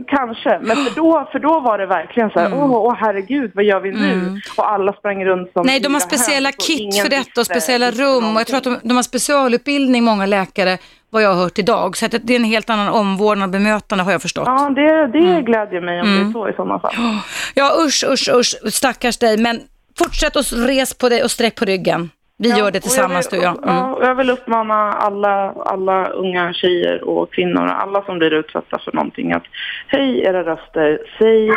[0.08, 2.60] Kanske, men för då, för då var det verkligen så här, mm.
[2.60, 4.14] åh, åh herregud, vad gör vi nu?
[4.14, 4.40] Mm.
[4.58, 8.36] Och alla sprang runt som Nej, de har speciella kit för detta och speciella rum.
[8.36, 10.78] Och jag tror att de, de har specialutbildning, många läkare,
[11.14, 11.98] vad jag har hört idag.
[11.98, 14.48] Så det är en helt annan omvårdnad och bemötande har jag förstått.
[14.48, 15.46] Ja, det, det mm.
[15.46, 16.16] glädjer mig om mm.
[16.16, 16.34] det är mm.
[16.34, 16.94] så i sådana fall.
[17.54, 19.38] Ja, usch, usch, usch, stackars dig.
[19.38, 19.62] Men
[19.98, 22.10] fortsätt att res på dig och sträck på ryggen.
[22.44, 23.58] Vi ja, gör det tillsammans du och jag.
[23.58, 23.76] Mm.
[23.76, 28.92] Ja, jag vill uppmana alla, alla unga tjejer och kvinnor, alla som blir utsatta för
[28.92, 29.44] någonting att
[29.88, 31.50] höj era röster, säg,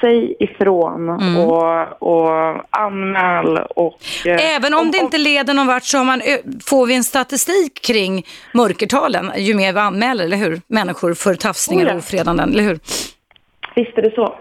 [0.00, 1.36] säg ifrån mm.
[1.36, 2.30] och, och
[2.70, 3.98] anmäl och...
[4.24, 6.22] Eh, Även om, om det inte leder någon vart så man,
[6.66, 10.60] får vi en statistik kring mörkertalen ju mer vi anmäler, eller hur?
[10.66, 12.78] Människor för tafsningar och ofredanden, eller hur?
[13.74, 14.38] Visst är det så.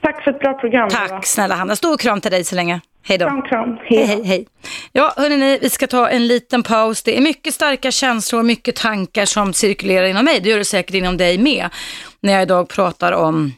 [0.00, 0.88] Tack för ett bra program.
[0.88, 1.22] Tack Eva.
[1.22, 1.76] snälla Hanna.
[1.76, 2.80] Stor kram till dig så länge.
[3.06, 3.26] Hej då.
[3.26, 3.78] Kram, kram.
[3.84, 4.46] Hej, hej, hej.
[4.92, 7.02] Ja, hörni, vi ska ta en liten paus.
[7.02, 10.40] Det är mycket starka känslor och mycket tankar som cirkulerar inom mig.
[10.40, 11.68] Det gör det säkert inom dig med.
[12.20, 13.52] När jag idag pratar om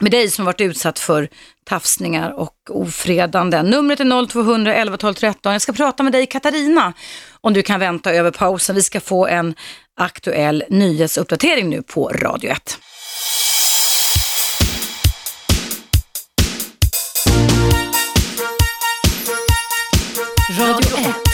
[0.00, 1.28] med dig som varit utsatt för
[1.64, 3.66] tafsningar och ofredanden.
[3.66, 5.52] Numret är 0200 11 12 13.
[5.52, 6.92] Jag ska prata med dig Katarina
[7.40, 8.76] om du kan vänta över pausen.
[8.76, 9.54] Vi ska få en
[9.96, 12.78] aktuell nyhetsuppdatering nu på Radio 1.
[20.50, 21.29] Radio 1.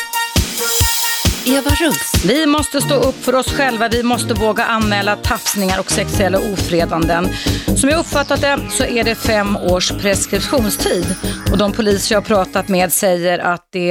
[1.49, 2.25] Eva Russ.
[2.25, 3.89] Vi måste stå upp för oss själva.
[3.89, 7.29] Vi måste våga anmäla tafsningar och sexuella ofredanden.
[7.77, 11.15] Som jag uppfattat det så är det fem års preskriptionstid.
[11.53, 13.91] Och de poliser jag har pratat med säger att det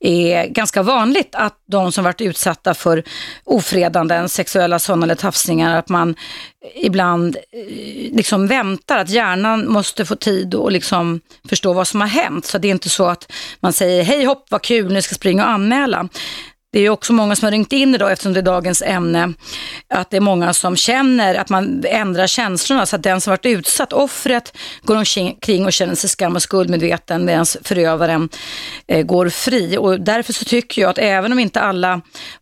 [0.00, 3.02] är ganska vanligt att de som varit utsatta för
[3.44, 6.14] ofredanden, sexuella sådana eller tafsningar, att man
[6.74, 12.08] ibland eh, liksom väntar, att hjärnan måste få tid och liksom förstå vad som har
[12.08, 12.46] hänt.
[12.46, 15.16] Så det är inte så att man säger hej hopp vad kul, nu ska jag
[15.16, 16.08] springa och anmäla.
[16.76, 19.32] Det är också många som har ringt in idag eftersom det är dagens ämne,
[19.88, 23.46] att det är många som känner att man ändrar känslorna så att den som varit
[23.46, 28.28] utsatt, offret, går omkring och känner sig skam och skuldmedveten medan förövaren
[28.86, 29.78] eh, går fri.
[29.78, 32.00] Och därför så tycker jag att även om inte alla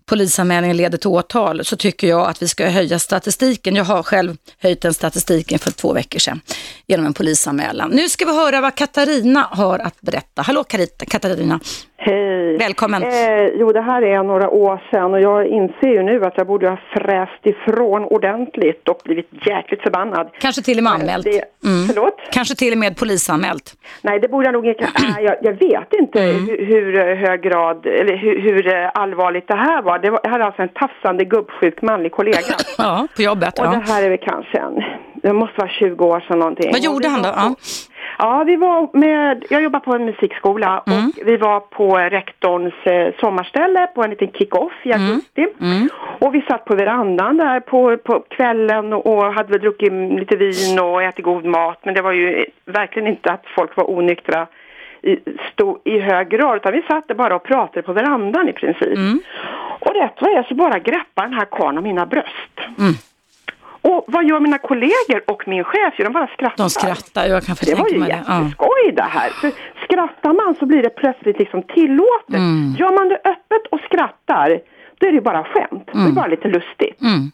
[0.08, 3.76] polisanmälningar leder till åtal så tycker jag att vi ska höja statistiken.
[3.76, 6.40] Jag har själv höjt den statistiken för två veckor sedan
[6.86, 7.90] genom en polisanmälan.
[7.90, 10.42] Nu ska vi höra vad Katarina har att berätta.
[10.42, 10.64] Hallå
[11.08, 11.60] Katarina!
[11.96, 12.58] Hej!
[12.58, 13.02] Välkommen!
[13.02, 13.10] Eh,
[13.58, 16.68] jo, det här är några år sedan och jag inser ju nu att jag borde
[16.68, 20.30] ha fräst ifrån ordentligt och blivit jäkligt förbannad.
[20.40, 21.24] Kanske till och med anmält.
[21.24, 21.86] Det, mm.
[21.88, 22.16] Förlåt?
[22.32, 23.74] Kanske till och med polisanmält.
[24.02, 24.88] Nej, det borde jag nog inte.
[25.20, 26.46] Jag, jag vet inte mm.
[26.46, 29.93] hur, hur, hög grad, eller hur, hur, allvarligt det här var.
[29.98, 32.54] Det, var, här är alltså en tafsande gubbsjuk manlig kollega.
[32.78, 33.58] ja, på jobbet.
[33.58, 33.70] Och ja.
[33.70, 34.82] det här är väl kanske en,
[35.14, 36.72] det måste vara 20 år sedan någonting.
[36.72, 37.28] Vad gjorde han då?
[37.36, 37.54] Ja.
[38.18, 40.98] Ja, vi var med, jag jobbar på en musikskola mm.
[40.98, 45.06] och vi var på rektorns eh, sommarställe på en liten kick-off i mm.
[45.06, 45.46] augusti.
[45.60, 45.72] Mm.
[45.72, 45.88] Mm.
[46.20, 50.78] Och vi satt på verandan där på, på kvällen och hade väl druckit lite vin
[50.78, 51.80] och ätit god mat.
[51.84, 54.46] Men det var ju verkligen inte att folk var onyktra
[55.04, 55.18] i,
[55.52, 58.96] stod i hög grad utan vi satt bara och pratade på verandan i princip.
[58.96, 59.20] Mm.
[59.80, 62.56] Och rätt vad är så bara greppar den här karln om mina bröst.
[62.78, 62.94] Mm.
[63.82, 65.94] Och vad gör mina kollegor och min chef?
[65.96, 66.64] De bara skrattar.
[66.64, 67.74] De skrattar, jag kan mig det.
[67.74, 69.30] Det var ju jätteskoj det här.
[69.30, 69.50] För
[69.84, 72.34] skrattar man så blir det plötsligt liksom tillåtet.
[72.34, 72.74] Mm.
[72.78, 74.60] Gör man det öppet och skrattar,
[74.98, 75.72] då är det bara skämt.
[75.72, 75.82] Mm.
[75.92, 76.14] Det är mm.
[76.14, 77.00] bara lite lustigt.
[77.00, 77.30] Mm.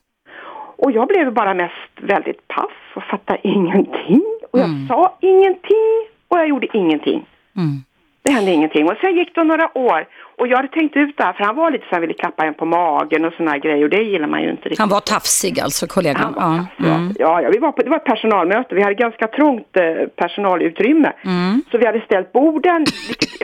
[0.76, 4.24] Och jag blev bara mest väldigt paff och fattade ingenting.
[4.50, 4.88] Och jag mm.
[4.88, 5.90] sa ingenting
[6.28, 7.26] och jag gjorde ingenting.
[7.56, 7.84] Mm.
[8.22, 8.88] Det hände ingenting.
[8.88, 10.06] Och sen gick det några år
[10.38, 12.44] och jag hade tänkt ut det här, för han var lite så här, ville klappa
[12.44, 14.78] en på magen och såna här grejer och det gillar man ju inte riktigt.
[14.78, 16.34] Han var tafsig alltså, kollegan?
[16.36, 17.14] Ja, mm.
[17.18, 21.12] ja, ja, vi var på, det var ett personalmöte, vi hade ganska trångt eh, personalutrymme.
[21.24, 21.62] Mm.
[21.70, 22.86] Så vi hade ställt borden,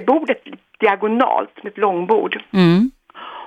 [0.07, 0.43] bordet
[0.81, 2.43] diagonalt med ett långbord.
[2.53, 2.91] Mm.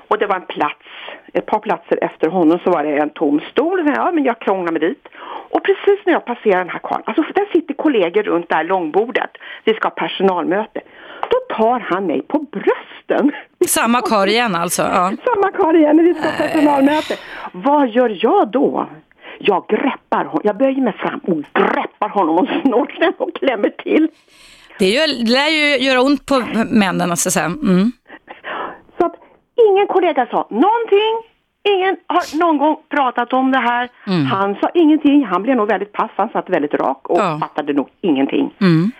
[0.09, 0.85] Och det var en plats,
[1.33, 3.91] ett par platser efter honom så var det en tom stol.
[3.95, 5.07] Ja, men jag krånglade mig dit.
[5.51, 8.63] Och precis när jag passerar den här karln, alltså där sitter kollegor runt det här
[8.63, 9.29] långbordet.
[9.63, 10.81] Vi ska ha personalmöte.
[11.29, 13.31] Då tar han mig på brösten.
[13.67, 14.81] Samma karl igen alltså?
[14.81, 15.11] Ja.
[15.33, 17.15] Samma karl igen när vi ska ha personalmöte.
[17.51, 18.87] Vad gör jag då?
[19.39, 24.07] Jag greppar honom, jag böjer mig fram och greppar honom om snorkeln och klämmer till.
[24.79, 27.45] Det lär ju göra ont på männen, så att säga.
[27.45, 27.91] Mm.
[29.67, 31.13] Ingen kollega sa någonting,
[31.63, 33.89] ingen har någon gång pratat om det här.
[34.07, 34.25] Mm.
[34.25, 37.37] Han sa ingenting, han blev nog väldigt pass, han satt väldigt rak och ja.
[37.41, 38.53] fattade nog ingenting.
[38.61, 38.91] Mm.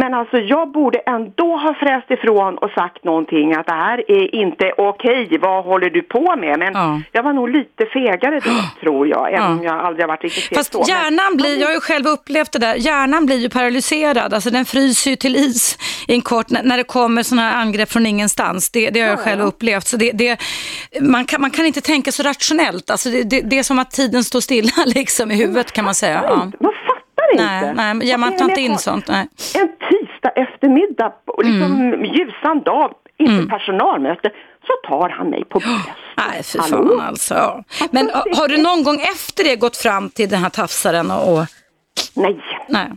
[0.00, 4.34] Men alltså jag borde ändå ha fräst ifrån och sagt någonting att det här är
[4.34, 6.58] inte okej, vad håller du på med?
[6.58, 7.00] Men ja.
[7.12, 8.50] jag var nog lite fegare då
[8.80, 10.84] tror jag, även om jag aldrig har varit riktigt feg Fast så.
[10.88, 14.64] hjärnan blir, jag har ju själv upplevt det där, hjärnan blir ju paralyserad, alltså den
[14.64, 15.78] fryser ju till is
[16.08, 18.70] i en kort, när det kommer sådana här angrepp från ingenstans.
[18.70, 19.86] Det, det har jag ja, själv upplevt.
[19.86, 20.40] Så det, det,
[21.00, 23.90] man, kan, man kan inte tänka så rationellt, alltså det, det, det är som att
[23.90, 26.24] tiden står stilla liksom i huvudet kan man säga.
[26.28, 26.50] Ja.
[27.30, 27.72] Fattar inte.
[27.72, 29.08] Nej, nej ja, man tar inte in sånt.
[29.08, 29.28] Nej.
[29.54, 31.12] En tisdag eftermiddag,
[31.44, 32.04] liksom mm.
[32.04, 33.48] ljusan dag, inte mm.
[33.48, 34.30] personalmöte,
[34.66, 35.94] så tar han mig på bröstet.
[36.16, 37.64] Nej, fy fan alltså.
[37.90, 41.46] Men har du någon gång efter det gått fram till den här tafsaren och...
[42.14, 42.40] Nej.
[42.68, 42.90] Nej.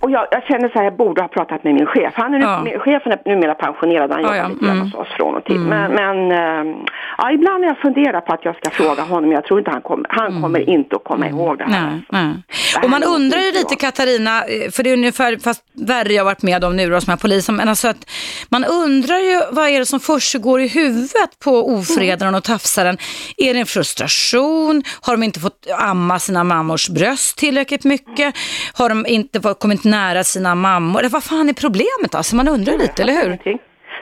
[0.00, 2.12] Och jag, jag, känner så här, jag borde ha pratat med min chef.
[2.16, 2.62] Han är ja.
[2.62, 4.48] nu, chefen är numera pensionerad, han jobbar ja, ja.
[4.48, 4.80] lite mm.
[4.80, 5.56] hos oss från och till.
[5.56, 5.68] Mm.
[5.68, 6.32] Men, men
[6.68, 6.76] äh,
[7.18, 9.82] ja, ibland har jag funderat på att jag ska fråga honom, jag tror inte han
[9.82, 10.42] kommer, han mm.
[10.42, 11.38] kommer inte att komma mm.
[11.38, 11.90] ihåg det här.
[11.90, 12.34] Nej, nej.
[12.82, 16.42] Och man undrar ju lite Katarina, eh, för det är ungefär, fast värre jag varit
[16.42, 18.10] med om nu då som är polisen, men alltså att
[18.48, 22.98] man undrar ju vad är det som försiggår i huvudet på ofredaren och tafsaren.
[23.36, 24.82] Är det en frustration?
[25.00, 28.34] Har de inte fått amma sina mammors bröst tillräckligt mycket?
[28.74, 31.00] Har de inte kommit nära sina mammor?
[31.00, 32.36] Eller vad fan är problemet alltså?
[32.36, 33.38] Man undrar lite, eller hur?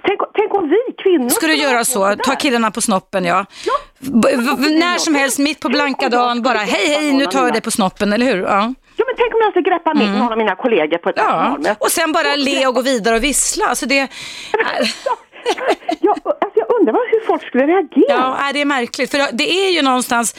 [0.07, 1.29] Tänk, tänk om vi kvinnor...
[1.29, 2.15] Ska du göra så?
[2.25, 3.47] Ta killarna på snoppen, ja.
[3.67, 3.73] ja.
[4.59, 7.71] När som helst, mitt på blanka dagen, bara hej, hej, nu tar jag dig på
[7.71, 8.43] snoppen, eller hur?
[8.43, 8.75] Ja.
[8.99, 10.19] Ja, men tänk om jag skulle greppa mm.
[10.19, 11.59] någon av mina kollegor på ett ja.
[11.79, 13.67] Och sen bara le och gå vidare och vissla.
[13.67, 14.09] Alltså det...
[16.01, 18.05] ja, alltså jag undrar hur folk skulle reagera.
[18.09, 19.11] Ja, det är märkligt.
[19.11, 20.35] För det är ju någonstans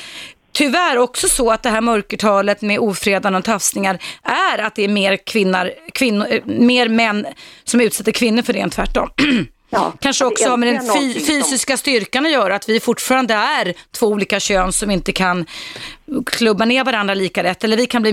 [0.57, 4.87] tyvärr också så att det här mörkertalet med ofredande och tafsningar är att det är
[4.87, 7.25] mer, kvinnor, kvinnor, eh, mer män
[7.63, 9.09] som utsätter kvinnor för det än tvärtom.
[9.69, 13.73] Ja, Kanske också har med den fy fysiska styrkan att göra, att vi fortfarande är
[13.99, 15.45] två olika kön som inte kan
[16.25, 17.63] klubba ner varandra lika lätt.
[17.63, 18.11] Eller vi kan bli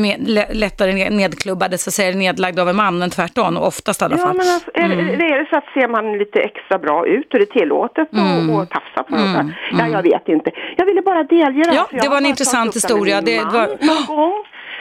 [0.52, 4.36] lättare nedklubbade, så att säga, nedlagda av en man än tvärtom, oftast i alla fall.
[4.36, 4.90] Ja, men alltså, mm.
[4.90, 7.59] är, det, är det så att ser man lite extra bra ut och det är
[7.59, 8.51] tillåtet mm.
[8.51, 9.32] och, och tafsa på mm.
[9.32, 9.55] något?
[9.70, 10.02] Ja, jag mm.
[10.02, 10.51] vet inte.
[10.76, 11.74] Jag ville bara delge det.
[11.74, 13.20] Ja, det var en intressant historia.
[13.20, 13.68] Det var...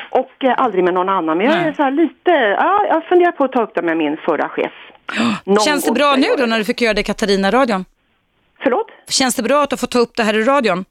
[0.10, 1.38] och eh, aldrig med någon annan.
[1.38, 4.18] Men jag är så lite, ja, jag funderar på att ta upp det med min
[4.18, 4.74] förra chef.
[5.65, 7.85] Känns det bra nu då när du fick göra det i Katarina-radion?
[8.64, 8.88] Förlåt?
[9.10, 10.85] Känns det bra att du får ta upp det här i radion?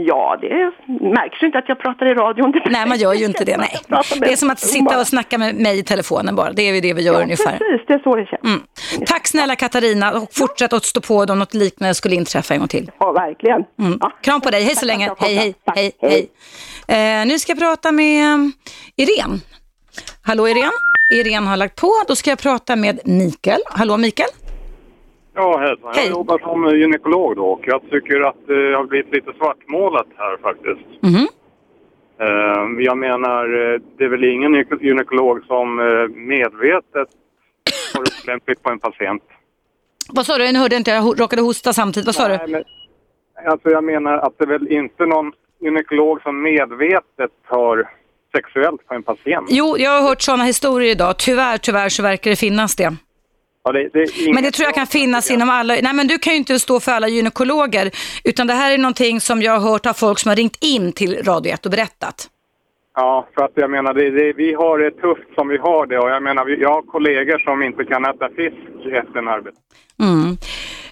[0.00, 2.52] Ja, det märks ju inte att jag pratar i radion.
[2.70, 3.56] Nej, man gör ju inte det.
[3.56, 3.80] Nej.
[4.20, 6.52] Det är som att sitta och snacka med mig i telefonen bara.
[6.52, 7.58] Det är ju det vi gör ja, ungefär.
[7.58, 7.86] precis.
[7.86, 8.44] Det är så det känns.
[8.44, 9.06] Mm.
[9.06, 12.68] Tack snälla Katarina och fortsätt att stå på om något liknande skulle inträffa en gång
[12.68, 12.90] till.
[12.98, 13.64] Ja, verkligen.
[13.78, 13.98] Mm.
[14.22, 14.62] Kram på dig.
[14.62, 15.10] Hej så länge.
[15.18, 17.20] Hej, hej, hej, hej.
[17.20, 18.52] Eh, nu ska jag prata med
[18.96, 19.38] Irene.
[20.22, 20.70] Hallå Irene.
[21.08, 21.92] Irene har lagt på.
[22.08, 23.60] Då ska jag prata med Mikael.
[23.66, 24.28] Hallå Mikael.
[25.34, 25.92] Ja, hejsan.
[25.94, 26.04] Hej.
[26.04, 30.36] Jag jobbar som gynekolog då och jag tycker att det har blivit lite svartmålat här
[30.36, 31.02] faktiskt.
[31.02, 31.28] Mm -hmm.
[32.80, 33.46] Jag menar,
[33.98, 37.08] det är väl ingen gynekolog som eh, medvetet
[37.94, 39.22] har upplämpligt på en patient.
[40.12, 40.52] Vad sa du?
[40.52, 42.06] Nu hörde jag inte, jag råkade hosta samtidigt.
[42.06, 42.52] Vad sa du?
[42.52, 42.64] Men,
[43.46, 47.88] alltså jag menar att det är väl inte någon gynekolog som medvetet har
[48.32, 49.46] sexuellt på en patient.
[49.50, 51.16] Jo, jag har hört sådana historier idag.
[51.18, 52.96] Tyvärr, tyvärr så verkar det finnas det.
[53.64, 56.32] Ja, det, det men det tror jag kan finnas inom alla, nej men du kan
[56.32, 57.90] ju inte stå för alla gynekologer,
[58.24, 60.92] utan det här är någonting som jag har hört av folk som har ringt in
[60.92, 62.28] till Radio 1 och berättat.
[62.94, 66.10] Ja, för att jag menar, det, vi har det tufft som vi har det och
[66.10, 69.56] jag menar, jag har kollegor som inte kan äta fisk efter en arbete.
[70.00, 70.36] Mm.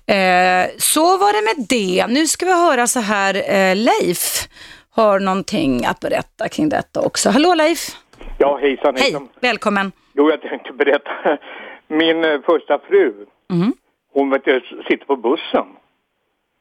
[0.09, 2.07] Eh, så var det med det.
[2.07, 4.49] Nu ska vi höra så här, eh, Leif
[4.97, 7.31] har någonting att berätta kring detta också.
[7.31, 7.79] Hallå Leif!
[8.39, 9.29] Ja, hejsan, hejsan.
[9.41, 9.93] Hej, välkommen.
[10.13, 11.39] Jo, jag tänkte berätta.
[11.89, 13.73] Min eh, första fru, mm.
[14.13, 14.45] hon vet,
[14.89, 15.67] sitter på bussen.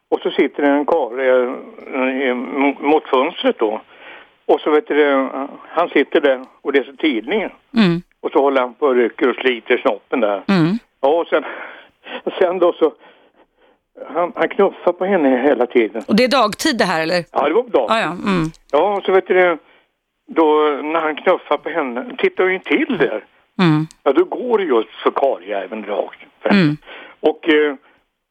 [0.09, 2.35] Och så sitter en karl eh,
[2.89, 3.81] mot fönstret då.
[4.45, 5.29] Och så vet du,
[5.69, 7.51] han sitter där och läser tidningen.
[7.77, 8.01] Mm.
[8.19, 10.43] Och så håller han på och rycker och sliter snoppen där.
[10.47, 10.77] Mm.
[11.01, 11.43] Ja, och sen,
[12.39, 12.93] sen då så
[14.07, 16.03] han, han knuffar på henne hela tiden.
[16.07, 17.25] Och det är dagtid det här eller?
[17.31, 17.97] Ja, det var på dagtid.
[17.97, 18.51] Ah, ja, mm.
[18.71, 19.57] ja, så vet du
[20.27, 23.25] då när han knuffar på henne, tittar ju till där.
[23.61, 23.87] Mm.
[24.03, 26.27] Ja, då går det just för karljäveln rakt.
[26.43, 26.77] Mm.
[27.19, 27.75] Och eh,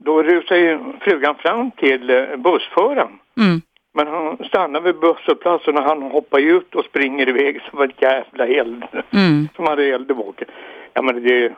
[0.04, 3.18] då rusar ju frugan fram till eh, bussföraren.
[3.36, 3.62] Mm.
[3.94, 8.46] Men han stannar vid busshållplatsen och han hoppar ut och springer iväg som ett jävla
[8.46, 8.84] eld.
[9.10, 9.48] Mm.
[9.56, 10.48] Som hade eld i baken.
[10.92, 11.52] Ja men det,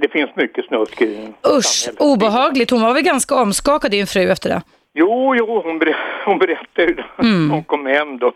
[0.00, 1.28] det finns mycket snusk i
[1.58, 2.00] Usch, samhället.
[2.00, 2.70] obehagligt.
[2.70, 4.62] Hon var väl ganska omskakad din fru efter det?
[4.94, 7.50] Jo, jo, hon, ber hon berättade ju mm.
[7.50, 8.32] Hon kom hem då.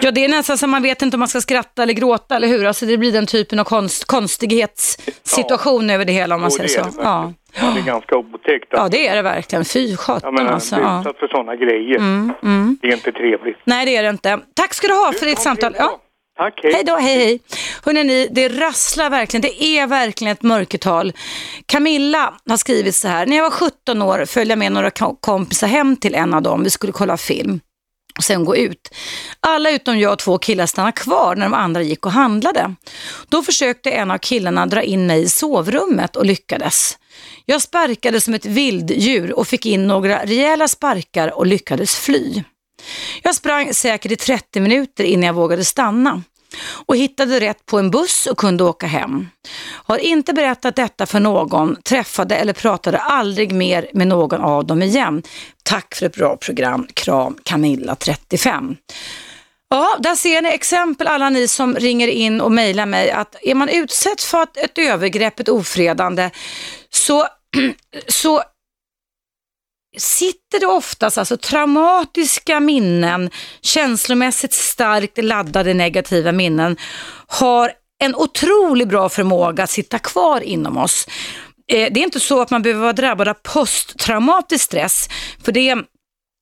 [0.00, 2.48] Ja, det är nästan så man vet inte om man ska skratta eller gråta, eller
[2.48, 2.66] hur?
[2.66, 5.94] Alltså det blir den typen av konst, konstighetssituation ja.
[5.94, 6.80] över det hela om man säger så.
[7.02, 7.32] Ja.
[7.60, 7.72] ja.
[7.74, 8.68] det är ganska otäckt.
[8.70, 9.64] Ja, det är det verkligen.
[9.64, 10.76] Fy sjutton alltså.
[10.76, 11.04] Ja.
[11.20, 11.96] för sådana grejer.
[11.96, 12.78] Mm, mm.
[12.82, 13.58] Det är inte trevligt.
[13.64, 14.38] Nej, det är det inte.
[14.54, 15.74] Tack ska du ha för ditt samtal.
[15.78, 16.00] Ja.
[16.38, 16.72] Tack, hej.
[16.72, 17.40] Hej då, hej hej.
[17.84, 21.12] Hörrni, det rasslar verkligen, det är verkligen ett mörkertal.
[21.66, 24.90] Camilla har skrivit så här, när jag var 17 år följde jag med några
[25.20, 27.60] kompisar hem till en av dem, vi skulle kolla film
[28.18, 28.94] och sen gå ut.
[29.40, 32.74] Alla utom jag och två killar stannade kvar när de andra gick och handlade.
[33.28, 36.98] Då försökte en av killarna dra in mig i sovrummet och lyckades.
[37.44, 42.42] Jag sparkade som ett vilddjur och fick in några rejäla sparkar och lyckades fly.
[43.22, 46.22] Jag sprang säkert i 30 minuter innan jag vågade stanna
[46.86, 49.28] och hittade rätt på en buss och kunde åka hem.
[49.68, 54.82] Har inte berättat detta för någon, träffade eller pratade aldrig mer med någon av dem
[54.82, 55.22] igen.
[55.62, 56.86] Tack för ett bra program.
[56.94, 58.76] Kram Camilla 35.
[59.70, 63.54] Ja, där ser ni exempel alla ni som ringer in och mejlar mig att är
[63.54, 66.30] man utsatt för ett övergrepp, ett ofredande,
[66.90, 67.26] så,
[68.08, 68.42] så
[69.98, 73.30] sitter det oftast alltså traumatiska minnen,
[73.60, 76.76] känslomässigt starkt laddade negativa minnen,
[77.26, 81.06] har en otroligt bra förmåga att sitta kvar inom oss.
[81.72, 85.08] Eh, det är inte så att man behöver vara drabbad av posttraumatisk stress,
[85.44, 85.74] för det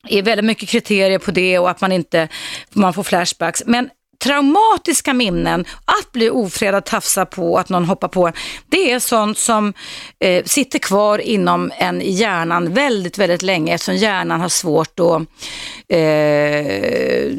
[0.08, 2.28] är väldigt mycket kriterier på det och att man inte
[2.72, 3.62] man får flashbacks.
[3.66, 3.90] Men
[4.24, 8.32] traumatiska minnen, att bli ofredad, tafsa på, att någon hoppar på
[8.66, 9.72] det är sånt som
[10.20, 15.22] eh, sitter kvar inom en i hjärnan väldigt, väldigt länge eftersom hjärnan har svårt att,
[15.88, 17.32] eh,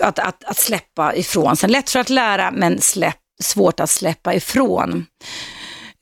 [0.00, 1.70] att, att, att släppa ifrån sig.
[1.70, 5.06] Lätt för att lära men släpp, svårt att släppa ifrån.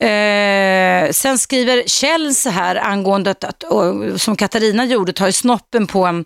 [0.03, 5.33] Eh, sen skriver Kjell så här angående att, att och, som Katarina gjorde, ta i
[5.33, 6.25] snoppen på en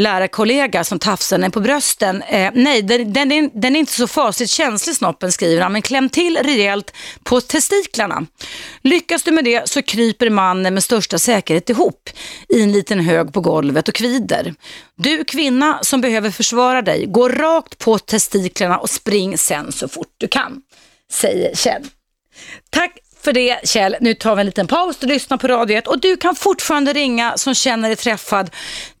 [0.00, 2.22] lärarkollega som tafsade henne på brösten.
[2.22, 5.82] Eh, nej, den, den, är, den är inte så fasligt känslig snoppen skriver han, men
[5.82, 8.26] kläm till rejält på testiklarna.
[8.82, 12.10] Lyckas du med det så kryper mannen med största säkerhet ihop
[12.48, 14.54] i en liten hög på golvet och kvider.
[14.96, 20.14] Du kvinna som behöver försvara dig, gå rakt på testiklarna och spring sen så fort
[20.18, 20.62] du kan,
[21.12, 21.84] säger Kjell.
[22.70, 23.96] Tack för det Kjell.
[24.00, 27.32] Nu tar vi en liten paus och lyssnar på radiet och du kan fortfarande ringa
[27.36, 28.50] som känner dig träffad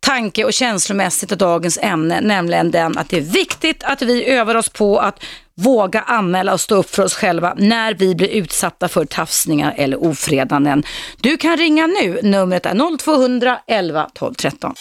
[0.00, 4.54] tanke och känslomässigt av dagens ämne, nämligen den att det är viktigt att vi övar
[4.54, 5.22] oss på att
[5.54, 10.04] våga anmäla och stå upp för oss själva när vi blir utsatta för tafsningar eller
[10.04, 10.82] ofredanden.
[11.16, 12.20] Du kan ringa nu.
[12.22, 14.74] Numret är 0200 11 12 13.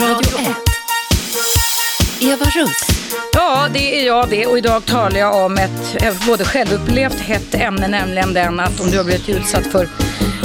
[0.00, 0.63] Radio 1.
[2.24, 2.86] Eva Russ.
[3.32, 7.88] Ja, det är jag det och idag talar jag om ett både självupplevt hett ämne,
[7.88, 9.88] nämligen den att om du har blivit utsatt för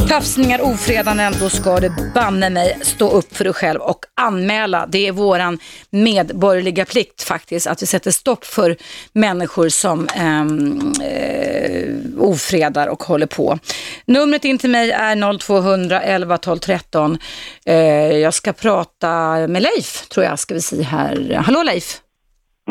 [0.09, 4.85] tafsningar, ofredanden, då ska du banne mig stå upp för dig själv och anmäla.
[4.87, 5.59] Det är våran
[5.89, 8.75] medborgerliga plikt faktiskt, att vi sätter stopp för
[9.13, 11.87] människor som ehm, eh,
[12.17, 13.59] ofredar och håller på.
[14.05, 17.17] Numret in till mig är 0200 11 12 13.
[17.65, 17.75] Eh,
[18.17, 19.09] jag ska prata
[19.47, 21.41] med Leif, tror jag, ska vi se här.
[21.45, 21.97] Hallå Leif!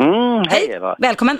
[0.01, 0.95] Mm, hej Eva!
[0.99, 1.37] Välkommen!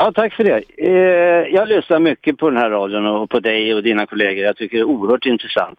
[0.00, 0.62] Ja, tack för det.
[0.78, 4.44] Eh, jag lyssnar mycket på den här radion och på dig och dina kollegor.
[4.44, 5.78] Jag tycker det är oerhört intressant.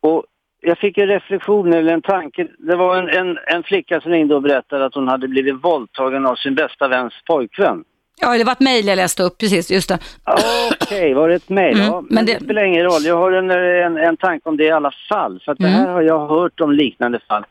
[0.00, 0.24] Och
[0.60, 2.46] jag fick en reflektion eller en tanke.
[2.58, 6.26] Det var en, en, en flicka som ringde och berättade att hon hade blivit våldtagen
[6.26, 7.84] av sin bästa väns pojkvän.
[8.20, 9.98] Ja, det var ett mejl jag läste upp, precis, just det.
[10.24, 11.76] Okej, okay, var det ett mejl?
[11.76, 12.34] Mm, ja, men, men det...
[12.34, 12.44] det...
[12.44, 13.04] spelar ingen roll.
[13.04, 15.40] Jag har en, en, en tanke om det i alla fall.
[15.44, 15.72] För att mm.
[15.72, 17.44] det här har jag hört om liknande fall.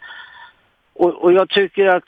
[0.93, 2.03] Och, och jag tycker att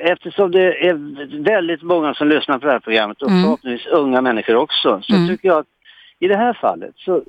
[0.00, 0.94] eftersom det är
[1.42, 3.42] väldigt många som lyssnar på det här programmet och mm.
[3.42, 5.28] förhoppningsvis unga människor också, så mm.
[5.28, 5.66] tycker jag att
[6.18, 7.22] i det här fallet så,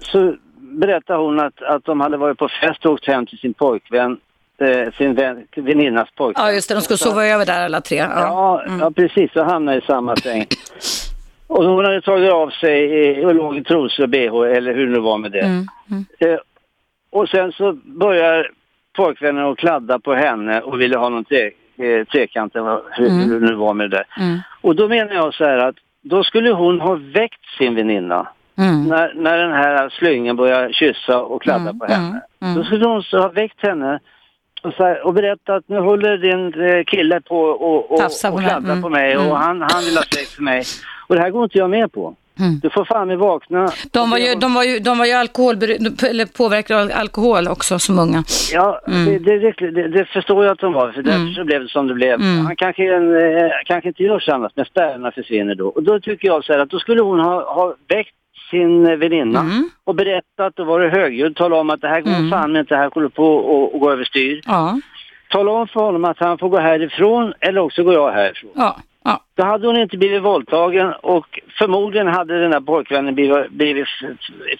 [0.00, 3.54] så berättar hon att, att de hade varit på fest och åkt hem till sin
[3.54, 4.18] pojkvän
[4.58, 6.46] eh, sin vän, väninnas pojkvän.
[6.46, 7.96] Ja just det, de skulle sova över där alla tre.
[7.96, 8.80] Ja, ja, mm.
[8.80, 10.46] ja precis, och hamnade i samma säng.
[11.46, 14.92] och hon hade tagit av sig och låg i trosor och bh eller hur det
[14.92, 15.40] nu var med det.
[15.40, 15.66] Mm.
[15.90, 16.04] Mm.
[16.18, 16.40] Eh,
[17.10, 18.50] och sen så börjar
[18.92, 21.50] pojkvännen att kladda på henne och ville ha någon te
[21.82, 23.28] eh, trekanten, hur, mm.
[23.28, 24.38] det nu var med det mm.
[24.60, 28.28] Och då menar jag så här att då skulle hon ha väckt sin väninna.
[28.58, 28.84] Mm.
[28.84, 31.78] När, när den här slyngen börjar kyssa och kladda mm.
[31.78, 32.08] på henne.
[32.08, 32.20] Mm.
[32.42, 32.54] Mm.
[32.54, 34.00] Då skulle hon ha väckt henne
[34.62, 38.02] och, så här, och berättat att nu håller din eh, kille på och, och,
[38.32, 40.62] och kladda på mig och han, han vill ha sex med mig.
[41.08, 42.14] Och det här går inte jag med på.
[42.42, 42.60] Mm.
[42.62, 43.70] Du får fan med vakna.
[43.90, 47.98] De var ju, de var ju, de var ju eller påverkade av alkohol också som
[47.98, 48.24] unga.
[48.52, 49.04] Ja, mm.
[49.04, 51.26] det, det, det, det, förstår jag att de var, för mm.
[51.26, 52.14] därför blev det som det blev.
[52.20, 52.46] Mm.
[52.46, 55.68] Han kanske, eh, kanske inte gör så annat, men spärrarna försvinner då.
[55.68, 58.14] Och då tycker jag så här att då skulle hon ha, ha väckt
[58.50, 59.70] sin väninna mm.
[59.84, 62.30] och berättat och varit högljudd, tala om att det här går mm.
[62.30, 64.40] fan inte, det här håller på att gå överstyr.
[64.46, 64.80] Ja.
[65.30, 68.50] Tala om för honom att han får gå härifrån eller också går jag härifrån.
[68.54, 68.76] Ja.
[69.04, 69.24] Ja.
[69.34, 73.88] Då hade hon inte blivit våldtagen och förmodligen hade den här pojkvännen blivit, blivit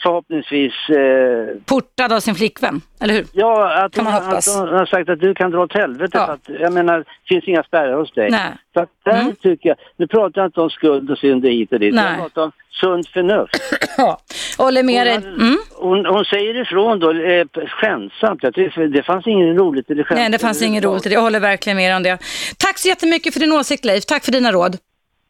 [0.02, 0.72] förhoppningsvis...
[0.88, 1.56] Eh...
[1.64, 3.26] Portad av sin flickvän, eller hur?
[3.32, 6.18] Ja, att hon, att hon har sagt att du kan dra åt helvete.
[6.18, 6.32] Ja.
[6.32, 8.30] Att, jag menar, det finns inga spärrar hos dig.
[8.30, 8.52] Nej.
[8.74, 9.34] Så att där mm.
[9.34, 11.94] tycker jag, nu pratar jag inte om skuld och synd hit och dit.
[11.94, 12.04] Nej.
[12.04, 13.56] Jag pratar om sunt förnuft.
[14.58, 15.14] håller med dig.
[15.14, 15.58] Mm.
[15.70, 18.42] Hon, hon, säger ifrån då, eh, skämtsamt.
[18.42, 20.18] Jag tycker, det fanns inget roligt i det skämtet.
[20.18, 21.14] Nej, det fanns inget roligt i det.
[21.14, 22.18] Jag håller verkligen med om det.
[22.58, 24.04] Tack så jättemycket för din åsikt Leif.
[24.04, 24.76] Tack för dina råd.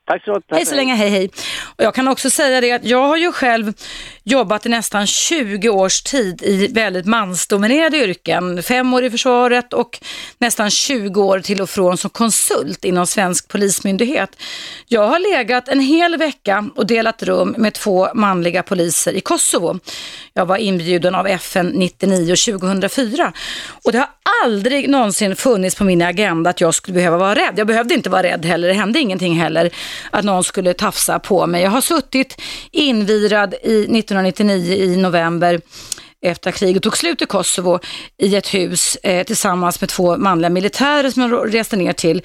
[0.06, 1.30] Tack så Hej så länge, hej hej.
[1.82, 3.72] Jag kan också säga det att jag har ju själv
[4.22, 8.62] jobbat i nästan 20 års tid i väldigt mansdominerade yrken.
[8.62, 10.00] Fem år i försvaret och
[10.38, 14.36] nästan 20 år till och från som konsult inom svensk polismyndighet.
[14.88, 19.78] Jag har legat en hel vecka och delat rum med två manliga poliser i Kosovo.
[20.34, 23.32] Jag var inbjuden av FN 99 och 2004
[23.84, 24.08] och det har
[24.44, 27.54] aldrig någonsin funnits på min agenda att jag skulle behöva vara rädd.
[27.56, 29.70] Jag behövde inte vara rädd heller, det hände ingenting heller
[30.10, 31.62] att någon skulle tafsa på mig.
[31.62, 32.40] Jag har suttit
[32.70, 35.60] invirad i 1999 i november
[36.22, 37.78] efter att kriget tog slut i Kosovo
[38.18, 42.22] i ett hus eh, tillsammans med två manliga militärer som jag reste ner till.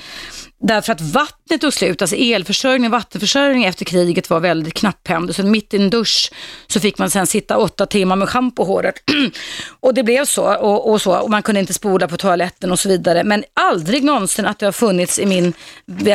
[0.59, 5.35] Därför att vattnet tog slut, alltså elförsörjning och vattenförsörjning efter kriget var väldigt knapphändig.
[5.35, 6.31] Så mitt i en dusch
[6.67, 8.95] så fick man sen sitta åtta timmar med schampo på håret.
[9.79, 12.79] och det blev så och, och, så och man kunde inte spola på toaletten och
[12.79, 13.23] så vidare.
[13.23, 15.53] Men aldrig någonsin att det har funnits i min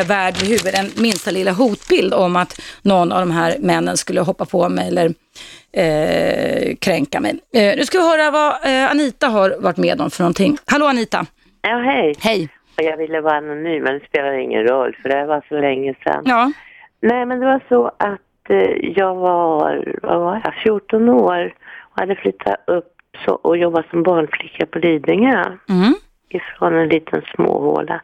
[0.07, 4.21] värld vid huvudet en minsta lilla hotbild om att någon av de här männen skulle
[4.21, 5.15] hoppa på mig eller
[5.73, 7.39] eh, kränka mig.
[7.55, 10.59] Eh, nu ska vi höra vad eh, Anita har varit med om för någonting.
[10.65, 11.27] Hallå Anita!
[11.63, 12.15] Ja, hej.
[12.19, 12.49] Hej.
[12.77, 16.23] Jag ville vara anonym, men det spelar ingen roll för det var så länge sedan.
[16.25, 16.53] Ja.
[17.01, 22.01] Nej, men det var så att eh, jag var, vad var jag, 14 år och
[22.01, 22.93] hade flyttat upp
[23.25, 25.45] så, och jobbat som barnflicka på Lidingö.
[25.69, 25.95] Mm.
[26.29, 28.01] Ifrån en liten småhåla.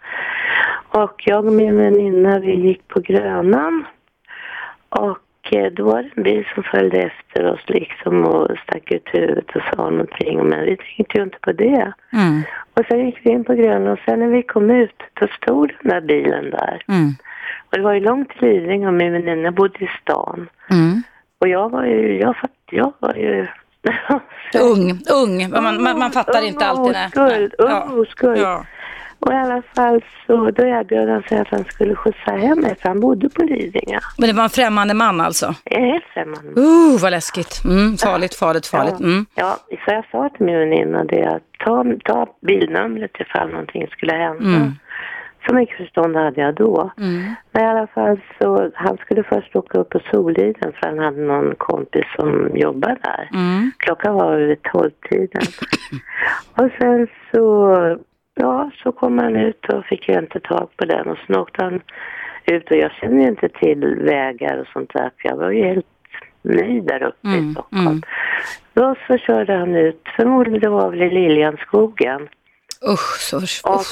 [0.88, 3.84] Och jag och min väninna, vi gick på Grönan.
[4.88, 5.18] Och
[5.50, 9.62] då var det en bil som följde efter oss liksom och stack ut huvudet och
[9.62, 10.48] sa någonting.
[10.48, 11.92] Men vi tänkte ju inte på det.
[12.12, 12.42] Mm.
[12.74, 15.72] Och sen gick vi in på Gröna och sen när vi kom ut, då stod
[15.82, 16.82] den där bilen där.
[16.88, 17.14] Mm.
[17.70, 20.48] Och det var ju långt till Lidingö och min väninna bodde i stan.
[20.70, 21.02] Mm.
[21.38, 23.46] Och jag var ju, jag, fatt, jag var ju...
[24.60, 25.50] Ung, ung.
[25.50, 26.92] Man, man, man fattar inte alltid.
[26.92, 27.06] nej.
[27.06, 28.38] Oskuld, ung oskuld.
[28.38, 28.64] Ja.
[29.20, 32.74] Och i alla fall så, då erbjöd han sig att han skulle skjutsa hem mig,
[32.80, 33.98] för han bodde på Lidingö.
[34.18, 35.54] Men det var en främmande man alltså?
[35.64, 36.60] Helt främmande.
[36.60, 37.64] Uh, vad läskigt.
[37.64, 39.00] Mm, farligt, farligt, farligt.
[39.00, 39.26] Mm.
[39.34, 44.12] Ja, så jag sa till min väninna det att ta, ta bilnumret ifall någonting skulle
[44.12, 44.44] hända.
[44.44, 44.72] Mm.
[45.48, 46.90] Så mycket förstånd hade jag då.
[46.98, 47.34] Mm.
[47.52, 51.20] Men i alla fall så, han skulle först åka upp på Soliden för han hade
[51.20, 53.28] någon kompis som jobbade där.
[53.32, 53.72] Mm.
[53.78, 55.42] Klockan var över tolvtiden.
[56.56, 57.74] och sen så,
[58.38, 61.64] ja, så kom han ut och fick jag inte tag på den och sen åkte
[61.64, 61.80] han
[62.44, 65.64] ut och jag känner ju inte till vägar och sånt där för jag var ju
[65.64, 65.86] helt
[66.42, 67.86] ny där uppe i Stockholm.
[67.86, 68.02] Mm.
[68.74, 72.28] Då så körde han ut, förmodligen det var väl i Liljanskogen.
[72.88, 73.82] Usch, så oh,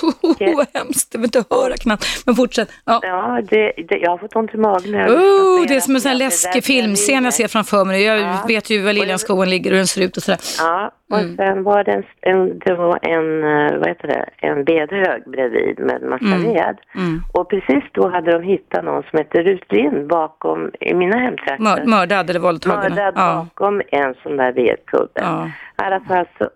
[0.56, 1.08] vad hemskt.
[1.14, 2.06] Jag vill inte höra knappt.
[2.26, 2.68] Men fortsätt.
[2.84, 3.00] Ja.
[3.02, 6.08] Ja, det, det, jag har fått ont i magen Oh, det är som en sån
[6.08, 8.02] här läskig filmscen jag ser framför mig.
[8.02, 8.44] Jag Ja.
[8.48, 10.40] vet ju var Liljanskogen ligger och hur den ser ut och sådär.
[10.58, 11.36] Ja, och Mm.
[11.36, 15.78] sen var det en, en, det var en, eh, vad heter det, en bedhög bredvid
[15.78, 16.42] med en massa Mm.
[16.42, 16.76] ved.
[16.94, 17.22] Mm.
[17.32, 21.58] Och precis då hade de hittat någon som hette Rut Lind bakom, i mina hemtrakter.
[21.58, 22.80] Mör, mördad eller våldtagen.
[22.94, 23.46] Mördad Ja.
[23.54, 25.10] bakom en sån där vedkubbe.
[25.14, 25.46] Ja.
[25.46, 26.48] I alla fall så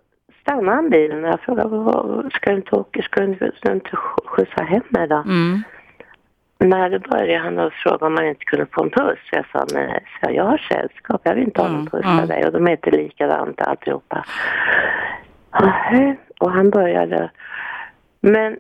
[0.51, 3.69] stannade han bilen och jag frågade, "Vad- ska du inte åka, ska du inte, ska
[3.69, 5.17] du inte sk- skjutsa hem mig då?
[5.17, 5.63] Mm.
[6.59, 9.19] När då började han och fråga om man inte kunde få en puss.
[9.33, 12.13] Jag sa nej, så jag, jag har sällskap, jag vill inte ha någon puss av
[12.13, 12.27] mm.
[12.27, 12.47] dig.
[12.47, 14.25] Och de är inte likadant alltihopa.
[15.51, 16.15] Aha.
[16.41, 17.31] Och han började.
[18.21, 18.57] Men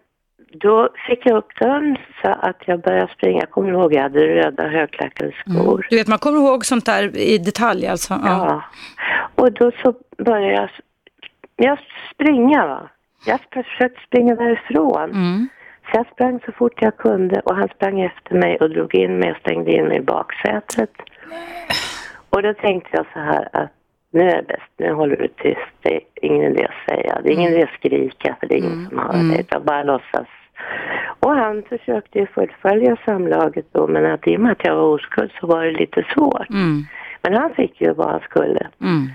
[0.52, 3.40] då fick jag upp dörren så att jag började springa.
[3.40, 5.86] Jag kommer ihåg, jag hade röda högklackade skor.
[5.90, 8.14] Du vet, man kommer ihåg sånt där i detalj alltså.
[8.24, 8.46] Ja.
[8.48, 8.62] Ja.
[9.34, 9.94] Och då så
[10.24, 10.70] började jag,
[11.62, 11.78] jag
[12.15, 12.89] springa va.
[13.27, 15.11] Jag försökte springa därifrån.
[15.11, 15.49] Mm.
[15.85, 19.19] Så jag sprang så fort jag kunde och han sprang efter mig och drog in
[19.19, 20.91] mig och stängde in mig i baksätet.
[22.31, 23.70] Och då tänkte jag så här att
[24.12, 27.28] nu är det bäst, nu håller du tyst, det är ingen idé att säga, det
[27.28, 30.27] är ingen idé att skrika för det är ingen som hör dig, utan bara låtsas.
[31.20, 34.95] Och han försökte ju fullfölja samlaget då, men att i och med att jag var
[34.95, 36.51] oskuld så var det lite svårt.
[36.51, 36.82] Mm.
[37.23, 38.69] Men han fick ju vad han skulle.
[38.81, 39.09] Mm.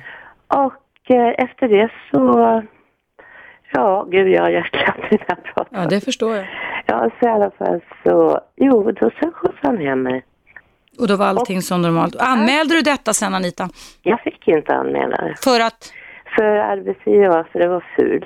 [0.48, 0.74] Och
[1.14, 2.64] efter det så,
[3.72, 5.82] ja, gud jag har hjärtklappning när jag pratar.
[5.82, 6.46] ja, det förstår jag.
[6.86, 10.26] Ja, så i alla fall så, jo, då sen skjutsade han hem mig.
[11.00, 12.16] Och då var allting som normalt.
[12.20, 13.70] Anmälde du detta sen Anita?
[14.02, 15.36] Jag fick inte anmäla det.
[15.44, 15.94] För att?
[16.36, 18.26] För arbetsgivaren, för det var fult.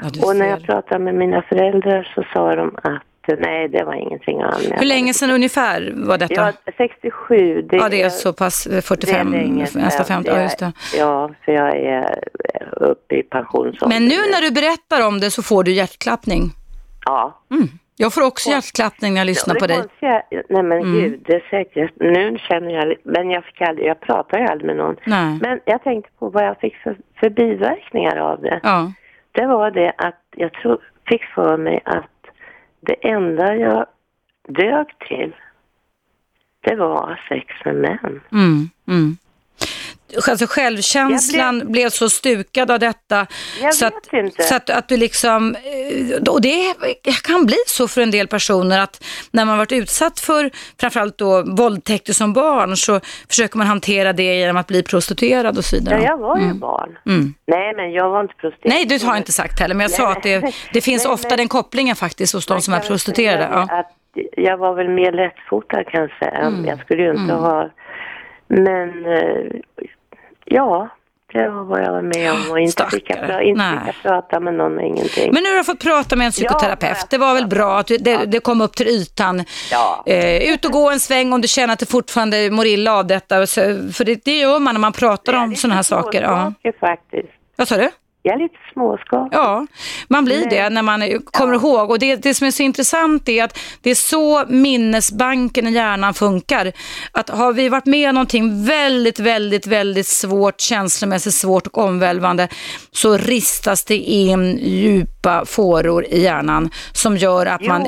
[0.00, 3.84] Ja, och när jag pratade med mina föräldrar så sa de att eh, nej, det
[3.84, 4.76] var ingenting att anmäla.
[4.76, 6.34] Hur länge sedan ungefär var detta?
[6.34, 7.62] Ja, 67.
[7.62, 10.04] Det, ja, det är så pass, eh, 45, det är länge nästan sedan.
[10.06, 10.72] 50, ja just det.
[10.98, 11.98] Ja, för jag är
[12.54, 13.88] eh, uppe i pensionsåldern.
[13.88, 16.42] Men nu när du berättar om det så får du hjärtklappning.
[17.06, 17.40] Ja.
[17.50, 17.68] Mm.
[17.98, 19.76] Jag får också hjärtklappning när jag lyssnar Ja, på dig.
[19.76, 20.92] konstiga- nej men Mm.
[20.92, 24.66] gud, det är säkert, nu känner jag, men jag fick aldrig, jag pratar ju aldrig
[24.66, 24.96] med någon.
[25.06, 25.38] Nej.
[25.42, 28.60] Men jag tänkte på vad jag fick för, för biverkningar av det.
[28.62, 28.92] Ja.
[29.32, 30.78] Det var det att jag tror,
[31.08, 32.04] fick för mig att
[32.86, 33.86] det enda jag
[34.48, 35.34] dög till,
[36.60, 38.20] det var sex med män.
[38.32, 39.16] Mm, mm
[40.28, 41.70] alltså självkänslan blev...
[41.70, 43.26] blev så stukad av detta.
[43.62, 44.42] Jag så, vet att, inte.
[44.42, 46.74] så att, att du liksom, eh, och det
[47.24, 50.50] kan bli så för en del personer att när man varit utsatt för
[50.80, 55.64] framförallt då våldtäkter som barn så försöker man hantera det genom att bli prostituerad och
[55.64, 56.02] så vidare.
[56.02, 56.58] Ja, jag var ju mm.
[56.58, 56.98] barn.
[57.06, 57.34] Mm.
[57.46, 58.74] Nej, men jag var inte prostituerad.
[58.74, 59.96] Nej, det har jag inte sagt heller, men jag Nej.
[59.98, 61.38] sa att det, det finns Nej, ofta men...
[61.38, 63.48] den kopplingen faktiskt hos de som är prostituerade.
[63.52, 63.60] Ja.
[63.70, 63.92] Att
[64.36, 66.24] jag var väl mer lättfotad kanske.
[66.24, 66.64] Mm.
[66.64, 67.36] Jag skulle ju inte mm.
[67.36, 67.70] ha
[68.48, 69.60] men eh,
[70.48, 70.88] Ja,
[71.32, 74.80] det var vad jag var med om och inte fick inte fick prata med någon,
[74.80, 75.32] ingenting.
[75.32, 76.96] Men nu har du fått prata med en psykoterapeut.
[77.00, 79.44] Ja, det var väl bra att det, det kom upp till ytan.
[79.70, 80.02] Ja.
[80.06, 83.06] Eh, ut och gå en sväng om du känner att du fortfarande mår illa av
[83.06, 83.46] detta.
[83.46, 86.22] För det, det gör man när man pratar om sådana här saker.
[86.22, 87.28] Ja, faktiskt.
[87.56, 87.90] Vad sa du?
[88.26, 89.36] Jag är lite småskakig.
[89.36, 89.66] Ja,
[90.08, 91.60] man blir det när man kommer ja.
[91.60, 91.90] ihåg.
[91.90, 96.14] Och det, det som är så intressant är att det är så minnesbanken i hjärnan
[96.14, 96.72] funkar.
[97.12, 102.48] Att har vi varit med om någonting väldigt, väldigt, väldigt svårt, känslomässigt svårt och omvälvande
[102.90, 107.68] så ristas det in djupa fåror i hjärnan som gör att jo.
[107.68, 107.86] man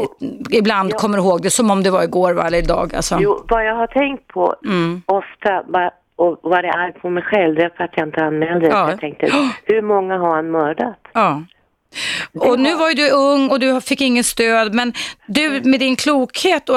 [0.50, 0.98] ibland jo.
[0.98, 2.94] kommer ihåg det som om det var igår eller idag.
[2.94, 3.18] Alltså.
[3.20, 5.02] Jo, vad jag har tänkt på mm.
[5.06, 8.90] ofta, bara och varit arg på mig själv det för att jag inte anmälde ja.
[8.90, 9.26] Jag tänkte,
[9.64, 10.98] hur många har han mördat?
[11.12, 11.42] Ja.
[12.40, 14.92] Och nu var ju du ung och du fick ingen stöd, men
[15.26, 16.76] du med din klokhet och,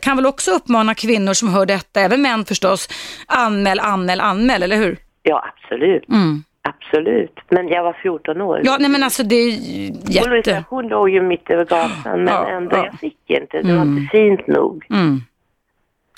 [0.00, 2.88] kan väl också uppmana kvinnor som hör detta, även män förstås,
[3.26, 4.96] anmäl, anmäl, anmäl, eller hur?
[5.22, 6.08] Ja, absolut.
[6.08, 6.42] Mm.
[6.62, 8.60] Absolut, men jag var 14 år.
[8.64, 9.50] Ja, nej men alltså det är
[10.10, 10.64] jätte...
[10.68, 12.84] Hon låg ju mitt över gatan, men ja, ändå, ja.
[12.84, 13.62] jag fick inte.
[13.62, 13.76] Det mm.
[13.76, 14.86] var inte fint nog.
[14.90, 15.20] Mm.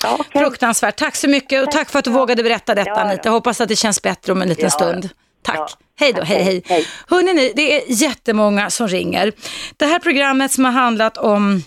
[0.03, 0.43] Ja, okay.
[0.43, 0.95] Fruktansvärt.
[0.95, 3.29] Tack så mycket och tack för att du vågade berätta detta ja, Anita.
[3.29, 5.09] Hoppas att det känns bättre om en liten ja, stund.
[5.41, 5.55] Tack.
[5.55, 5.69] Ja.
[5.99, 6.63] Hej då, hej hej.
[6.65, 6.87] hej.
[7.07, 9.31] Hörrni, ni, det är jättemånga som ringer.
[9.77, 11.63] Det här programmet som har handlat om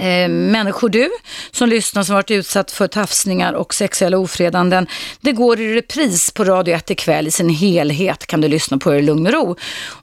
[0.00, 1.10] Eh, människor du
[1.50, 4.86] som lyssnar som varit utsatt för tafsningar och sexuella ofredanden.
[5.20, 8.90] Det går i repris på Radio 1 ikväll i sin helhet kan du lyssna på
[8.90, 9.56] det i lugn och ro.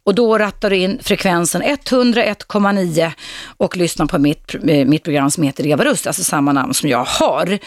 [0.04, 3.12] Och då rattar du in frekvensen 101,9
[3.58, 6.90] och lyssnar på mitt, eh, mitt program som heter Eva Rust, alltså samma namn som
[6.90, 7.60] jag har.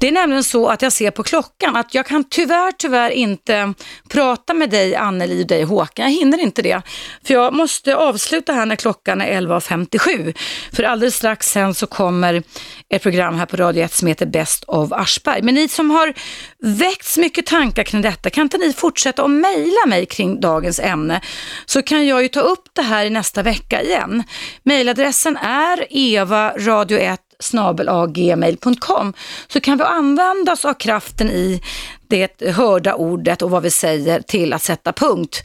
[0.00, 3.74] Det är nämligen så att jag ser på klockan att jag kan tyvärr, tyvärr inte
[4.08, 6.04] prata med dig Anneli och dig Håkan.
[6.04, 6.82] Jag hinner inte det.
[7.24, 10.34] För jag måste avsluta här när klockan är 11.57.
[10.72, 12.42] För alldeles strax sen sen så kommer
[12.88, 15.42] ett program här på Radio 1 som heter Best of Aschberg.
[15.42, 16.14] Men ni som har
[16.58, 21.20] väckts mycket tankar kring detta, kan inte ni fortsätta att mejla mig kring dagens ämne?
[21.66, 24.22] Så kan jag ju ta upp det här i nästa vecka igen.
[24.62, 29.12] Mejladressen är evaradio1 snabelagmail.com
[29.48, 31.62] så kan vi använda oss av kraften i
[32.10, 35.42] det hörda ordet och vad vi säger till att sätta punkt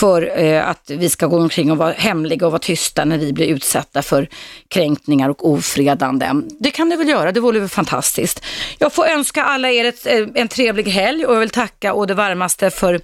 [0.00, 3.32] för eh, att vi ska gå omkring och vara hemliga och vara tysta när vi
[3.32, 4.28] blir utsatta för
[4.68, 6.48] kränkningar och ofredanden.
[6.60, 8.44] Det kan ni väl göra, det vore väl fantastiskt.
[8.78, 12.06] Jag får önska alla er ett, eh, en trevlig helg och jag vill tacka å
[12.06, 13.00] det varmaste för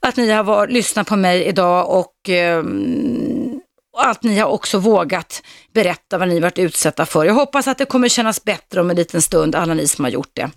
[0.00, 2.62] att ni har var, lyssnat på mig idag och eh,
[3.94, 5.42] och att ni har också vågat
[5.74, 7.24] berätta vad ni varit utsatta för.
[7.24, 10.12] Jag hoppas att det kommer kännas bättre om en liten stund, alla ni som har
[10.12, 10.50] gjort det.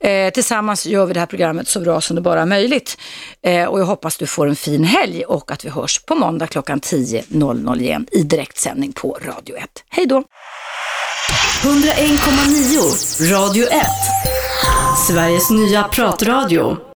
[0.00, 2.98] Eh, tillsammans gör vi det här programmet så bra som det bara är möjligt.
[3.42, 6.46] Eh, och jag hoppas du får en fin helg och att vi hörs på måndag
[6.46, 9.64] klockan 10.00 igen i direktsändning på Radio 1.
[9.88, 10.24] Hej då!
[11.62, 13.86] 101,9 Radio 1
[15.06, 16.76] Sveriges nya pratradio